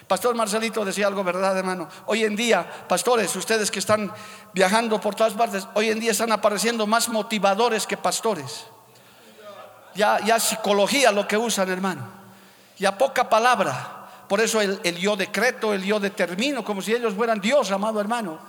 Pastor 0.07 0.35
Marcelito 0.35 0.85
decía 0.85 1.07
algo, 1.07 1.23
¿verdad, 1.23 1.57
hermano? 1.57 1.89
Hoy 2.05 2.23
en 2.23 2.35
día, 2.35 2.65
pastores, 2.87 3.35
ustedes 3.35 3.69
que 3.69 3.79
están 3.79 4.11
viajando 4.53 5.01
por 5.01 5.15
todas 5.15 5.33
partes, 5.33 5.67
hoy 5.73 5.89
en 5.89 5.99
día 5.99 6.11
están 6.11 6.31
apareciendo 6.31 6.87
más 6.87 7.09
motivadores 7.09 7.85
que 7.85 7.97
pastores. 7.97 8.65
Ya, 9.95 10.19
ya 10.21 10.39
psicología 10.39 11.11
lo 11.11 11.27
que 11.27 11.35
usan, 11.35 11.69
hermano. 11.69 12.07
Ya 12.77 12.97
poca 12.97 13.29
palabra. 13.29 14.07
Por 14.29 14.39
eso 14.39 14.61
el, 14.61 14.79
el 14.83 14.97
yo 14.97 15.15
decreto, 15.15 15.73
el 15.73 15.83
yo 15.83 15.99
determino, 15.99 16.63
como 16.63 16.81
si 16.81 16.93
ellos 16.93 17.13
fueran 17.13 17.41
Dios, 17.41 17.71
amado 17.71 17.99
hermano. 17.99 18.39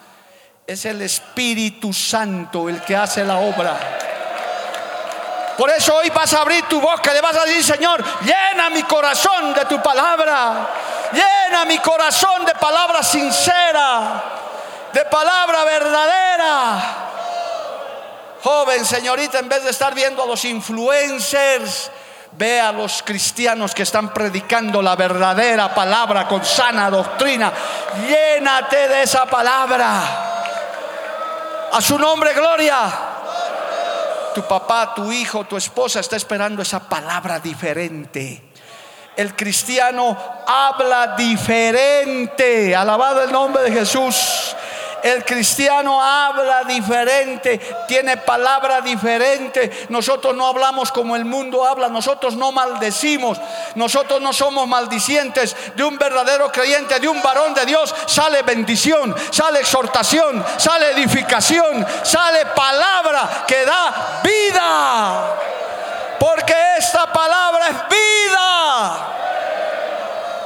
Es 0.66 0.84
el 0.84 1.02
Espíritu 1.02 1.92
Santo 1.92 2.68
el 2.68 2.82
que 2.82 2.94
hace 2.94 3.24
la 3.24 3.38
obra. 3.38 3.78
Por 5.58 5.68
eso 5.70 5.96
hoy 5.96 6.08
vas 6.10 6.32
a 6.34 6.42
abrir 6.42 6.64
tu 6.68 6.80
boca 6.80 7.12
le 7.12 7.20
vas 7.20 7.34
a 7.36 7.44
decir, 7.44 7.64
Señor, 7.64 8.00
llena 8.20 8.70
mi 8.70 8.84
corazón 8.84 9.52
de 9.52 9.64
tu 9.64 9.82
palabra. 9.82 10.68
Llena 11.12 11.64
mi 11.64 11.78
corazón 11.78 12.44
de 12.44 12.54
palabra 12.54 13.02
sincera, 13.02 14.22
de 14.92 15.04
palabra 15.06 15.64
verdadera. 15.64 16.82
Joven, 18.40 18.84
señorita, 18.84 19.40
en 19.40 19.48
vez 19.48 19.64
de 19.64 19.70
estar 19.70 19.92
viendo 19.94 20.22
a 20.22 20.26
los 20.26 20.44
influencers, 20.44 21.90
ve 22.32 22.60
a 22.60 22.70
los 22.70 23.02
cristianos 23.02 23.74
que 23.74 23.82
están 23.82 24.14
predicando 24.14 24.80
la 24.80 24.94
verdadera 24.94 25.74
palabra 25.74 26.28
con 26.28 26.44
sana 26.44 26.88
doctrina. 26.88 27.52
Llénate 28.06 28.86
de 28.86 29.02
esa 29.02 29.26
palabra. 29.26 30.02
A 31.72 31.80
su 31.80 31.98
nombre, 31.98 32.32
gloria 32.32 33.17
tu 34.34 34.42
papá, 34.42 34.94
tu 34.94 35.12
hijo, 35.12 35.44
tu 35.44 35.56
esposa 35.56 36.00
está 36.00 36.16
esperando 36.16 36.62
esa 36.62 36.80
palabra 36.80 37.40
diferente. 37.40 38.42
El 39.16 39.34
cristiano 39.34 40.16
habla 40.46 41.16
diferente. 41.16 42.74
Alabado 42.76 43.22
el 43.22 43.32
nombre 43.32 43.64
de 43.64 43.72
Jesús. 43.72 44.54
El 45.02 45.24
cristiano 45.24 46.02
habla 46.02 46.64
diferente, 46.64 47.58
tiene 47.86 48.16
palabra 48.16 48.80
diferente. 48.80 49.86
Nosotros 49.90 50.34
no 50.34 50.46
hablamos 50.46 50.90
como 50.90 51.14
el 51.14 51.24
mundo 51.24 51.64
habla, 51.64 51.88
nosotros 51.88 52.34
no 52.34 52.50
maldecimos, 52.50 53.38
nosotros 53.76 54.20
no 54.20 54.32
somos 54.32 54.66
maldicientes. 54.66 55.54
De 55.76 55.84
un 55.84 55.96
verdadero 55.98 56.50
creyente, 56.50 56.98
de 56.98 57.08
un 57.08 57.22
varón 57.22 57.54
de 57.54 57.64
Dios, 57.66 57.94
sale 58.06 58.42
bendición, 58.42 59.14
sale 59.30 59.60
exhortación, 59.60 60.44
sale 60.56 60.90
edificación, 60.92 61.86
sale 62.02 62.46
palabra 62.46 63.44
que 63.46 63.64
da 63.64 64.20
vida. 64.22 65.36
Porque 66.18 66.54
esta 66.78 67.12
palabra 67.12 67.68
es 67.68 67.76
vida. 67.88 69.14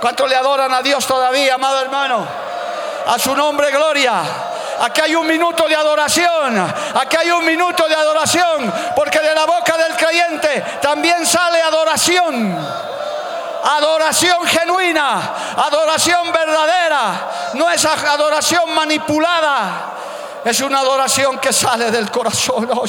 ¿Cuántos 0.00 0.28
le 0.28 0.36
adoran 0.36 0.74
a 0.74 0.82
Dios 0.82 1.06
todavía, 1.06 1.54
amado 1.54 1.80
hermano? 1.80 2.51
A 3.06 3.18
su 3.18 3.34
nombre, 3.34 3.70
gloria. 3.70 4.22
Aquí 4.80 5.00
hay 5.00 5.14
un 5.14 5.26
minuto 5.26 5.68
de 5.68 5.76
adoración. 5.76 6.74
Aquí 6.94 7.16
hay 7.16 7.30
un 7.30 7.44
minuto 7.44 7.86
de 7.88 7.94
adoración. 7.94 8.72
Porque 8.96 9.20
de 9.20 9.34
la 9.34 9.44
boca 9.44 9.76
del 9.76 9.96
creyente 9.96 10.64
también 10.80 11.26
sale 11.26 11.60
adoración. 11.62 12.58
Adoración 13.64 14.46
genuina. 14.46 15.34
Adoración 15.56 16.32
verdadera. 16.32 17.30
No 17.54 17.70
es 17.70 17.84
adoración 17.84 18.74
manipulada. 18.74 19.92
Es 20.44 20.60
una 20.60 20.80
adoración 20.80 21.38
que 21.38 21.52
sale 21.52 21.90
del 21.90 22.10
corazón. 22.10 22.68
Oh, 22.72 22.84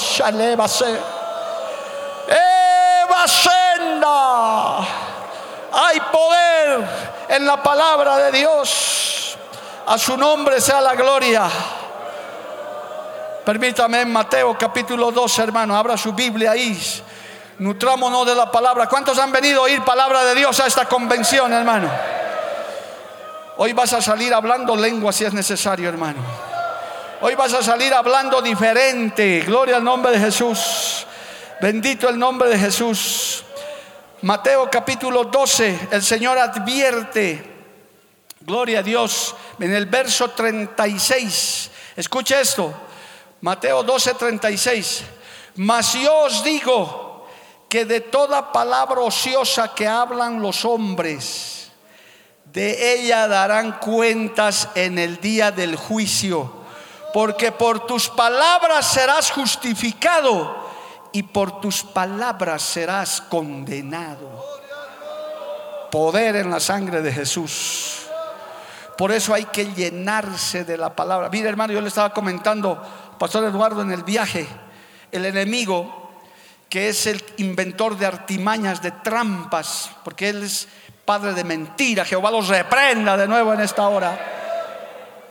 Hay 5.76 6.00
poder 6.00 6.88
en 7.30 7.46
la 7.46 7.62
palabra 7.62 8.18
de 8.18 8.32
Dios. 8.32 9.23
A 9.86 9.98
su 9.98 10.16
nombre 10.16 10.62
sea 10.62 10.80
la 10.80 10.96
gloria. 10.96 11.50
Permítame 13.46 14.02
en 14.02 14.12
Mateo 14.12 14.58
capítulo 14.58 15.12
2, 15.12 15.40
hermano, 15.40 15.76
abra 15.76 15.98
su 15.98 16.14
Biblia 16.14 16.52
ahí. 16.52 16.80
Nutrámonos 17.60 18.26
de 18.26 18.34
la 18.34 18.50
palabra. 18.50 18.88
¿Cuántos 18.88 19.20
han 19.20 19.32
venido 19.32 19.60
a 19.60 19.64
oír 19.64 19.84
palabra 19.84 20.24
de 20.24 20.36
Dios 20.36 20.60
a 20.62 20.68
esta 20.68 20.86
convención, 20.86 21.52
hermano? 21.52 21.90
Hoy 23.58 23.74
vas 23.74 23.94
a 23.94 24.02
salir 24.02 24.34
hablando 24.34 24.76
lengua 24.76 25.12
si 25.12 25.26
es 25.26 25.34
necesario, 25.34 25.90
hermano. 25.90 26.20
Hoy 27.22 27.36
vas 27.36 27.54
a 27.54 27.62
salir 27.62 27.94
hablando 27.94 28.42
diferente. 28.42 29.42
Gloria 29.46 29.76
al 29.76 29.84
nombre 29.84 30.14
de 30.14 30.20
Jesús. 30.20 31.06
Bendito 31.62 32.10
el 32.10 32.18
nombre 32.18 32.50
de 32.50 32.58
Jesús. 32.58 33.44
Mateo 34.22 34.70
capítulo 34.72 35.26
12, 35.26 35.90
el 35.92 36.02
Señor 36.02 36.38
advierte, 36.38 37.53
gloria 38.46 38.80
a 38.80 38.84
Dios, 38.84 39.36
en 39.60 39.74
el 39.74 39.86
verso 39.86 40.30
36. 40.30 41.72
Escucha 41.96 42.40
esto, 42.40 42.74
Mateo 43.42 43.84
12, 43.84 44.14
36. 44.16 45.04
Mas 45.56 45.94
yo 45.94 46.24
os 46.24 46.44
digo 46.44 47.28
que 47.70 47.86
de 47.86 48.02
toda 48.02 48.52
palabra 48.52 49.02
ociosa 49.02 49.74
que 49.74 49.88
hablan 49.88 50.42
los 50.42 50.66
hombres, 50.66 51.72
de 52.46 52.94
ella 52.94 53.28
darán 53.28 53.80
cuentas 53.80 54.70
en 54.76 55.00
el 55.00 55.20
día 55.20 55.52
del 55.52 55.76
juicio, 55.76 56.54
porque 57.14 57.52
por 57.52 57.86
tus 57.86 58.10
palabras 58.10 58.92
serás 58.92 59.32
justificado 59.32 60.64
y 61.12 61.24
por 61.24 61.62
tus 61.62 61.84
palabras 61.84 62.62
serás 62.62 63.22
condenado. 63.22 64.44
Poder 65.92 66.36
en 66.36 66.50
la 66.50 66.60
sangre 66.60 67.02
de 67.02 67.12
Jesús. 67.12 68.03
Por 68.98 69.12
eso 69.12 69.34
hay 69.34 69.46
que 69.46 69.74
llenarse 69.74 70.64
de 70.66 70.78
la 70.78 70.96
palabra. 70.96 71.30
Mira, 71.30 71.50
hermano, 71.50 71.74
yo 71.74 71.82
le 71.82 71.88
estaba 71.88 72.14
comentando, 72.14 72.82
Pastor 73.18 73.44
Eduardo, 73.46 73.82
en 73.82 73.92
el 73.92 74.04
viaje, 74.04 74.48
el 75.12 75.26
enemigo, 75.26 76.12
que 76.70 76.90
es 76.90 77.06
el 77.08 77.24
inventor 77.38 77.98
de 77.98 78.06
artimañas, 78.06 78.82
de 78.82 78.92
trampas, 78.92 79.92
porque 80.04 80.30
él 80.30 80.44
es 80.44 80.68
padre 81.06 81.34
de 81.34 81.44
mentira. 81.44 82.06
Jehová 82.06 82.32
los 82.32 82.48
reprenda 82.48 83.18
de 83.18 83.28
nuevo 83.28 83.54
en 83.54 83.62
esta 83.62 83.88
hora. 83.88 84.18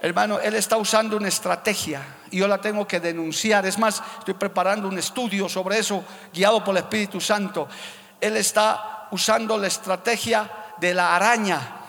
Hermano, 0.00 0.40
él 0.40 0.54
está 0.54 0.76
usando 0.76 1.16
una 1.16 1.28
estrategia 1.28 2.02
y 2.30 2.38
yo 2.38 2.48
la 2.48 2.58
tengo 2.58 2.86
que 2.86 2.98
denunciar. 2.98 3.66
Es 3.66 3.78
más, 3.78 4.02
estoy 4.18 4.34
preparando 4.34 4.88
un 4.88 4.98
estudio 4.98 5.48
sobre 5.48 5.78
eso, 5.78 6.04
guiado 6.32 6.64
por 6.64 6.76
el 6.76 6.82
Espíritu 6.82 7.20
Santo. 7.20 7.68
Él 8.20 8.36
está 8.36 9.08
usando 9.12 9.56
la 9.58 9.68
estrategia 9.68 10.50
de 10.78 10.94
la 10.94 11.14
araña. 11.14 11.81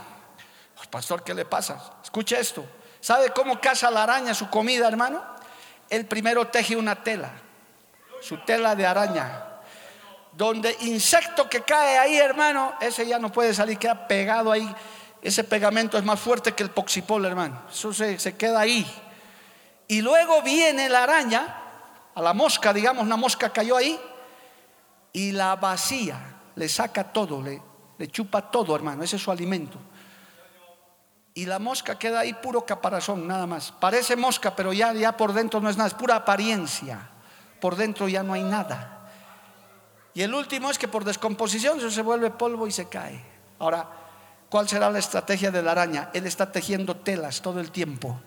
Pastor, 0.93 1.23
¿qué 1.23 1.33
le 1.33 1.43
pasa? 1.43 1.95
Escucha 2.03 2.37
esto. 2.37 2.63
¿Sabe 3.01 3.31
cómo 3.31 3.59
caza 3.59 3.89
la 3.89 4.03
araña 4.03 4.35
su 4.35 4.47
comida, 4.51 4.87
hermano? 4.87 5.23
Él 5.89 6.05
primero 6.05 6.45
teje 6.49 6.75
una 6.75 7.01
tela, 7.01 7.31
su 8.21 8.37
tela 8.45 8.75
de 8.75 8.85
araña. 8.85 9.43
Donde 10.33 10.77
insecto 10.81 11.49
que 11.49 11.61
cae 11.63 11.97
ahí, 11.97 12.17
hermano, 12.17 12.75
ese 12.79 13.07
ya 13.07 13.17
no 13.17 13.31
puede 13.31 13.55
salir, 13.55 13.79
queda 13.79 14.07
pegado 14.07 14.51
ahí. 14.51 14.71
Ese 15.23 15.43
pegamento 15.43 15.97
es 15.97 16.03
más 16.03 16.19
fuerte 16.19 16.51
que 16.51 16.61
el 16.61 16.69
poxipol, 16.69 17.25
hermano. 17.25 17.63
Eso 17.71 17.91
se, 17.91 18.19
se 18.19 18.37
queda 18.37 18.59
ahí. 18.59 18.85
Y 19.87 19.99
luego 20.03 20.43
viene 20.43 20.89
la 20.89 21.05
araña, 21.05 21.57
a 22.13 22.21
la 22.21 22.33
mosca, 22.33 22.71
digamos, 22.71 23.03
una 23.03 23.17
mosca 23.17 23.49
cayó 23.49 23.77
ahí, 23.77 23.99
y 25.11 25.31
la 25.31 25.55
vacía, 25.55 26.19
le 26.53 26.69
saca 26.69 27.11
todo, 27.11 27.41
le, 27.41 27.59
le 27.97 28.07
chupa 28.09 28.51
todo, 28.51 28.75
hermano. 28.75 29.01
Ese 29.03 29.15
es 29.15 29.23
su 29.23 29.31
alimento. 29.31 29.79
Y 31.36 31.45
la 31.45 31.57
mosca 31.57 31.97
queda 31.97 32.19
ahí 32.19 32.34
puro 32.34 32.65
caparazón, 32.65 33.27
nada 33.27 33.47
más. 33.47 33.71
Parece 33.71 34.15
mosca, 34.15 34.55
pero 34.55 34.71
ya, 34.71 34.93
ya 34.93 35.17
por 35.17 35.34
dentro 35.34 35.59
no 35.59 35.69
es 35.69 35.77
nada, 35.77 35.88
es 35.88 35.95
pura 35.95 36.15
apariencia. 36.15 37.09
Por 37.59 37.75
dentro 37.75 38.07
ya 38.07 38.21
no 38.21 38.34
hay 38.34 38.43
nada. 38.43 39.09
Y 40.13 40.21
el 40.21 40.34
último 40.34 40.69
es 40.69 40.77
que 40.77 40.88
por 40.88 41.03
descomposición 41.03 41.79
se 41.91 42.01
vuelve 42.03 42.29
polvo 42.29 42.67
y 42.67 42.71
se 42.71 42.88
cae. 42.88 43.19
Ahora, 43.57 43.89
¿cuál 44.47 44.69
será 44.69 44.91
la 44.91 44.99
estrategia 44.99 45.49
de 45.49 45.63
la 45.63 45.71
araña? 45.71 46.09
Él 46.13 46.27
está 46.27 46.51
tejiendo 46.51 46.97
telas 46.97 47.41
todo 47.41 47.59
el 47.59 47.71
tiempo. 47.71 48.19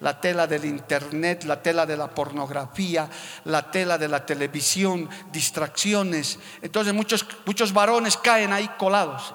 La 0.00 0.20
tela 0.20 0.46
del 0.46 0.64
internet, 0.64 1.44
la 1.44 1.62
tela 1.62 1.86
de 1.86 1.96
la 1.96 2.08
pornografía, 2.08 3.08
la 3.44 3.70
tela 3.70 3.96
de 3.98 4.08
la 4.08 4.26
televisión, 4.26 5.08
distracciones. 5.30 6.38
Entonces 6.62 6.94
muchos, 6.94 7.24
muchos 7.46 7.72
varones 7.72 8.16
caen 8.16 8.52
ahí 8.52 8.68
colados. 8.76 9.34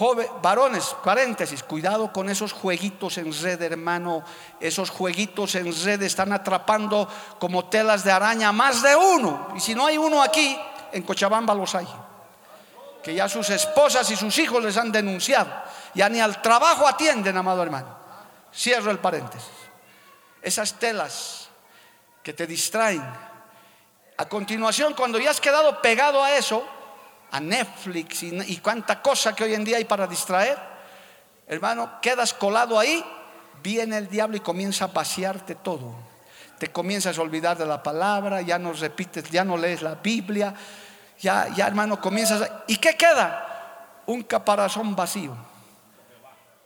Joven, 0.00 0.28
varones, 0.40 0.96
paréntesis, 1.04 1.62
cuidado 1.62 2.10
con 2.10 2.30
esos 2.30 2.54
jueguitos 2.54 3.18
en 3.18 3.38
red, 3.38 3.60
hermano. 3.60 4.24
Esos 4.58 4.88
jueguitos 4.88 5.54
en 5.56 5.66
red 5.84 6.00
están 6.00 6.32
atrapando 6.32 7.06
como 7.38 7.66
telas 7.66 8.02
de 8.02 8.10
araña 8.10 8.50
más 8.50 8.80
de 8.82 8.96
uno. 8.96 9.48
Y 9.54 9.60
si 9.60 9.74
no 9.74 9.84
hay 9.84 9.98
uno 9.98 10.22
aquí, 10.22 10.58
en 10.92 11.02
Cochabamba 11.02 11.52
los 11.52 11.74
hay. 11.74 11.86
Que 13.02 13.12
ya 13.12 13.28
sus 13.28 13.50
esposas 13.50 14.10
y 14.10 14.16
sus 14.16 14.38
hijos 14.38 14.64
les 14.64 14.78
han 14.78 14.90
denunciado. 14.90 15.52
Ya 15.92 16.08
ni 16.08 16.18
al 16.18 16.40
trabajo 16.40 16.88
atienden, 16.88 17.36
amado 17.36 17.62
hermano. 17.62 17.94
Cierro 18.54 18.90
el 18.90 19.00
paréntesis. 19.00 19.52
Esas 20.40 20.72
telas 20.78 21.50
que 22.22 22.32
te 22.32 22.46
distraen. 22.46 23.04
A 24.16 24.24
continuación, 24.30 24.94
cuando 24.94 25.18
ya 25.18 25.28
has 25.28 25.42
quedado 25.42 25.82
pegado 25.82 26.24
a 26.24 26.32
eso, 26.38 26.66
a 27.30 27.40
Netflix 27.40 28.22
y, 28.22 28.56
cuánta 28.58 29.00
cosa 29.00 29.34
que 29.34 29.44
hoy 29.44 29.54
en 29.54 29.64
día 29.64 29.76
hay 29.76 29.84
para 29.84 30.06
distraer, 30.06 30.58
hermano, 31.46 32.00
quedas 32.00 32.34
colado 32.34 32.78
ahí, 32.78 33.04
viene 33.62 33.98
el 33.98 34.08
diablo 34.08 34.36
y 34.36 34.40
comienza 34.40 34.86
a 34.86 34.88
vaciarte 34.88 35.54
todo. 35.54 35.94
Te 36.58 36.70
comienzas 36.70 37.16
a 37.18 37.22
olvidar 37.22 37.56
de 37.56 37.66
la 37.66 37.82
palabra, 37.82 38.42
ya 38.42 38.58
no 38.58 38.72
repites, 38.72 39.30
ya 39.30 39.44
no 39.44 39.56
lees 39.56 39.82
la 39.82 39.94
Biblia, 39.94 40.54
ya, 41.18 41.48
ya 41.54 41.66
hermano, 41.66 42.00
comienzas 42.00 42.42
a... 42.42 42.64
¿Y 42.66 42.76
qué 42.76 42.96
queda? 42.96 44.02
Un 44.06 44.22
caparazón 44.22 44.94
vacío 44.94 45.50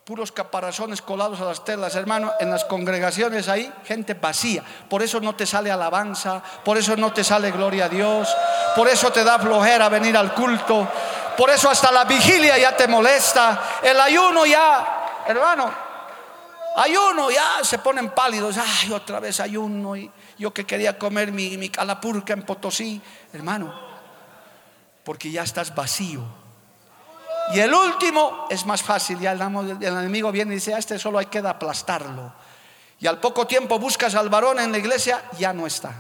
puros 0.05 0.33
caparazones 0.33 1.01
colados 1.01 1.41
a 1.41 1.47
las 1.47 1.65
telas, 1.65 1.95
hermano, 1.95 2.33
en 2.39 2.51
las 2.51 2.65
congregaciones 2.65 3.49
ahí, 3.49 3.73
gente 3.85 4.13
vacía. 4.13 4.63
Por 4.89 5.03
eso 5.03 5.19
no 5.21 5.35
te 5.35 5.47
sale 5.47 5.71
alabanza, 5.71 6.43
por 6.63 6.77
eso 6.77 6.95
no 6.97 7.13
te 7.13 7.25
sale 7.25 7.51
gloria 7.51 7.87
a 7.87 7.89
Dios, 7.89 8.29
por 8.75 8.89
eso 8.89 9.11
te 9.11 9.25
da 9.25 9.39
flojera 9.39 9.89
venir 9.89 10.17
al 10.17 10.35
culto, 10.35 10.89
por 11.37 11.51
eso 11.51 11.71
hasta 11.71 11.91
la 11.91 12.05
vigilia 12.05 12.59
ya 12.59 12.77
te 12.77 12.87
molesta, 12.89 13.81
el 13.83 14.01
ayuno 14.01 14.47
ya, 14.47 15.23
hermano, 15.27 15.73
ayuno 16.77 17.31
ya 17.31 17.59
se 17.63 17.79
ponen 17.79 18.11
pálidos, 18.11 18.57
ay, 18.59 18.93
otra 18.93 19.21
vez 19.21 19.41
ayuno, 19.41 19.97
y 19.97 20.11
yo 20.39 20.53
que 20.53 20.65
quería 20.65 20.99
comer 20.99 21.33
mi, 21.33 21.69
calapurca 21.69 22.33
en 22.33 22.43
Potosí, 22.43 23.01
hermano, 23.33 23.75
porque 25.05 25.31
ya 25.31 25.43
estás 25.43 25.75
vacío. 25.75 26.23
Y 27.53 27.61
el 27.61 27.75
último 27.75 28.47
es 28.49 28.65
más 28.65 28.83
fácil, 28.83 29.21
ya 29.21 29.33
el, 29.33 29.41
enemigo 29.83 30.33
viene 30.33 30.53
y 30.53 30.55
dice, 30.57 30.73
este 30.77 30.99
solo 30.99 31.19
hay 31.19 31.27
que 31.27 31.39
aplastarlo. 31.39 32.33
Y 33.01 33.07
al 33.07 33.21
poco 33.21 33.47
tiempo 33.47 33.79
buscas 33.79 34.15
al 34.15 34.31
varón 34.31 34.61
en 34.61 34.73
la 34.73 34.79
iglesia, 34.79 35.23
ya 35.39 35.53
no 35.53 35.67
está. 35.67 35.93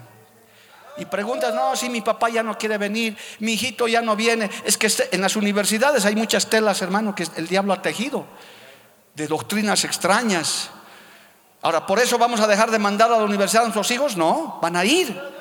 Y 0.96 1.06
preguntas, 1.06 1.54
no, 1.54 1.74
si 1.74 1.88
mi 1.88 2.00
papá 2.00 2.28
ya 2.28 2.42
no 2.42 2.56
quiere 2.56 2.78
venir, 2.78 3.16
mi 3.40 3.54
hijito 3.54 3.88
ya 3.88 4.00
no 4.00 4.14
viene. 4.14 4.50
Es 4.64 4.78
que 4.78 4.86
este, 4.86 5.14
en 5.14 5.20
las 5.20 5.34
universidades 5.36 6.04
hay 6.04 6.14
muchas 6.14 6.48
telas, 6.48 6.82
hermano, 6.82 7.14
que 7.14 7.26
el 7.36 7.48
diablo 7.48 7.72
ha 7.72 7.82
tejido, 7.82 8.26
de 9.14 9.26
doctrinas 9.26 9.84
extrañas. 9.84 10.70
Ahora, 11.62 11.86
¿por 11.86 11.98
eso 11.98 12.18
vamos 12.18 12.40
a 12.40 12.46
dejar 12.46 12.70
de 12.70 12.78
mandar 12.78 13.10
a 13.10 13.18
la 13.18 13.24
universidad 13.24 13.62
a 13.62 13.66
nuestros 13.66 13.90
hijos? 13.90 14.16
No, 14.16 14.58
van 14.62 14.76
a 14.76 14.84
ir. 14.84 15.33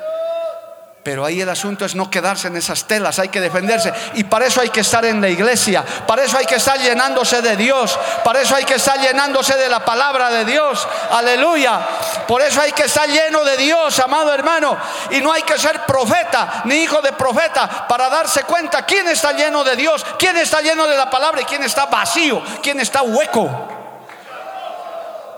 Pero 1.03 1.25
ahí 1.25 1.41
el 1.41 1.49
asunto 1.49 1.83
es 1.83 1.95
no 1.95 2.09
quedarse 2.09 2.47
en 2.47 2.55
esas 2.55 2.85
telas, 2.85 3.19
hay 3.19 3.27
que 3.27 3.41
defenderse. 3.41 3.93
Y 4.13 4.23
para 4.23 4.45
eso 4.45 4.61
hay 4.61 4.69
que 4.69 4.79
estar 4.79 5.03
en 5.03 5.19
la 5.19 5.27
iglesia, 5.27 5.83
para 6.07 6.23
eso 6.23 6.37
hay 6.37 6.45
que 6.45 6.55
estar 6.55 6.79
llenándose 6.79 7.41
de 7.41 7.57
Dios, 7.57 7.99
para 8.23 8.39
eso 8.39 8.55
hay 8.55 8.63
que 8.63 8.75
estar 8.75 8.97
llenándose 8.97 9.57
de 9.57 9.67
la 9.67 9.83
palabra 9.83 10.29
de 10.29 10.45
Dios. 10.45 10.87
Aleluya. 11.11 11.81
Por 12.25 12.41
eso 12.41 12.61
hay 12.61 12.71
que 12.71 12.83
estar 12.83 13.09
lleno 13.09 13.43
de 13.43 13.57
Dios, 13.57 13.99
amado 13.99 14.33
hermano. 14.33 14.77
Y 15.11 15.19
no 15.19 15.33
hay 15.33 15.41
que 15.41 15.59
ser 15.59 15.85
profeta 15.85 16.61
ni 16.63 16.75
hijo 16.75 17.01
de 17.01 17.11
profeta 17.11 17.85
para 17.85 18.07
darse 18.07 18.43
cuenta 18.43 18.85
quién 18.85 19.05
está 19.09 19.33
lleno 19.33 19.65
de 19.65 19.75
Dios, 19.75 20.05
quién 20.17 20.37
está 20.37 20.61
lleno 20.61 20.87
de 20.87 20.95
la 20.95 21.09
palabra 21.09 21.41
y 21.41 21.45
quién 21.45 21.63
está 21.63 21.87
vacío, 21.87 22.41
quién 22.61 22.79
está 22.79 23.01
hueco. 23.01 23.49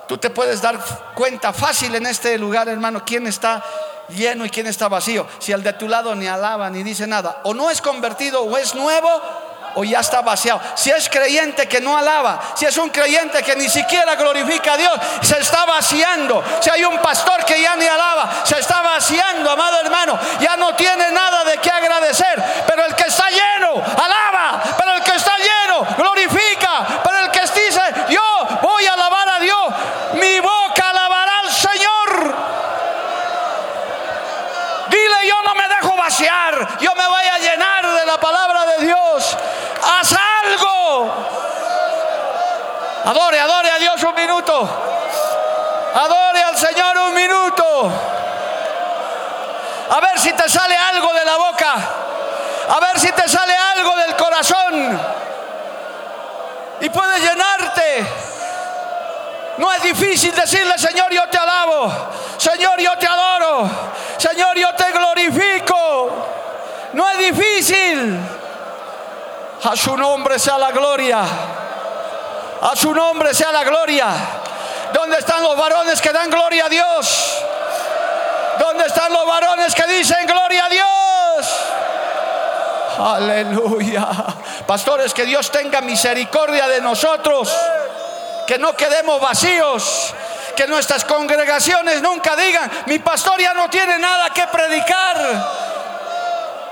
Tú 0.08 0.20
te 0.20 0.30
puedes 0.30 0.62
dar 0.62 0.78
cuenta 1.16 1.52
fácil 1.52 1.96
en 1.96 2.06
este 2.06 2.38
lugar, 2.38 2.70
hermano, 2.70 3.02
quién 3.04 3.26
está 3.26 3.64
lleno 4.10 4.46
y 4.46 4.50
quién 4.50 4.68
está 4.68 4.88
vacío. 4.88 5.28
Si 5.40 5.52
el 5.52 5.64
de 5.64 5.74
tu 5.74 5.88
lado 5.88 6.16
ni 6.16 6.28
alaba 6.28 6.70
ni 6.70 6.84
dice 6.84 7.08
nada, 7.08 7.42
o 7.44 7.54
no 7.54 7.70
es 7.70 7.82
convertido 7.82 8.44
o 8.44 8.58
es 8.58 8.76
nuevo 8.76 9.22
o 9.76 9.84
ya 9.84 10.00
está 10.00 10.22
vaciado. 10.22 10.62
Si 10.76 10.90
es 10.90 11.10
creyente 11.10 11.68
que 11.68 11.82
no 11.82 11.98
alaba, 11.98 12.42
si 12.56 12.66
es 12.66 12.78
un 12.78 12.90
creyente 12.90 13.44
que 13.44 13.56
ni 13.56 13.70
siquiera 13.70 14.16
glorifica 14.16 14.74
a 14.74 14.78
Dios, 14.78 14.94
se 15.22 15.40
está 15.40 15.66
vaciando. 15.66 16.44
Si 16.62 16.70
hay 16.70 16.86
un 16.86 16.98
pastor 17.00 17.44
que 17.44 17.62
ya 17.62 17.76
ni 17.76 17.86
alaba, 17.86 18.46
se 18.46 18.60
está 18.60 18.82
vaciando, 18.82 19.52
amado 19.52 19.82
hermano, 19.82 20.18
ya 20.40 20.56
no 20.56 20.74
tiene 20.76 21.12
nada 21.12 21.44
de 21.44 21.58
qué 21.58 21.70
agradecer. 21.70 22.42
Pero 22.66 22.86
el 22.86 22.96
que 22.96 23.04
está 23.04 23.28
lleno, 23.30 23.74
alaba. 23.74 24.62
Pero 24.78 24.96
el 24.96 25.04
que 25.04 25.16
está 25.16 25.34
lleno, 25.38 25.86
glorifica. 25.98 27.02
Pero 27.04 27.20
el 27.20 27.32
que 27.32 27.42
dice, 27.66 27.82
yo 28.10 28.22
voy 28.62 28.86
a 28.86 28.94
alabar 28.94 29.30
a 29.30 29.40
Dios, 29.40 29.68
mi 30.14 30.40
boca 30.40 30.90
alabará 30.90 31.40
al 31.40 31.52
Señor. 31.52 32.36
Dile, 34.90 35.28
yo 35.28 35.36
no 35.44 35.56
me 35.56 35.68
dejo 35.68 35.96
vaciar, 35.98 36.78
yo 36.80 36.94
me 36.96 37.08
voy 37.08 37.26
a 37.26 37.40
llenar 37.40 37.92
de 37.92 38.06
la 38.06 38.20
palabra 38.20 38.66
de 38.66 38.86
Dios. 38.86 39.38
Haz 39.84 40.16
algo. 40.44 41.12
Adore, 43.06 43.40
adore 43.40 43.70
a 43.70 43.78
Dios. 43.78 44.02
Un 44.04 44.16
minuto. 44.16 44.70
Adore 45.94 46.42
al 46.42 46.58
Señor 46.58 46.98
un 46.98 47.14
minuto. 47.14 47.92
A 49.92 50.00
ver 50.00 50.20
si 50.20 50.34
te 50.34 50.50
sale 50.50 50.76
algo 50.76 51.14
de 51.14 51.24
la 51.24 51.38
boca. 51.38 51.74
A 52.68 52.80
ver 52.80 53.00
si 53.00 53.12
te 53.12 53.30
sale 53.30 53.54
algo 53.76 53.96
del 53.96 54.16
corazón. 54.16 55.00
Y 56.82 56.90
puedes 56.90 57.22
llenarte. 57.22 58.06
No 59.58 59.72
es 59.72 59.84
difícil 59.84 60.34
decirle, 60.34 60.78
Señor, 60.78 61.12
yo 61.12 61.30
te 61.30 61.38
alabo. 61.38 61.92
Señor, 62.38 62.80
yo 62.80 62.98
te 62.98 63.06
adoro. 63.06 63.70
Señor, 64.18 64.58
yo 64.58 64.74
te 64.74 64.92
glorifico. 64.92 66.10
No 66.94 67.08
es 67.10 67.18
difícil. 67.20 68.20
A 69.64 69.76
su 69.76 69.96
nombre 69.96 70.40
sea 70.40 70.58
la 70.58 70.72
gloria. 70.72 71.24
A 72.66 72.76
su 72.76 72.92
nombre 72.96 73.32
sea 73.32 73.52
la 73.52 73.64
gloria. 73.64 74.08
¿Dónde 74.92 75.18
están 75.20 75.44
los 75.44 75.56
varones 75.56 76.02
que 76.02 76.12
dan 76.12 76.32
gloria 76.32 76.66
a 76.66 76.70
Dios? 76.70 77.44
¿Dónde 78.58 78.86
están 78.86 79.14
los 79.14 79.28
varones 79.28 79.76
que 79.76 79.86
dicen 79.86 80.26
gloria 80.26 80.66
a 80.66 80.70
Dios? 80.70 81.56
Aleluya. 82.98 84.08
Pastores, 84.66 85.14
que 85.14 85.26
Dios 85.26 85.52
tenga 85.52 85.82
misericordia 85.82 86.68
de 86.68 86.82
nosotros. 86.82 87.56
Que 88.48 88.58
no 88.58 88.76
quedemos 88.76 89.22
vacíos. 89.22 90.16
Que 90.56 90.66
nuestras 90.66 91.06
congregaciones 91.06 92.02
nunca 92.02 92.36
digan, 92.36 92.72
mi 92.88 92.98
pastor 92.98 93.40
ya 93.40 93.54
no 93.54 93.70
tiene 93.70 94.00
nada 94.00 94.32
que 94.32 94.48
predicar. 94.48 95.75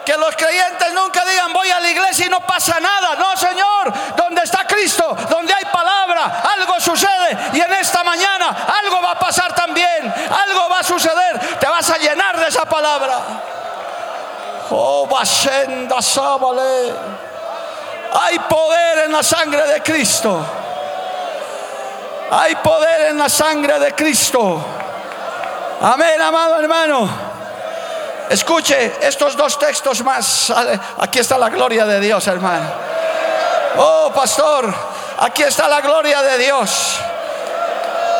Que 0.06 0.18
los 0.18 0.36
creyentes 0.36 0.93
nunca 0.93 1.24
digan 1.26 1.54
voy 1.54 1.70
a 1.72 1.80
la 1.80 1.89
iglesia 1.89 2.26
y 2.26 2.30
no 2.30 2.41
pasa 2.41 2.80
nada. 2.80 3.16
No, 3.16 3.36
Señor, 3.38 3.93
donde 4.16 4.43
está 4.43 4.66
Cristo, 4.66 5.16
donde 5.30 5.54
hay 5.54 5.66
palabra, 5.66 6.41
algo 6.58 6.80
sucede. 6.80 7.38
Y 7.54 7.62
en 7.62 7.74
esta 7.74 8.04
mañana 8.04 8.49
algo 8.84 9.01
va 9.01 9.12
a 9.12 9.20
pasar 9.20 9.54
también. 9.56 10.14
Algo 10.47 10.70
va 10.70 10.80
a 10.80 10.84
suceder. 10.84 11.58
Te 11.60 11.68
vas 11.68 11.89
a 11.89 11.97
llenar 11.97 12.39
de 12.39 12.47
esa 12.47 12.66
palabra. 12.66 13.20
Oh, 14.72 15.08
Basenda 15.08 16.01
Sábale. 16.01 16.93
Hay 18.14 18.39
poder 18.39 18.99
en 19.06 19.12
la 19.12 19.24
sangre 19.24 19.66
de 19.68 19.82
Cristo. 19.82 20.45
Hay 22.32 22.56
poder 22.56 23.12
en 23.12 23.18
la 23.18 23.30
sangre 23.30 23.80
de 23.80 23.93
Cristo. 23.93 24.64
Amén, 25.82 26.22
amado 26.22 26.60
hermano. 26.60 27.33
Escuche 28.34 28.94
estos 29.00 29.38
dos 29.38 29.60
textos 29.60 30.04
más. 30.04 30.52
Aquí 30.98 31.20
está 31.20 31.38
la 31.38 31.50
gloria 31.50 31.86
de 31.86 32.00
Dios, 32.00 32.26
hermano. 32.26 32.68
Oh, 33.78 34.12
pastor, 34.12 34.74
aquí 35.20 35.44
está 35.44 35.68
la 35.68 35.82
gloria 35.82 36.20
de 36.24 36.40
Dios. 36.40 36.98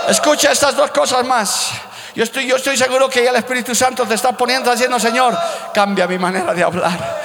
Escuche 0.08 0.52
estas 0.52 0.76
dos 0.76 0.92
cosas 0.92 1.26
más. 1.26 1.72
Yo 2.14 2.24
estoy, 2.24 2.46
yo 2.46 2.58
estoy 2.58 2.78
seguro 2.78 3.10
que 3.10 3.24
ya 3.24 3.32
el 3.32 3.38
Espíritu 3.38 3.74
Santo 3.74 4.06
te 4.06 4.14
está 4.14 4.34
poniendo 4.34 4.70
haciendo, 4.70 5.00
Señor, 5.00 5.36
cambia 5.74 6.06
mi 6.06 6.20
manera 6.20 6.54
de 6.54 6.62
hablar. 6.62 7.22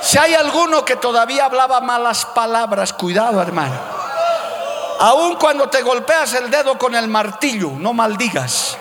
Si 0.00 0.16
hay 0.16 0.34
alguno 0.34 0.84
que 0.84 0.94
todavía 0.94 1.46
hablaba 1.46 1.80
malas 1.80 2.26
palabras, 2.26 2.92
cuidado, 2.92 3.42
hermano. 3.42 3.74
Aun 5.00 5.34
cuando 5.34 5.68
te 5.68 5.82
golpeas 5.82 6.32
el 6.34 6.48
dedo 6.48 6.78
con 6.78 6.94
el 6.94 7.08
martillo, 7.08 7.72
no 7.76 7.92
maldigas. 7.92 8.78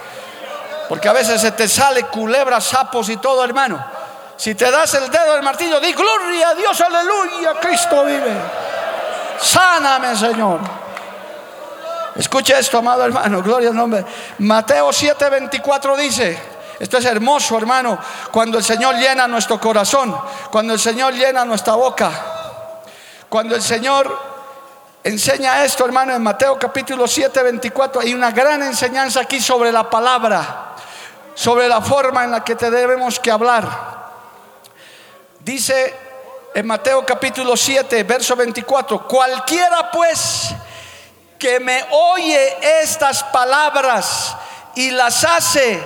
Porque 0.90 1.08
a 1.08 1.14
veces 1.14 1.42
se 1.42 1.52
te 1.52 1.68
sale 1.68 2.04
culebras, 2.04 2.66
sapos 2.66 3.10
y 3.10 3.18
todo, 3.18 3.44
hermano. 3.44 3.84
Si 4.36 4.56
te 4.56 4.70
das 4.70 4.94
el 4.96 5.10
dedo 5.10 5.34
del 5.34 5.44
martillo, 5.44 5.80
di 5.80 5.94
gloria 5.94 6.50
a 6.50 6.56
Dios, 6.56 6.80
aleluya, 6.82 7.54
Cristo 7.62 8.04
vive. 8.04 8.36
Sáname, 9.40 10.16
Señor. 10.16 10.60
Escucha 12.16 12.60
esto, 12.60 12.78
amado 12.78 13.06
hermano, 13.06 13.42
gloria 13.42 13.70
al 13.70 13.76
nombre. 13.76 14.06
Mateo 14.40 14.90
7:24 14.90 15.96
dice, 15.96 16.38
esto 16.80 16.98
es 16.98 17.06
hermoso, 17.06 17.58
hermano, 17.58 17.98
cuando 18.32 18.58
el 18.58 18.64
Señor 18.64 18.96
llena 18.96 19.28
nuestro 19.28 19.60
corazón, 19.60 20.16
cuando 20.52 20.74
el 20.74 20.80
Señor 20.80 21.14
llena 21.14 21.46
nuestra 21.46 21.76
boca, 21.76 22.12
cuando 23.30 23.56
el 23.56 23.62
Señor 23.62 24.34
enseña 25.04 25.64
esto, 25.64 25.86
hermano, 25.86 26.14
en 26.14 26.22
Mateo 26.22 26.58
capítulo 26.60 27.08
7, 27.08 27.42
24, 27.44 28.02
hay 28.02 28.14
una 28.14 28.32
gran 28.32 28.62
enseñanza 28.62 29.22
aquí 29.22 29.40
sobre 29.40 29.72
la 29.72 29.90
palabra 29.90 30.73
sobre 31.36 31.68
la 31.68 31.82
forma 31.82 32.24
en 32.24 32.32
la 32.32 32.44
que 32.44 32.56
te 32.56 32.70
debemos 32.70 33.20
que 33.20 33.32
hablar. 33.32 33.94
Dice 35.40 35.94
en 36.54 36.68
Mateo 36.68 37.06
capítulo 37.06 37.58
7, 37.58 38.04
verso 38.04 38.36
24, 38.36 39.08
cualquiera 39.08 39.90
pues 39.92 40.50
que 41.40 41.60
me 41.60 41.84
oye 41.92 42.82
estas 42.82 43.24
palabras 43.26 44.36
y 44.76 44.92
las 44.92 45.24
hace, 45.24 45.84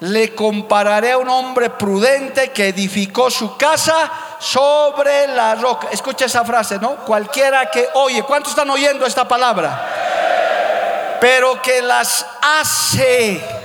le 0.00 0.34
compararé 0.34 1.12
a 1.12 1.18
un 1.18 1.28
hombre 1.28 1.70
prudente 1.70 2.50
que 2.50 2.68
edificó 2.68 3.30
su 3.30 3.56
casa 3.56 4.10
sobre 4.38 5.28
la 5.28 5.54
roca. 5.54 5.88
Escucha 5.90 6.24
esa 6.24 6.44
frase, 6.44 6.78
¿no? 6.78 6.96
Cualquiera 6.96 7.70
que 7.70 7.88
oye, 7.94 8.22
¿cuántos 8.22 8.50
están 8.50 8.68
oyendo 8.70 9.06
esta 9.06 9.26
palabra? 9.26 11.16
Pero 11.20 11.62
que 11.62 11.80
las 11.82 12.26
hace 12.42 13.55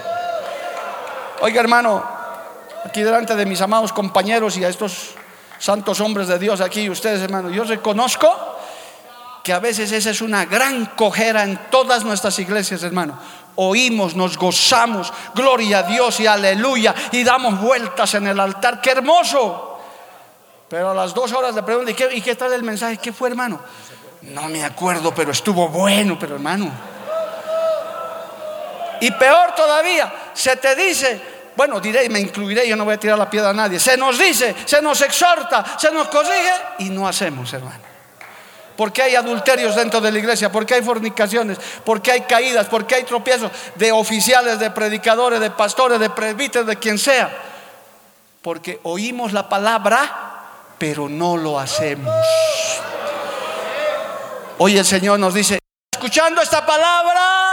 Oiga 1.43 1.59
hermano, 1.59 2.03
aquí 2.85 3.01
delante 3.01 3.35
de 3.35 3.47
mis 3.47 3.59
amados 3.61 3.91
compañeros 3.91 4.57
y 4.57 4.63
a 4.63 4.69
estos 4.69 5.15
santos 5.57 5.99
hombres 5.99 6.27
de 6.27 6.37
Dios 6.37 6.61
aquí, 6.61 6.87
ustedes 6.87 7.19
hermano, 7.19 7.49
yo 7.49 7.63
reconozco 7.63 8.31
que 9.43 9.51
a 9.51 9.57
veces 9.57 9.91
esa 9.91 10.11
es 10.11 10.21
una 10.21 10.45
gran 10.45 10.85
cojera 10.95 11.41
en 11.41 11.59
todas 11.71 12.03
nuestras 12.03 12.37
iglesias, 12.37 12.83
hermano. 12.83 13.17
Oímos, 13.55 14.15
nos 14.15 14.37
gozamos, 14.37 15.11
gloria 15.33 15.79
a 15.79 15.83
Dios 15.83 16.19
y 16.19 16.27
aleluya, 16.27 16.93
y 17.11 17.23
damos 17.23 17.59
vueltas 17.59 18.13
en 18.13 18.27
el 18.27 18.39
altar, 18.39 18.79
qué 18.79 18.91
hermoso. 18.91 19.79
Pero 20.69 20.91
a 20.91 20.93
las 20.93 21.11
dos 21.11 21.31
horas 21.33 21.55
le 21.55 21.63
pregunto, 21.63 21.89
¿y 21.89 21.95
qué, 21.95 22.07
¿y 22.13 22.21
qué 22.21 22.35
tal 22.35 22.53
el 22.53 22.61
mensaje? 22.61 22.97
¿Qué 22.97 23.11
fue, 23.11 23.29
hermano? 23.29 23.59
No 24.21 24.47
me 24.47 24.63
acuerdo, 24.63 25.11
pero 25.11 25.31
estuvo 25.31 25.69
bueno, 25.69 26.19
pero 26.19 26.35
hermano. 26.35 26.71
Y 29.01 29.09
peor 29.09 29.55
todavía, 29.55 30.13
se 30.33 30.55
te 30.57 30.75
dice, 30.75 31.19
bueno, 31.55 31.79
diré 31.79 32.05
y 32.05 32.09
me 32.09 32.19
incluiré, 32.19 32.67
yo 32.67 32.75
no 32.75 32.85
voy 32.85 32.93
a 32.93 32.99
tirar 32.99 33.17
la 33.17 33.29
piedra 33.29 33.49
a 33.49 33.53
nadie. 33.53 33.79
Se 33.79 33.97
nos 33.97 34.17
dice, 34.17 34.55
se 34.65 34.81
nos 34.81 35.01
exhorta, 35.01 35.77
se 35.77 35.91
nos 35.91 36.07
corrige 36.07 36.53
y 36.79 36.89
no 36.89 37.07
hacemos, 37.07 37.51
hermano. 37.53 37.91
Porque 38.77 39.01
hay 39.01 39.15
adulterios 39.15 39.75
dentro 39.75 40.01
de 40.01 40.11
la 40.11 40.19
iglesia, 40.19 40.51
porque 40.51 40.75
hay 40.75 40.81
fornicaciones, 40.81 41.59
porque 41.83 42.11
hay 42.11 42.21
caídas, 42.21 42.67
porque 42.67 42.95
hay 42.95 43.03
tropiezos 43.03 43.51
de 43.75 43.91
oficiales, 43.91 44.59
de 44.59 44.71
predicadores, 44.71 45.39
de 45.39 45.51
pastores, 45.51 45.99
de 45.99 46.09
presbíteros, 46.09 46.67
de 46.67 46.77
quien 46.77 46.97
sea. 46.97 47.29
Porque 48.41 48.79
oímos 48.83 49.33
la 49.33 49.47
palabra, 49.47 50.31
pero 50.77 51.09
no 51.09 51.37
lo 51.37 51.59
hacemos. 51.59 52.11
Hoy 54.57 54.77
el 54.77 54.85
Señor 54.85 55.19
nos 55.19 55.33
dice, 55.33 55.59
escuchando 55.91 56.41
esta 56.41 56.65
palabra, 56.65 57.50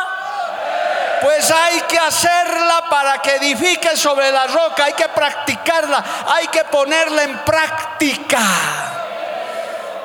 pues 1.20 1.50
hay 1.50 1.80
que 1.82 1.98
hacerla 1.98 2.84
para 2.90 3.18
que 3.18 3.36
edifique 3.36 3.96
sobre 3.96 4.30
la 4.30 4.46
roca, 4.46 4.84
hay 4.84 4.92
que 4.92 5.08
practicarla, 5.08 6.04
hay 6.26 6.48
que 6.48 6.64
ponerla 6.64 7.24
en 7.24 7.38
práctica. 7.38 8.87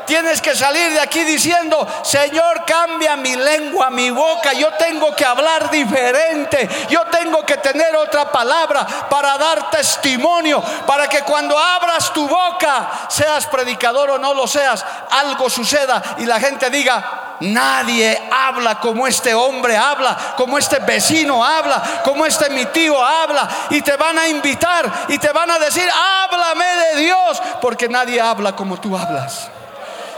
Tienes 0.05 0.41
que 0.41 0.55
salir 0.55 0.91
de 0.91 0.99
aquí 0.99 1.23
diciendo, 1.23 1.87
Señor, 2.03 2.65
cambia 2.65 3.15
mi 3.15 3.35
lengua, 3.35 3.89
mi 3.89 4.09
boca. 4.09 4.53
Yo 4.53 4.71
tengo 4.73 5.15
que 5.15 5.25
hablar 5.25 5.69
diferente. 5.69 6.67
Yo 6.89 7.01
tengo 7.05 7.45
que 7.45 7.57
tener 7.57 7.95
otra 7.95 8.31
palabra 8.31 8.85
para 9.09 9.37
dar 9.37 9.69
testimonio. 9.69 10.61
Para 10.85 11.07
que 11.07 11.21
cuando 11.21 11.57
abras 11.57 12.11
tu 12.13 12.27
boca, 12.27 13.07
seas 13.09 13.45
predicador 13.47 14.11
o 14.11 14.17
no 14.17 14.33
lo 14.33 14.47
seas, 14.47 14.85
algo 15.09 15.49
suceda 15.49 16.01
y 16.17 16.25
la 16.25 16.39
gente 16.39 16.69
diga, 16.69 17.23
Nadie 17.39 18.29
habla 18.31 18.79
como 18.79 19.05
este 19.05 19.33
hombre 19.33 19.75
habla, 19.75 20.33
como 20.37 20.57
este 20.57 20.79
vecino 20.79 21.43
habla, 21.43 22.01
como 22.03 22.25
este 22.25 22.49
mi 22.49 22.65
tío 22.67 23.03
habla. 23.03 23.49
Y 23.69 23.81
te 23.81 23.97
van 23.97 24.17
a 24.17 24.27
invitar 24.27 25.05
y 25.09 25.17
te 25.17 25.31
van 25.31 25.51
a 25.51 25.59
decir, 25.59 25.87
háblame 25.89 26.65
de 26.65 27.01
Dios, 27.01 27.41
porque 27.61 27.89
nadie 27.89 28.21
habla 28.21 28.55
como 28.55 28.79
tú 28.79 28.97
hablas. 28.97 29.49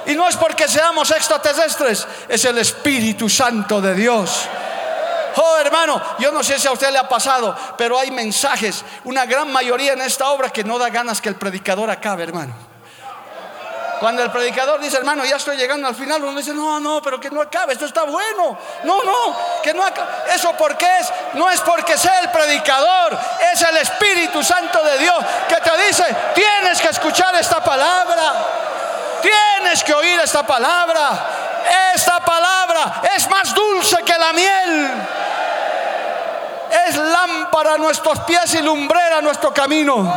Y 0.08 0.16
no 0.16 0.28
es 0.28 0.36
porque 0.36 0.68
seamos 0.68 1.12
extraterrestres, 1.12 2.08
es 2.28 2.45
el 2.45 2.58
Espíritu 2.58 3.30
Santo 3.30 3.82
de 3.82 3.95
Dios. 3.95 4.47
Oh 5.38 5.58
hermano, 5.58 6.01
yo 6.20 6.32
no 6.32 6.43
sé 6.43 6.58
si 6.60 6.68
a 6.68 6.72
usted 6.72 6.91
le 6.91 6.97
ha 6.97 7.10
pasado, 7.10 7.56
pero 7.78 7.99
hay 7.99 8.12
mensajes, 8.12 8.86
una 9.03 9.26
gran 9.26 9.51
mayoría 9.51 9.93
en 9.93 10.01
esta 10.01 10.30
obra 10.30 10.49
que 10.49 10.64
no 10.64 10.78
da 10.78 10.89
ganas 10.89 11.20
que 11.20 11.30
el 11.30 11.36
predicador 11.36 11.89
acabe, 11.89 12.24
hermano. 12.24 12.53
Cuando 13.99 14.24
el 14.24 14.32
predicador 14.32 14.80
dice, 14.80 14.97
hermano, 14.97 15.26
ya 15.26 15.38
estoy 15.38 15.58
llegando 15.58 15.88
al 15.88 15.95
final, 15.95 16.24
uno 16.24 16.38
dice, 16.38 16.53
no, 16.53 16.80
no, 16.80 17.01
pero 17.01 17.20
que 17.20 17.30
no 17.30 17.41
acabe, 17.41 17.74
esto 17.74 17.86
está 17.86 18.03
bueno. 18.03 18.58
No, 18.84 19.03
no, 19.03 19.38
que 19.64 19.74
no 19.74 19.84
acabe. 19.84 20.10
¿Eso 20.34 20.51
por 20.53 20.76
qué 20.78 20.88
es? 20.99 21.12
No 21.34 21.49
es 21.49 21.62
porque 21.62 21.97
sea 21.97 22.20
el 22.20 22.30
predicador, 22.30 23.18
es 23.53 23.62
el 23.62 23.78
Espíritu 23.78 24.43
Santo 24.43 24.84
de 24.84 24.99
Dios 24.99 25.16
que 25.47 25.56
te 25.56 25.88
dice, 25.88 26.03
tienes 26.34 26.82
que 26.82 26.89
escuchar 26.89 27.36
esta 27.36 27.64
palabra. 27.64 28.34
Tienes 29.22 29.84
que 29.84 29.93
oír 29.93 30.20
esta 30.20 30.45
palabra. 30.45 31.43
Esta 31.95 32.20
palabra 32.24 33.01
es 33.16 33.30
más 33.30 33.53
dulce 33.53 33.97
que 34.03 34.18
la 34.18 34.34
miel. 34.34 34.91
Es 36.88 36.95
lámpara 36.95 37.76
a 37.76 37.78
nuestros 37.78 38.20
pies 38.22 38.53
y 38.55 38.61
lumbrera 38.61 39.18
a 39.18 39.22
nuestro 39.22 39.53
camino. 39.53 40.13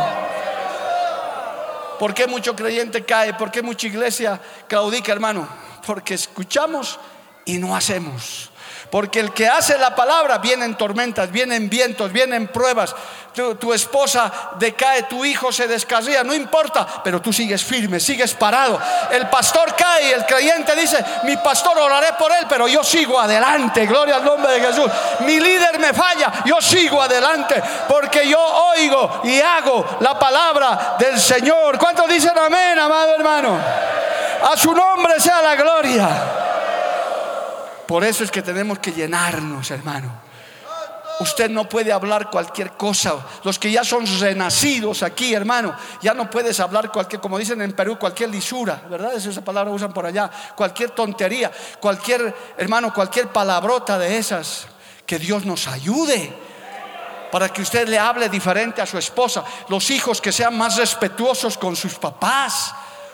¿Por 1.99 2.13
qué 2.13 2.27
mucho 2.27 2.55
creyente 2.55 3.03
cae? 3.03 3.33
¿Por 3.33 3.51
qué 3.51 3.61
mucha 3.61 3.87
iglesia 3.87 4.39
claudica, 4.67 5.11
hermano? 5.11 5.47
Porque 5.85 6.13
escuchamos 6.13 6.99
y 7.45 7.57
no 7.57 7.75
hacemos. 7.75 8.48
Porque 8.89 9.19
el 9.19 9.31
que 9.31 9.47
hace 9.47 9.77
la 9.77 9.95
palabra 9.95 10.39
viene 10.39 10.65
en 10.65 10.75
tormentas, 10.75 11.31
viene 11.31 11.55
en 11.55 11.69
vientos, 11.69 12.11
viene 12.11 12.35
en 12.35 12.47
pruebas. 12.47 12.95
Tu, 13.33 13.71
esposa 13.73 14.31
decae, 14.57 15.03
tu 15.03 15.23
hijo 15.23 15.51
se 15.51 15.67
descarría, 15.67 16.23
no 16.23 16.33
importa, 16.33 16.85
pero 17.03 17.21
tú 17.21 17.31
sigues 17.31 17.63
firme, 17.63 17.99
sigues 17.99 18.33
parado. 18.33 18.79
El 19.11 19.29
pastor 19.29 19.75
cae 19.75 20.11
el 20.11 20.25
creyente 20.25 20.75
dice, 20.75 20.97
mi 21.23 21.37
pastor 21.37 21.77
oraré 21.77 22.13
por 22.17 22.31
él, 22.31 22.45
pero 22.49 22.67
yo 22.67 22.83
sigo 22.83 23.19
adelante. 23.19 23.85
Gloria 23.85 24.15
al 24.15 24.25
nombre 24.25 24.51
de 24.53 24.61
Jesús. 24.61 24.91
Mi 25.21 25.39
líder 25.39 25.79
me 25.79 25.93
falla, 25.93 26.43
yo 26.43 26.59
sigo 26.59 27.01
adelante, 27.01 27.61
porque 27.87 28.27
yo 28.27 28.39
oigo 28.39 29.21
y 29.23 29.39
hago 29.39 29.85
la 30.01 30.17
palabra 30.17 30.95
del 30.97 31.19
Señor. 31.19 31.77
¿Cuántos 31.77 32.09
dicen 32.09 32.37
amén, 32.37 32.77
amado 32.77 33.15
hermano? 33.15 33.57
A 34.51 34.57
su 34.57 34.73
nombre 34.73 35.19
sea 35.19 35.41
la 35.41 35.55
gloria. 35.55 36.48
Por 37.89 38.03
eso 38.03 38.23
es 38.23 38.29
que 38.29 38.43
tenemos 38.43 38.77
que 38.77 38.91
llenarnos, 38.91 39.71
hermano. 39.71 40.11
Usted 41.21 41.49
no 41.49 41.67
puede 41.67 41.91
hablar 41.91 42.29
cualquier 42.29 42.73
cosa. 42.73 43.15
Los 43.43 43.57
que 43.57 43.71
ya 43.71 43.83
son 43.83 44.05
renacidos 44.19 45.01
aquí, 45.01 45.33
hermano, 45.33 45.75
ya 45.99 46.13
no 46.13 46.29
puedes 46.29 46.59
hablar 46.59 46.91
cualquier, 46.91 47.19
como 47.19 47.39
dicen 47.39 47.63
en 47.63 47.73
Perú, 47.73 47.97
cualquier 47.97 48.29
lisura, 48.29 48.79
¿verdad? 48.87 49.15
Es 49.15 49.25
esa 49.25 49.43
palabra 49.43 49.73
usan 49.73 49.91
por 49.91 50.05
allá. 50.05 50.29
Cualquier 50.55 50.91
tontería, 50.91 51.51
cualquier, 51.79 52.31
hermano, 52.59 52.93
cualquier 52.93 53.29
palabrota 53.29 53.97
de 53.97 54.19
esas. 54.19 54.67
Que 55.03 55.17
Dios 55.17 55.43
nos 55.43 55.67
ayude 55.67 56.31
para 57.31 57.49
que 57.49 57.63
usted 57.63 57.89
le 57.89 57.97
hable 57.97 58.29
diferente 58.29 58.83
a 58.83 58.85
su 58.85 58.99
esposa. 58.99 59.43
Los 59.67 59.89
hijos 59.89 60.21
que 60.21 60.31
sean 60.31 60.55
más 60.55 60.75
respetuosos 60.75 61.57
con 61.57 61.75
sus 61.75 61.95
papás 61.95 62.71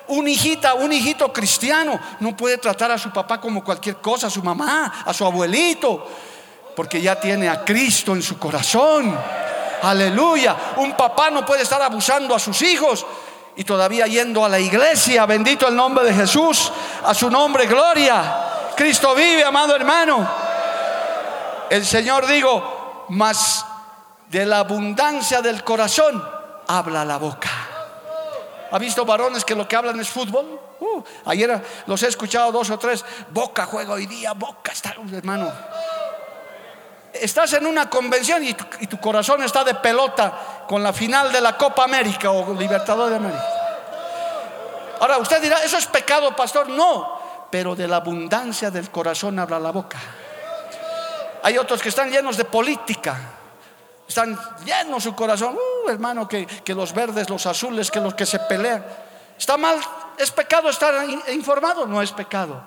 un 0.07 0.27
hijita, 0.27 0.75
un 0.75 0.91
hijito 0.91 1.31
cristiano 1.33 1.99
no 2.19 2.35
puede 2.35 2.57
tratar 2.57 2.91
a 2.91 2.97
su 2.97 3.11
papá 3.11 3.39
como 3.39 3.63
cualquier 3.63 3.97
cosa, 3.97 4.27
a 4.27 4.29
su 4.29 4.43
mamá, 4.43 5.03
a 5.05 5.13
su 5.13 5.25
abuelito, 5.25 6.07
porque 6.75 7.01
ya 7.01 7.19
tiene 7.19 7.49
a 7.49 7.63
Cristo 7.63 8.13
en 8.13 8.21
su 8.21 8.37
corazón. 8.37 9.17
Aleluya. 9.81 10.55
Un 10.77 10.93
papá 10.93 11.29
no 11.29 11.45
puede 11.45 11.63
estar 11.63 11.81
abusando 11.81 12.35
a 12.35 12.39
sus 12.39 12.61
hijos 12.61 13.05
y 13.55 13.63
todavía 13.63 14.07
yendo 14.07 14.43
a 14.43 14.49
la 14.49 14.59
iglesia. 14.59 15.25
Bendito 15.25 15.67
el 15.67 15.75
nombre 15.75 16.05
de 16.05 16.13
Jesús. 16.13 16.71
A 17.03 17.13
su 17.13 17.29
nombre, 17.29 17.65
gloria. 17.65 18.73
Cristo 18.75 19.15
vive, 19.15 19.43
amado 19.43 19.75
hermano. 19.75 20.27
El 21.69 21.85
Señor 21.85 22.27
digo, 22.27 23.05
mas 23.09 23.65
de 24.29 24.45
la 24.45 24.59
abundancia 24.59 25.41
del 25.41 25.63
corazón 25.63 26.23
habla 26.67 27.05
la 27.05 27.17
boca. 27.17 27.49
¿Ha 28.75 28.77
visto 28.77 29.05
varones 29.05 29.45
que 29.45 29.55
lo 29.55 29.65
que 29.65 29.77
hablan 29.77 29.97
es 30.01 30.09
fútbol? 30.09 30.59
Uh, 30.81 31.01
ayer 31.27 31.63
los 31.87 32.03
he 32.03 32.09
escuchado 32.09 32.51
dos 32.51 32.69
o 32.69 32.77
tres. 32.77 33.05
Boca 33.29 33.65
juega 33.65 33.93
hoy 33.93 34.05
día, 34.05 34.33
Boca 34.33 34.73
está, 34.73 34.93
hermano. 35.13 35.49
Estás 37.13 37.53
en 37.53 37.67
una 37.67 37.89
convención 37.89 38.43
y 38.43 38.53
tu, 38.53 38.99
corazón 38.99 39.41
está 39.43 39.63
de 39.63 39.75
pelota 39.75 40.65
con 40.67 40.83
la 40.83 40.91
final 40.91 41.31
de 41.31 41.39
la 41.39 41.55
Copa 41.55 41.85
América 41.85 42.31
o 42.31 42.53
Libertador 42.53 43.11
de 43.11 43.15
América. 43.15 43.47
Ahora 44.99 45.19
usted 45.19 45.41
dirá, 45.41 45.63
¿eso 45.63 45.77
es 45.77 45.85
pecado, 45.85 46.35
pastor? 46.35 46.67
No, 46.67 47.47
pero 47.49 47.77
de 47.77 47.87
la 47.87 47.95
abundancia 47.95 48.71
del 48.71 48.91
corazón 48.91 49.39
habla 49.39 49.57
la 49.57 49.71
boca. 49.71 49.99
Hay 51.43 51.57
otros 51.57 51.81
que 51.81 51.87
están 51.87 52.11
llenos 52.11 52.35
de 52.35 52.43
política 52.43 53.34
están 54.07 54.37
llenos 54.63 55.03
su 55.03 55.15
corazón, 55.15 55.55
uh, 55.55 55.89
hermano, 55.89 56.27
que, 56.27 56.47
los 56.67 56.93
verdes, 56.93 57.29
los 57.29 57.45
azules, 57.45 57.89
que 57.89 57.99
los 57.99 58.13
que 58.13 58.25
se 58.25 58.39
pelean. 58.39 58.85
¿Está 59.37 59.57
mal? 59.57 59.77
¿Es 60.17 60.31
pecado 60.31 60.69
estar 60.69 60.93
informado? 61.33 61.85
No 61.87 62.01
es 62.01 62.11
pecado. 62.11 62.61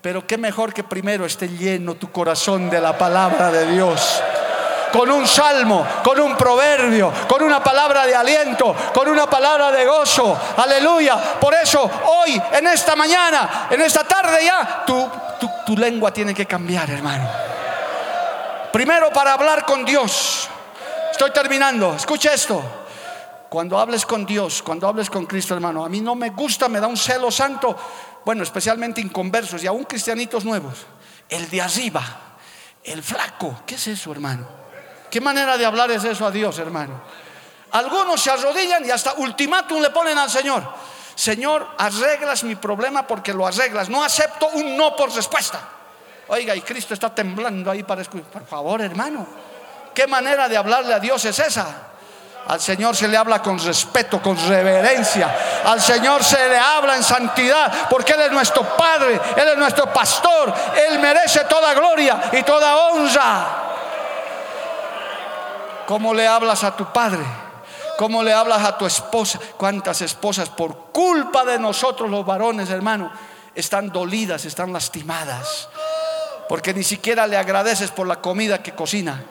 Pero 0.00 0.26
qué 0.26 0.36
mejor 0.36 0.74
que 0.74 0.84
primero 0.84 1.24
esté 1.24 1.48
lleno 1.48 1.94
tu 1.94 2.12
corazón 2.12 2.68
de 2.68 2.80
la 2.80 2.96
palabra 2.96 3.50
de 3.50 3.72
Dios. 3.72 4.22
Con 4.92 5.10
un 5.10 5.26
salmo, 5.26 5.84
con 6.04 6.20
un 6.20 6.36
proverbio, 6.36 7.12
con 7.26 7.42
una 7.42 7.64
palabra 7.64 8.06
de 8.06 8.14
aliento, 8.14 8.76
con 8.94 9.08
una 9.08 9.28
palabra 9.28 9.72
de 9.72 9.84
gozo. 9.86 10.38
Aleluya. 10.56 11.16
Por 11.40 11.54
eso 11.54 11.90
hoy, 12.04 12.40
en 12.52 12.66
esta 12.68 12.94
mañana, 12.94 13.66
en 13.70 13.80
esta 13.80 14.04
tarde 14.04 14.44
ya, 14.44 14.84
tu, 14.86 15.10
tu 15.66 15.76
lengua 15.76 16.12
tiene 16.12 16.32
que 16.32 16.46
cambiar, 16.46 16.88
hermano. 16.90 17.28
Primero 18.70 19.10
para 19.10 19.32
hablar 19.32 19.64
con 19.64 19.84
Dios 19.84 20.48
Estoy 21.14 21.30
terminando. 21.30 21.94
Escucha 21.94 22.34
esto. 22.34 22.60
Cuando 23.48 23.78
hables 23.78 24.04
con 24.04 24.26
Dios, 24.26 24.64
cuando 24.64 24.88
hables 24.88 25.08
con 25.08 25.26
Cristo, 25.26 25.54
hermano, 25.54 25.84
a 25.84 25.88
mí 25.88 26.00
no 26.00 26.16
me 26.16 26.30
gusta, 26.30 26.68
me 26.68 26.80
da 26.80 26.88
un 26.88 26.96
celo 26.96 27.30
santo, 27.30 27.76
bueno, 28.24 28.42
especialmente 28.42 29.00
inconversos 29.00 29.62
y 29.62 29.68
aún 29.68 29.84
cristianitos 29.84 30.44
nuevos. 30.44 30.74
El 31.28 31.48
de 31.48 31.62
arriba, 31.62 32.02
el 32.82 33.00
flaco, 33.00 33.60
¿qué 33.64 33.76
es 33.76 33.86
eso, 33.86 34.10
hermano? 34.10 34.44
¿Qué 35.08 35.20
manera 35.20 35.56
de 35.56 35.64
hablar 35.64 35.88
es 35.92 36.02
eso 36.02 36.26
a 36.26 36.32
Dios, 36.32 36.58
hermano? 36.58 37.00
Algunos 37.70 38.20
se 38.20 38.32
arrodillan 38.32 38.84
y 38.84 38.90
hasta 38.90 39.14
ultimátum 39.14 39.80
le 39.80 39.90
ponen 39.90 40.18
al 40.18 40.28
Señor. 40.28 40.64
Señor, 41.14 41.76
arreglas 41.78 42.42
mi 42.42 42.56
problema 42.56 43.06
porque 43.06 43.32
lo 43.32 43.46
arreglas. 43.46 43.88
No 43.88 44.02
acepto 44.02 44.48
un 44.48 44.76
no 44.76 44.96
por 44.96 45.14
respuesta. 45.14 45.60
Oiga, 46.26 46.56
y 46.56 46.62
Cristo 46.62 46.92
está 46.92 47.14
temblando 47.14 47.70
ahí 47.70 47.84
para 47.84 48.02
escuchar. 48.02 48.32
Por 48.32 48.46
favor, 48.46 48.80
hermano. 48.80 49.53
¿Qué 49.94 50.06
manera 50.08 50.48
de 50.48 50.56
hablarle 50.56 50.92
a 50.92 50.98
Dios 50.98 51.24
es 51.24 51.38
esa? 51.38 51.66
Al 52.46 52.60
Señor 52.60 52.94
se 52.94 53.08
le 53.08 53.16
habla 53.16 53.40
con 53.40 53.58
respeto, 53.58 54.20
con 54.20 54.36
reverencia. 54.48 55.34
Al 55.64 55.80
Señor 55.80 56.22
se 56.22 56.48
le 56.48 56.58
habla 56.58 56.96
en 56.96 57.02
santidad, 57.02 57.88
porque 57.88 58.12
Él 58.12 58.22
es 58.22 58.32
nuestro 58.32 58.76
Padre, 58.76 59.18
Él 59.36 59.48
es 59.48 59.56
nuestro 59.56 59.90
pastor. 59.92 60.52
Él 60.88 60.98
merece 60.98 61.44
toda 61.44 61.72
gloria 61.72 62.30
y 62.32 62.42
toda 62.42 62.76
honra. 62.88 63.46
¿Cómo 65.86 66.12
le 66.12 66.26
hablas 66.26 66.64
a 66.64 66.76
tu 66.76 66.84
Padre? 66.92 67.24
¿Cómo 67.96 68.22
le 68.22 68.32
hablas 68.32 68.62
a 68.64 68.76
tu 68.76 68.84
esposa? 68.84 69.38
¿Cuántas 69.56 70.02
esposas 70.02 70.50
por 70.50 70.90
culpa 70.92 71.44
de 71.44 71.58
nosotros 71.58 72.10
los 72.10 72.26
varones, 72.26 72.68
hermano, 72.68 73.10
están 73.54 73.90
dolidas, 73.90 74.44
están 74.44 74.72
lastimadas? 74.72 75.68
Porque 76.48 76.74
ni 76.74 76.82
siquiera 76.82 77.26
le 77.26 77.38
agradeces 77.38 77.90
por 77.90 78.06
la 78.06 78.16
comida 78.16 78.62
que 78.62 78.74
cocina 78.74 79.24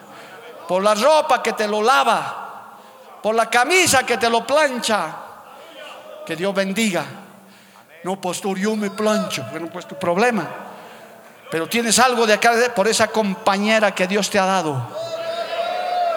por 0.66 0.82
la 0.82 0.94
ropa 0.94 1.42
que 1.42 1.52
te 1.52 1.68
lo 1.68 1.82
lava, 1.82 2.72
por 3.22 3.34
la 3.34 3.48
camisa 3.48 4.04
que 4.04 4.16
te 4.16 4.28
lo 4.28 4.46
plancha. 4.46 5.16
Que 6.26 6.36
Dios 6.36 6.54
bendiga. 6.54 7.04
No, 8.02 8.20
pastor, 8.20 8.58
yo 8.58 8.74
me 8.76 8.90
plancho. 8.90 9.44
Bueno, 9.50 9.68
pues 9.72 9.86
tu 9.86 9.98
problema. 9.98 10.46
Pero 11.50 11.68
tienes 11.68 11.98
algo 11.98 12.26
de 12.26 12.34
acá 12.34 12.52
por 12.74 12.88
esa 12.88 13.08
compañera 13.08 13.94
que 13.94 14.06
Dios 14.06 14.28
te 14.30 14.38
ha 14.38 14.46
dado. 14.46 14.88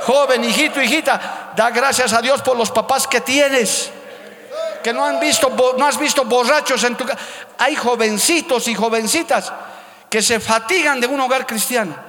Joven, 0.06 0.44
hijito, 0.46 0.82
hijita, 0.82 1.52
da 1.56 1.70
gracias 1.70 2.14
a 2.14 2.22
Dios 2.22 2.42
por 2.42 2.58
los 2.58 2.72
papás 2.72 3.06
que 3.08 3.22
tienes. 3.22 3.92
Que 4.82 4.94
no 4.94 5.04
han 5.04 5.20
visto, 5.20 5.50
no 5.78 5.86
has 5.86 6.00
visto 6.00 6.24
borrachos 6.24 6.84
en 6.86 6.96
tu 6.96 7.06
casa. 7.06 7.20
Hay 7.58 7.76
jovencitos 7.76 8.68
y 8.70 8.76
jovencitas 8.76 9.52
que 10.10 10.22
se 10.22 10.40
fatigan 10.40 11.02
de 11.02 11.08
un 11.08 11.20
hogar 11.20 11.46
cristiano 11.46 12.07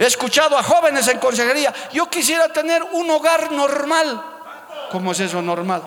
He 0.00 0.06
escuchado 0.06 0.56
a 0.56 0.62
jóvenes 0.62 1.06
en 1.08 1.18
consejería, 1.18 1.74
yo 1.92 2.08
quisiera 2.08 2.48
tener 2.48 2.82
un 2.92 3.10
hogar 3.10 3.52
normal. 3.52 4.24
¿Cómo 4.90 5.12
es 5.12 5.20
eso 5.20 5.42
normal? 5.42 5.82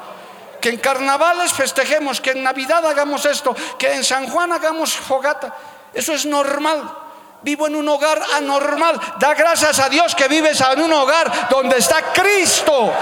Que 0.62 0.70
en 0.70 0.78
carnavales 0.78 1.52
festejemos, 1.52 2.22
que 2.22 2.30
en 2.30 2.44
Navidad 2.44 2.86
hagamos 2.86 3.26
esto, 3.26 3.56
que 3.80 3.92
en 3.92 4.04
San 4.04 4.28
Juan 4.28 4.52
hagamos 4.52 4.94
fogata. 4.94 5.52
Eso 5.92 6.14
es 6.14 6.28
normal. 6.28 6.96
Vivo 7.42 7.66
en 7.66 7.76
un 7.76 7.90
hogar 7.90 8.22
anormal. 8.36 9.02
Da 9.18 9.34
gracias 9.34 9.80
a 9.80 9.90
Dios 9.90 10.14
que 10.14 10.28
vives 10.28 10.62
en 10.62 10.80
un 10.80 10.94
hogar 10.94 11.50
donde 11.50 11.80
está 11.80 12.14
Cristo. 12.14 12.94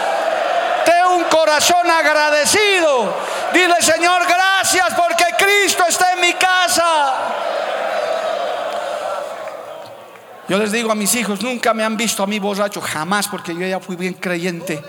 Ten 0.85 1.07
un 1.07 1.25
corazón 1.25 1.91
agradecido. 1.91 3.13
Dile, 3.51 3.81
Señor, 3.81 4.25
gracias 4.25 4.93
porque 4.95 5.25
Cristo 5.37 5.83
está 5.89 6.13
en 6.13 6.21
mi 6.21 6.33
casa. 6.35 7.13
Yo 10.51 10.57
les 10.57 10.73
digo 10.73 10.91
a 10.91 10.95
mis 10.95 11.15
hijos, 11.15 11.41
nunca 11.41 11.73
me 11.73 11.81
han 11.81 11.95
visto 11.95 12.23
a 12.23 12.27
mí 12.27 12.37
borracho, 12.37 12.81
jamás, 12.81 13.29
porque 13.29 13.53
yo 13.53 13.65
ya 13.65 13.79
fui 13.79 13.95
bien 13.95 14.15
creyente. 14.15 14.83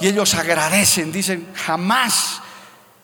Y 0.00 0.06
ellos 0.06 0.32
agradecen, 0.32 1.12
dicen, 1.12 1.46
jamás 1.54 2.40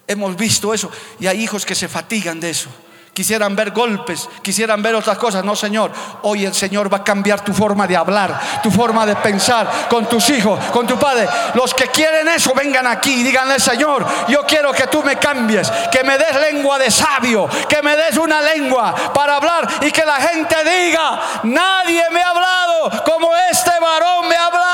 hemos 0.07 0.35
visto 0.35 0.73
eso. 0.73 0.91
Y 1.21 1.27
hay 1.27 1.43
hijos 1.43 1.67
que 1.67 1.75
se 1.75 1.87
fatigan 1.87 2.41
de 2.41 2.49
eso 2.49 2.71
quisieran 3.19 3.57
ver 3.57 3.73
golpes, 3.73 4.29
quisieran 4.43 4.81
ver 4.81 4.95
otras 4.95 5.19
cosas. 5.19 5.43
No, 5.43 5.57
Señor, 5.57 5.91
hoy 6.23 6.45
el 6.45 6.55
Señor 6.55 6.93
va 6.93 6.99
a 6.99 7.03
cambiar 7.03 7.41
tu 7.41 7.53
forma 7.53 7.85
de 7.85 7.97
hablar, 7.97 8.61
tu 8.63 8.71
forma 8.71 9.05
de 9.05 9.17
pensar 9.17 9.89
con 9.91 10.09
tus 10.09 10.31
hijos, 10.31 10.57
con 10.67 10.87
tu 10.87 10.97
padre. 10.97 11.29
Los 11.55 11.75
que 11.75 11.89
quieren 11.89 12.29
eso, 12.29 12.55
vengan 12.55 12.87
aquí 12.87 13.15
y 13.15 13.25
díganle, 13.25 13.59
Señor, 13.59 14.07
yo 14.29 14.47
quiero 14.47 14.71
que 14.71 14.87
tú 14.87 15.03
me 15.03 15.17
cambies, 15.17 15.69
que 15.91 16.05
me 16.05 16.17
des 16.17 16.33
lengua 16.41 16.79
de 16.79 16.93
sabio, 16.93 17.49
que 17.69 17.83
me 17.83 17.97
des 17.97 18.17
una 18.19 18.41
lengua 18.41 18.95
para 19.13 19.35
hablar 19.35 19.69
y 19.81 19.91
que 19.91 20.05
la 20.05 20.21
gente 20.21 20.55
diga, 20.63 21.21
nadie 21.43 22.05
me 22.13 22.23
ha 22.23 22.29
hablado 22.29 23.05
como 23.05 23.35
este 23.51 23.73
varón 23.81 24.29
me 24.29 24.37
ha 24.37 24.47
hablado. 24.47 24.69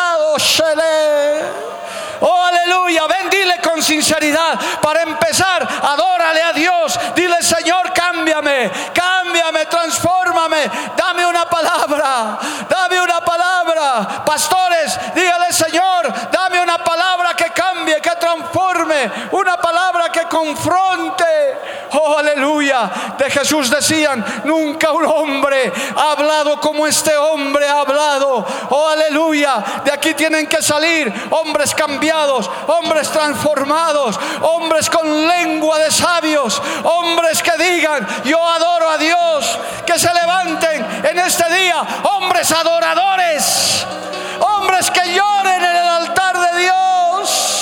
Aleluya. 2.25 3.07
Ven, 3.07 3.31
dile 3.31 3.61
con 3.61 3.83
sinceridad. 3.83 4.59
Para 4.81 5.03
empezar, 5.03 5.67
adórale 5.83 6.43
a 6.43 6.53
Dios. 6.53 6.99
Dile, 7.15 7.43
Señor, 7.43 7.93
cámbiame, 7.93 8.71
cámbiame, 8.93 9.67
transfórmame. 9.67 10.71
Dame 10.97 11.27
una 11.27 11.45
palabra, 11.49 12.39
dame 12.69 13.01
una 13.01 13.21
palabra. 13.21 14.25
Pastores, 14.25 14.99
dígale, 15.15 15.53
Señor, 15.53 16.31
dame 16.31 16.61
una 16.61 16.79
palabra 16.79 17.35
que 17.35 17.51
cambie, 17.51 18.01
que 18.01 18.11
transforme. 18.17 19.11
Una 19.33 19.57
confronte. 20.35 21.25
Oh, 21.93 22.19
aleluya. 22.19 22.91
De 23.17 23.31
Jesús 23.31 23.71
decían, 23.71 24.25
nunca 24.45 24.91
un 24.91 25.05
hombre 25.05 25.73
ha 25.97 26.13
hablado 26.13 26.61
como 26.61 26.87
este 26.87 27.17
hombre 27.17 27.69
ha 27.69 27.81
hablado. 27.81 28.45
Oh, 28.71 28.89
aleluya. 28.89 29.63
De 29.85 29.93
aquí 29.93 30.15
tienen 30.15 30.49
que 30.49 30.61
salir 30.61 31.13
hombres 31.31 31.73
cambiados, 31.75 32.51
hombres 32.67 33.11
transformados, 33.11 34.19
hombres 34.43 34.91
con 34.91 35.29
lengua 35.29 35.79
de 35.79 35.91
sabios, 35.93 36.61
hombres 36.83 37.41
que 37.41 37.53
digan, 37.57 38.07
yo 38.25 38.43
adoro 38.43 38.91
a 38.91 38.99
Dios, 38.99 39.59
que 39.87 39.99
se 39.99 40.13
levanten 40.13 41.05
en 41.05 41.19
este 41.21 41.49
día, 41.55 41.77
hombres 42.03 42.51
adoradores, 42.51 43.87
hombres 44.41 44.91
que 44.91 45.15
lloren 45.15 45.65
en 45.65 45.77
el 45.77 45.89
altar 45.89 46.39
de 46.41 46.59
Dios. 46.63 47.54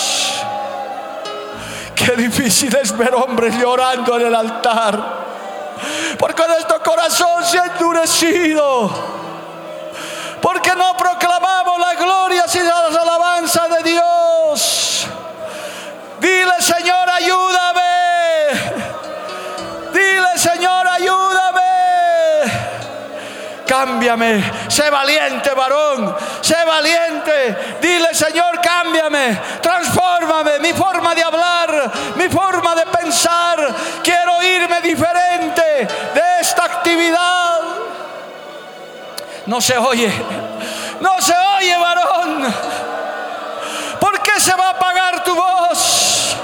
Qué 2.04 2.16
difícil 2.16 2.74
es 2.74 2.96
ver 2.96 3.14
hombres 3.14 3.56
llorando 3.56 4.18
en 4.18 4.26
el 4.26 4.34
altar. 4.34 5.22
Porque 6.18 6.42
nuestro 6.48 6.82
corazón 6.82 7.44
se 7.44 7.60
ha 7.60 7.66
endurecido. 7.66 8.90
Porque 10.40 10.74
no 10.74 10.96
proclamamos 10.96 11.78
la 11.78 11.94
gloria 11.94 12.44
y 12.52 12.58
las 12.58 12.96
alabanzas 12.96 13.68
de 13.70 13.82
Dios. 13.90 15.06
Dile, 16.18 16.60
Señor, 16.60 17.08
ayúdame. 17.08 17.80
Dile, 19.92 20.38
Señor, 20.38 20.88
ayúdame. 20.88 21.62
Cámbiame. 23.64 24.52
Sé 24.68 24.90
valiente, 24.90 25.54
varón. 25.54 26.16
Sé 26.40 26.64
valiente. 26.64 27.78
Dile, 27.80 28.12
Señor, 28.12 28.60
cámbiame. 28.60 29.40
Mi 30.60 30.72
forma 30.72 31.14
de 31.14 31.22
hablar, 31.22 31.92
mi 32.14 32.28
forma 32.28 32.74
de 32.74 32.86
pensar. 32.86 33.74
Quiero 34.02 34.40
irme 34.42 34.80
diferente 34.80 35.62
de 36.14 36.22
esta 36.40 36.64
actividad. 36.64 37.60
No 39.46 39.60
se 39.60 39.76
oye. 39.76 40.12
No 41.00 41.20
se 41.20 41.34
oye, 41.58 41.76
varón. 41.76 42.54
¿Por 43.98 44.20
qué 44.22 44.40
se 44.40 44.54
va 44.54 44.68
a 44.68 44.70
apagar 44.70 45.24
tu 45.24 45.34
voz? 45.34 46.36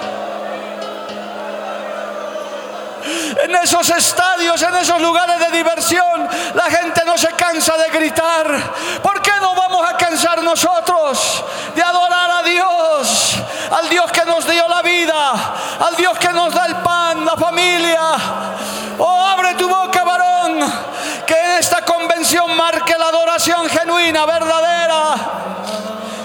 En 3.45 3.55
esos 3.55 3.89
estadios, 3.91 4.61
en 4.61 4.75
esos 4.75 5.01
lugares 5.01 5.39
de 5.39 5.57
diversión, 5.57 6.29
la 6.55 6.65
gente 6.65 7.03
no 7.07 7.17
se 7.17 7.29
cansa 7.29 7.77
de 7.77 7.91
gritar. 7.91 8.47
¿Por 9.03 9.23
qué 9.23 9.33
no 9.41 9.55
vamos 9.55 9.89
a 9.89 9.97
cansar 9.97 10.43
nosotros 10.43 11.45
de 11.77 11.83
adorar 11.83 12.31
a 12.31 12.43
Dios? 12.43 13.18
Al 13.71 13.89
Dios 13.89 14.11
que 14.13 14.25
nos 14.25 14.47
dio 14.47 14.67
la 14.67 14.83
vida, 14.83 15.35
al 15.87 15.97
Dios 15.97 16.19
que 16.19 16.29
nos 16.29 16.55
da 16.55 16.67
el 16.67 16.77
pan, 16.77 17.25
la 17.25 17.37
familia. 17.37 18.01
Oh, 18.99 19.27
abre 19.27 19.55
tu 19.55 19.69
boca, 19.69 20.05
varón, 20.05 20.61
que 21.27 21.35
en 21.35 21.51
esta 21.53 21.83
convención 21.85 22.57
marque 22.57 22.97
la 22.99 23.09
adoración 23.09 23.69
genuina, 23.69 24.25
verdadera. 24.27 25.15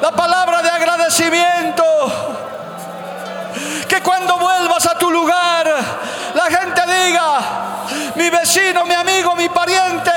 La 0.02 0.12
palabra 0.12 0.62
de 0.62 0.70
agradecimiento 0.70 1.84
que 3.88 4.02
cuando 4.02 4.38
vuelvas 4.38 4.86
a 4.86 4.98
tu 4.98 5.12
lugar, 5.12 5.68
la 6.34 6.46
gente 6.46 6.82
diga, 6.88 7.40
mi 8.16 8.30
vecino, 8.30 8.86
mi 8.86 8.96
amigo, 8.96 9.36
mi 9.36 9.50
pariente, 9.50 10.12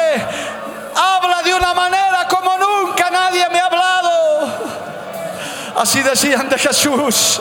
habla 0.95 1.43
de 1.43 1.55
una 1.55 1.75
manera 1.75 2.27
como 2.29 2.57
nunca 2.57 3.11
nadie 3.11 3.47
me 3.51 3.61
ha 3.61 3.67
hablado. 3.67 4.56
Así 5.77 6.03
decían 6.03 6.49
de 6.49 6.59
Jesús. 6.59 7.41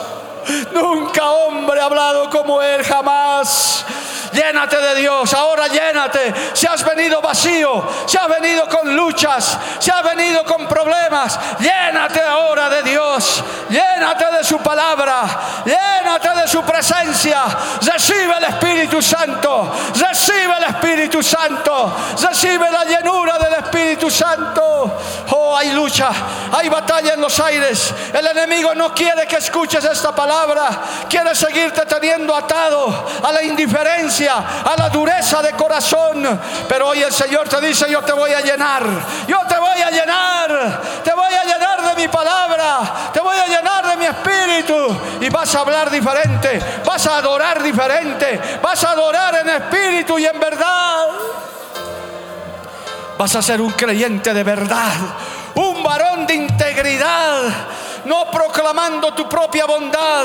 Nunca 0.72 1.24
hombre 1.30 1.80
ha 1.80 1.84
hablado 1.84 2.30
como 2.30 2.62
él, 2.62 2.84
jamás. 2.84 3.84
Llénate 4.32 4.76
de 4.76 4.94
Dios, 4.96 5.32
ahora 5.32 5.66
llénate. 5.68 6.34
Si 6.52 6.66
has 6.66 6.84
venido 6.84 7.20
vacío, 7.22 7.88
si 8.06 8.16
has 8.18 8.28
venido 8.28 8.68
con 8.68 8.94
luchas, 8.94 9.58
si 9.78 9.90
has 9.90 10.02
venido 10.02 10.44
con 10.44 10.66
problemas, 10.66 11.38
llénate 11.58 12.20
ahora 12.20 12.68
de 12.68 12.82
Dios. 12.82 13.42
Llénate 13.70 14.36
de 14.36 14.44
su 14.44 14.58
palabra, 14.58 15.62
llénate 15.64 16.40
de 16.40 16.48
su 16.48 16.62
presencia. 16.62 17.44
Recibe 17.80 18.34
el 18.36 18.44
Espíritu 18.44 19.00
Santo, 19.00 19.72
recibe 19.94 20.56
el 20.58 20.64
Espíritu 20.64 21.22
Santo, 21.22 21.96
recibe 22.20 22.70
la 22.70 22.84
llenura 22.84 23.38
del 23.38 23.54
Espíritu 23.54 24.10
Santo. 24.10 24.98
Oh, 25.30 25.56
hay 25.56 25.72
lucha, 25.72 26.10
hay 26.52 26.68
batalla 26.68 27.14
en 27.14 27.20
los 27.20 27.40
aires. 27.40 27.94
El 28.12 28.26
enemigo 28.26 28.74
no 28.74 28.92
quiere 28.92 29.26
que 29.26 29.36
escuches 29.36 29.84
esta 29.84 30.14
palabra, 30.14 30.35
quiere 31.08 31.34
seguirte 31.34 31.82
teniendo 31.86 32.34
atado 32.34 33.06
a 33.22 33.32
la 33.32 33.42
indiferencia 33.42 34.34
a 34.64 34.74
la 34.76 34.88
dureza 34.88 35.42
de 35.42 35.52
corazón. 35.52 36.38
Pero 36.68 36.88
hoy 36.88 37.02
el 37.02 37.12
Señor 37.12 37.48
te 37.48 37.60
dice, 37.60 37.90
yo 37.90 38.02
te 38.02 38.12
voy 38.12 38.32
a 38.32 38.40
llenar, 38.40 38.84
yo 39.26 39.38
te 39.48 39.58
voy 39.58 39.80
a 39.80 39.90
llenar, 39.90 40.82
te 41.02 41.12
voy 41.12 41.32
a 41.34 41.44
llenar 41.44 41.94
de 41.94 42.02
mi 42.02 42.08
palabra, 42.08 43.10
te 43.12 43.20
voy 43.20 43.36
a 43.36 43.46
llenar 43.46 43.86
de 43.88 43.96
mi 43.96 44.06
espíritu 44.06 45.00
y 45.20 45.28
vas 45.28 45.54
a 45.54 45.60
hablar 45.60 45.90
diferente, 45.90 46.60
vas 46.84 47.06
a 47.06 47.18
adorar 47.18 47.62
diferente, 47.62 48.40
vas 48.62 48.82
a 48.84 48.90
adorar 48.90 49.36
en 49.36 49.48
espíritu 49.48 50.18
y 50.18 50.26
en 50.26 50.38
verdad. 50.38 51.06
Vas 53.18 53.34
a 53.34 53.40
ser 53.40 53.62
un 53.62 53.70
creyente 53.72 54.34
de 54.34 54.44
verdad, 54.44 54.92
un 55.54 55.82
varón 55.82 56.26
de 56.26 56.34
integridad 56.34 57.44
no 58.06 58.30
proclamando 58.30 59.12
tu 59.12 59.28
propia 59.28 59.66
bondad, 59.66 60.24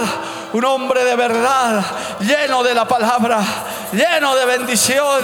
un 0.54 0.64
hombre 0.66 1.04
de 1.04 1.16
verdad, 1.16 1.84
lleno 2.20 2.62
de 2.62 2.76
la 2.76 2.86
palabra, 2.86 3.40
lleno 3.92 4.36
de 4.36 4.46
bendición, 4.46 5.24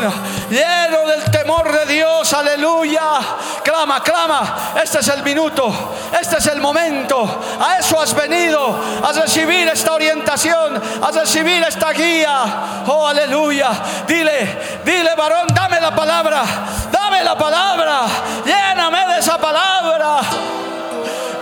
lleno 0.50 1.06
del 1.08 1.24
temor 1.32 1.72
de 1.72 1.86
Dios, 1.94 2.34
aleluya. 2.34 3.20
Clama, 3.64 4.02
clama, 4.02 4.74
este 4.82 5.00
es 5.00 5.08
el 5.10 5.24
minuto, 5.24 5.72
este 6.20 6.38
es 6.38 6.48
el 6.48 6.60
momento, 6.60 7.42
a 7.60 7.78
eso 7.78 8.00
has 8.02 8.14
venido, 8.16 8.80
a 9.04 9.12
recibir 9.12 9.68
esta 9.68 9.94
orientación, 9.94 10.82
a 11.02 11.12
recibir 11.12 11.62
esta 11.64 11.92
guía, 11.92 12.84
oh 12.88 13.08
aleluya. 13.08 13.70
Dile, 14.08 14.80
dile 14.84 15.14
varón, 15.16 15.48
dame 15.54 15.80
la 15.80 15.94
palabra, 15.94 16.44
dame 16.92 17.24
la 17.24 17.38
palabra, 17.38 18.02
lléname 18.46 19.14
de 19.14 19.20
esa 19.20 19.38
palabra. 19.38 20.22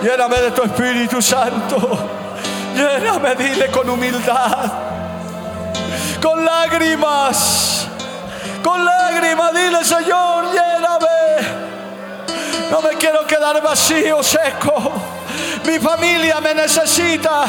Lléname 0.02 0.36
de 0.40 0.50
tu 0.50 0.62
Espíritu 0.62 1.22
Santo. 1.22 1.76
Lléname, 2.74 3.34
dile 3.36 3.70
con 3.70 3.88
humildad. 3.88 4.72
Con 6.20 6.44
lágrimas. 6.44 7.86
Con 8.62 8.84
lágrimas, 8.84 9.52
dile 9.54 9.84
Señor, 9.84 10.44
lléname. 10.52 11.66
No 12.70 12.82
me 12.82 12.90
quiero 12.96 13.26
quedar 13.26 13.62
vacío, 13.62 14.22
seco. 14.22 14.92
Mi 15.64 15.78
familia 15.78 16.40
me 16.40 16.54
necesita. 16.54 17.44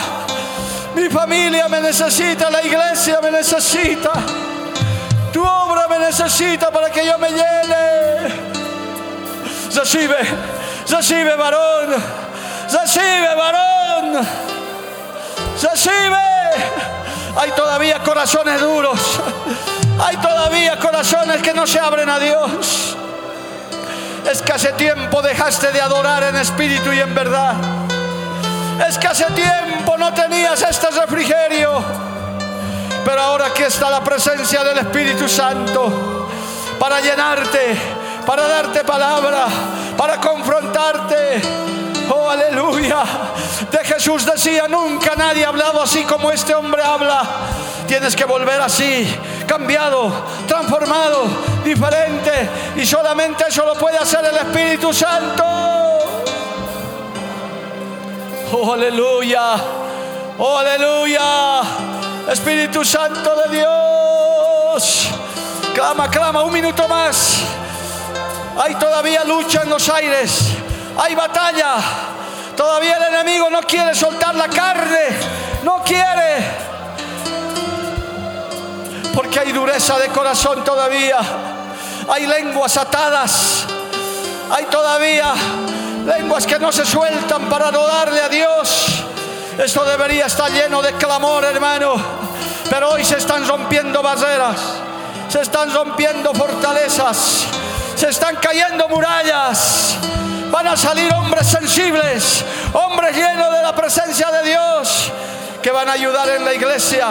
Mi 0.95 1.09
familia 1.09 1.67
me 1.67 1.81
necesita. 1.81 2.49
La 2.49 2.63
iglesia 2.63 3.19
me 3.21 3.31
necesita. 3.31 4.13
Tu 5.33 5.43
obra 5.43 5.87
me 5.89 5.99
necesita 5.99 6.71
para 6.71 6.89
que 6.89 7.05
yo 7.05 7.17
me 7.17 7.29
llene. 7.29 8.47
Recibe, 9.75 10.17
recibe 10.89 11.35
varón. 11.35 12.26
Recibe, 12.71 13.35
varón. 13.35 14.27
Recibe. 15.61 16.17
Hay 17.37 17.51
todavía 17.51 17.99
corazones 17.99 18.59
duros. 18.59 18.99
Hay 19.99 20.17
todavía 20.17 20.77
corazones 20.77 21.41
que 21.41 21.53
no 21.53 21.65
se 21.65 21.79
abren 21.79 22.09
a 22.09 22.19
Dios. 22.19 22.95
Es 24.29 24.41
que 24.41 24.53
hace 24.53 24.73
tiempo 24.73 25.21
dejaste 25.21 25.71
de 25.71 25.81
adorar 25.81 26.23
en 26.23 26.35
espíritu 26.35 26.91
y 26.91 26.99
en 26.99 27.15
verdad. 27.15 27.55
Es 28.87 28.97
que 28.97 29.07
hace 29.07 29.25
tiempo 29.25 29.97
no 29.97 30.13
tenías 30.13 30.61
este 30.61 30.87
refrigerio. 30.89 31.83
Pero 33.05 33.21
ahora 33.21 33.47
aquí 33.47 33.63
está 33.63 33.89
la 33.89 34.03
presencia 34.03 34.63
del 34.65 34.79
Espíritu 34.79 35.29
Santo 35.29 36.27
para 36.77 36.99
llenarte, 36.99 37.77
para 38.25 38.47
darte 38.47 38.83
palabra, 38.83 39.45
para 39.95 40.17
confrontarte. 40.17 41.41
Oh, 42.09 42.29
aleluya. 42.29 43.03
De 43.71 43.79
Jesús 43.79 44.25
decía, 44.25 44.67
nunca 44.67 45.15
nadie 45.15 45.45
ha 45.45 45.49
hablado 45.49 45.81
así 45.81 46.03
como 46.03 46.31
este 46.31 46.53
hombre 46.55 46.81
habla. 46.83 47.21
Tienes 47.87 48.15
que 48.15 48.25
volver 48.25 48.61
así, 48.61 49.07
cambiado, 49.47 50.11
transformado, 50.47 51.25
diferente. 51.63 52.49
Y 52.75 52.85
solamente 52.85 53.45
eso 53.47 53.65
lo 53.65 53.75
puede 53.75 53.97
hacer 53.97 54.25
el 54.25 54.35
Espíritu 54.37 54.93
Santo. 54.93 55.43
Oh, 58.51 58.73
aleluya. 58.73 59.55
Oh, 60.37 60.57
aleluya. 60.57 61.61
Espíritu 62.29 62.83
Santo 62.85 63.35
de 63.45 63.57
Dios. 63.57 65.09
Clama, 65.73 66.09
clama, 66.09 66.43
un 66.43 66.53
minuto 66.53 66.87
más. 66.87 67.41
Hay 68.57 68.75
todavía 68.75 69.23
lucha 69.23 69.61
en 69.63 69.69
los 69.69 69.89
aires. 69.89 70.57
Hay 70.97 71.15
batalla. 71.15 71.75
Todavía 72.55 72.97
el 72.97 73.13
enemigo 73.13 73.49
no 73.49 73.61
quiere 73.61 73.93
soltar 73.93 74.35
la 74.35 74.47
carne. 74.47 75.09
No 75.63 75.83
quiere. 75.83 76.67
Porque 79.13 79.39
hay 79.39 79.51
dureza 79.51 79.99
de 79.99 80.07
corazón 80.09 80.63
todavía. 80.63 81.19
Hay 82.09 82.25
lenguas 82.25 82.77
atadas. 82.77 83.65
Hay 84.49 84.65
todavía 84.65 85.33
lenguas 86.05 86.47
que 86.47 86.57
no 86.57 86.71
se 86.71 86.85
sueltan 86.85 87.49
para 87.49 87.67
adodarle 87.67 88.21
a 88.21 88.29
Dios. 88.29 89.03
Esto 89.57 89.83
debería 89.85 90.27
estar 90.27 90.51
lleno 90.51 90.81
de 90.81 90.93
clamor, 90.93 91.43
hermano. 91.43 91.95
Pero 92.69 92.91
hoy 92.91 93.03
se 93.03 93.17
están 93.17 93.47
rompiendo 93.47 94.01
barreras. 94.01 94.57
Se 95.29 95.41
están 95.41 95.73
rompiendo 95.73 96.33
fortalezas. 96.33 97.45
Se 97.97 98.09
están 98.09 98.35
cayendo 98.35 98.87
murallas. 98.87 99.97
Van 100.51 100.67
a 100.67 100.77
salir 100.77 101.11
hombres 101.15 101.47
sensibles, 101.47 102.45
hombres 102.71 103.15
llenos 103.15 103.51
de 103.51 103.61
la 103.63 103.75
presencia 103.75 104.29
de 104.29 104.49
Dios, 104.49 105.11
que 105.63 105.71
van 105.71 105.89
a 105.89 105.93
ayudar 105.93 106.29
en 106.29 106.45
la 106.45 106.53
iglesia, 106.53 107.07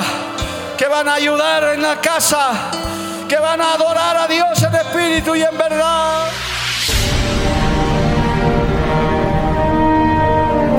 que 0.78 0.87
van 0.87 1.09
a 1.09 1.14
ayudar 1.14 1.74
en 1.74 1.82
la 1.82 2.01
casa, 2.01 2.70
que 3.28 3.37
van 3.37 3.61
a 3.61 3.72
adorar 3.72 4.16
a 4.16 4.28
Dios 4.28 4.62
en 4.62 4.74
espíritu 4.76 5.34
y 5.34 5.43
en 5.43 5.59
verdad. 5.59 6.28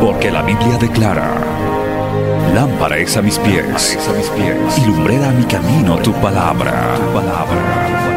Porque 0.02 0.32
la 0.32 0.42
Biblia 0.42 0.78
declara, 0.80 1.36
lámpara 2.56 2.98
es 2.98 3.18
a 3.18 3.22
mis 3.22 3.38
pies, 3.40 3.98
a 4.08 4.14
mis 4.14 4.28
pies 4.30 4.78
y 4.78 4.86
lumbrera 4.86 5.28
a 5.28 5.32
mi 5.32 5.44
camino 5.44 5.98
tu 5.98 6.14
palabra. 6.14 6.96
tu 6.96 7.14
palabra. 7.14 8.17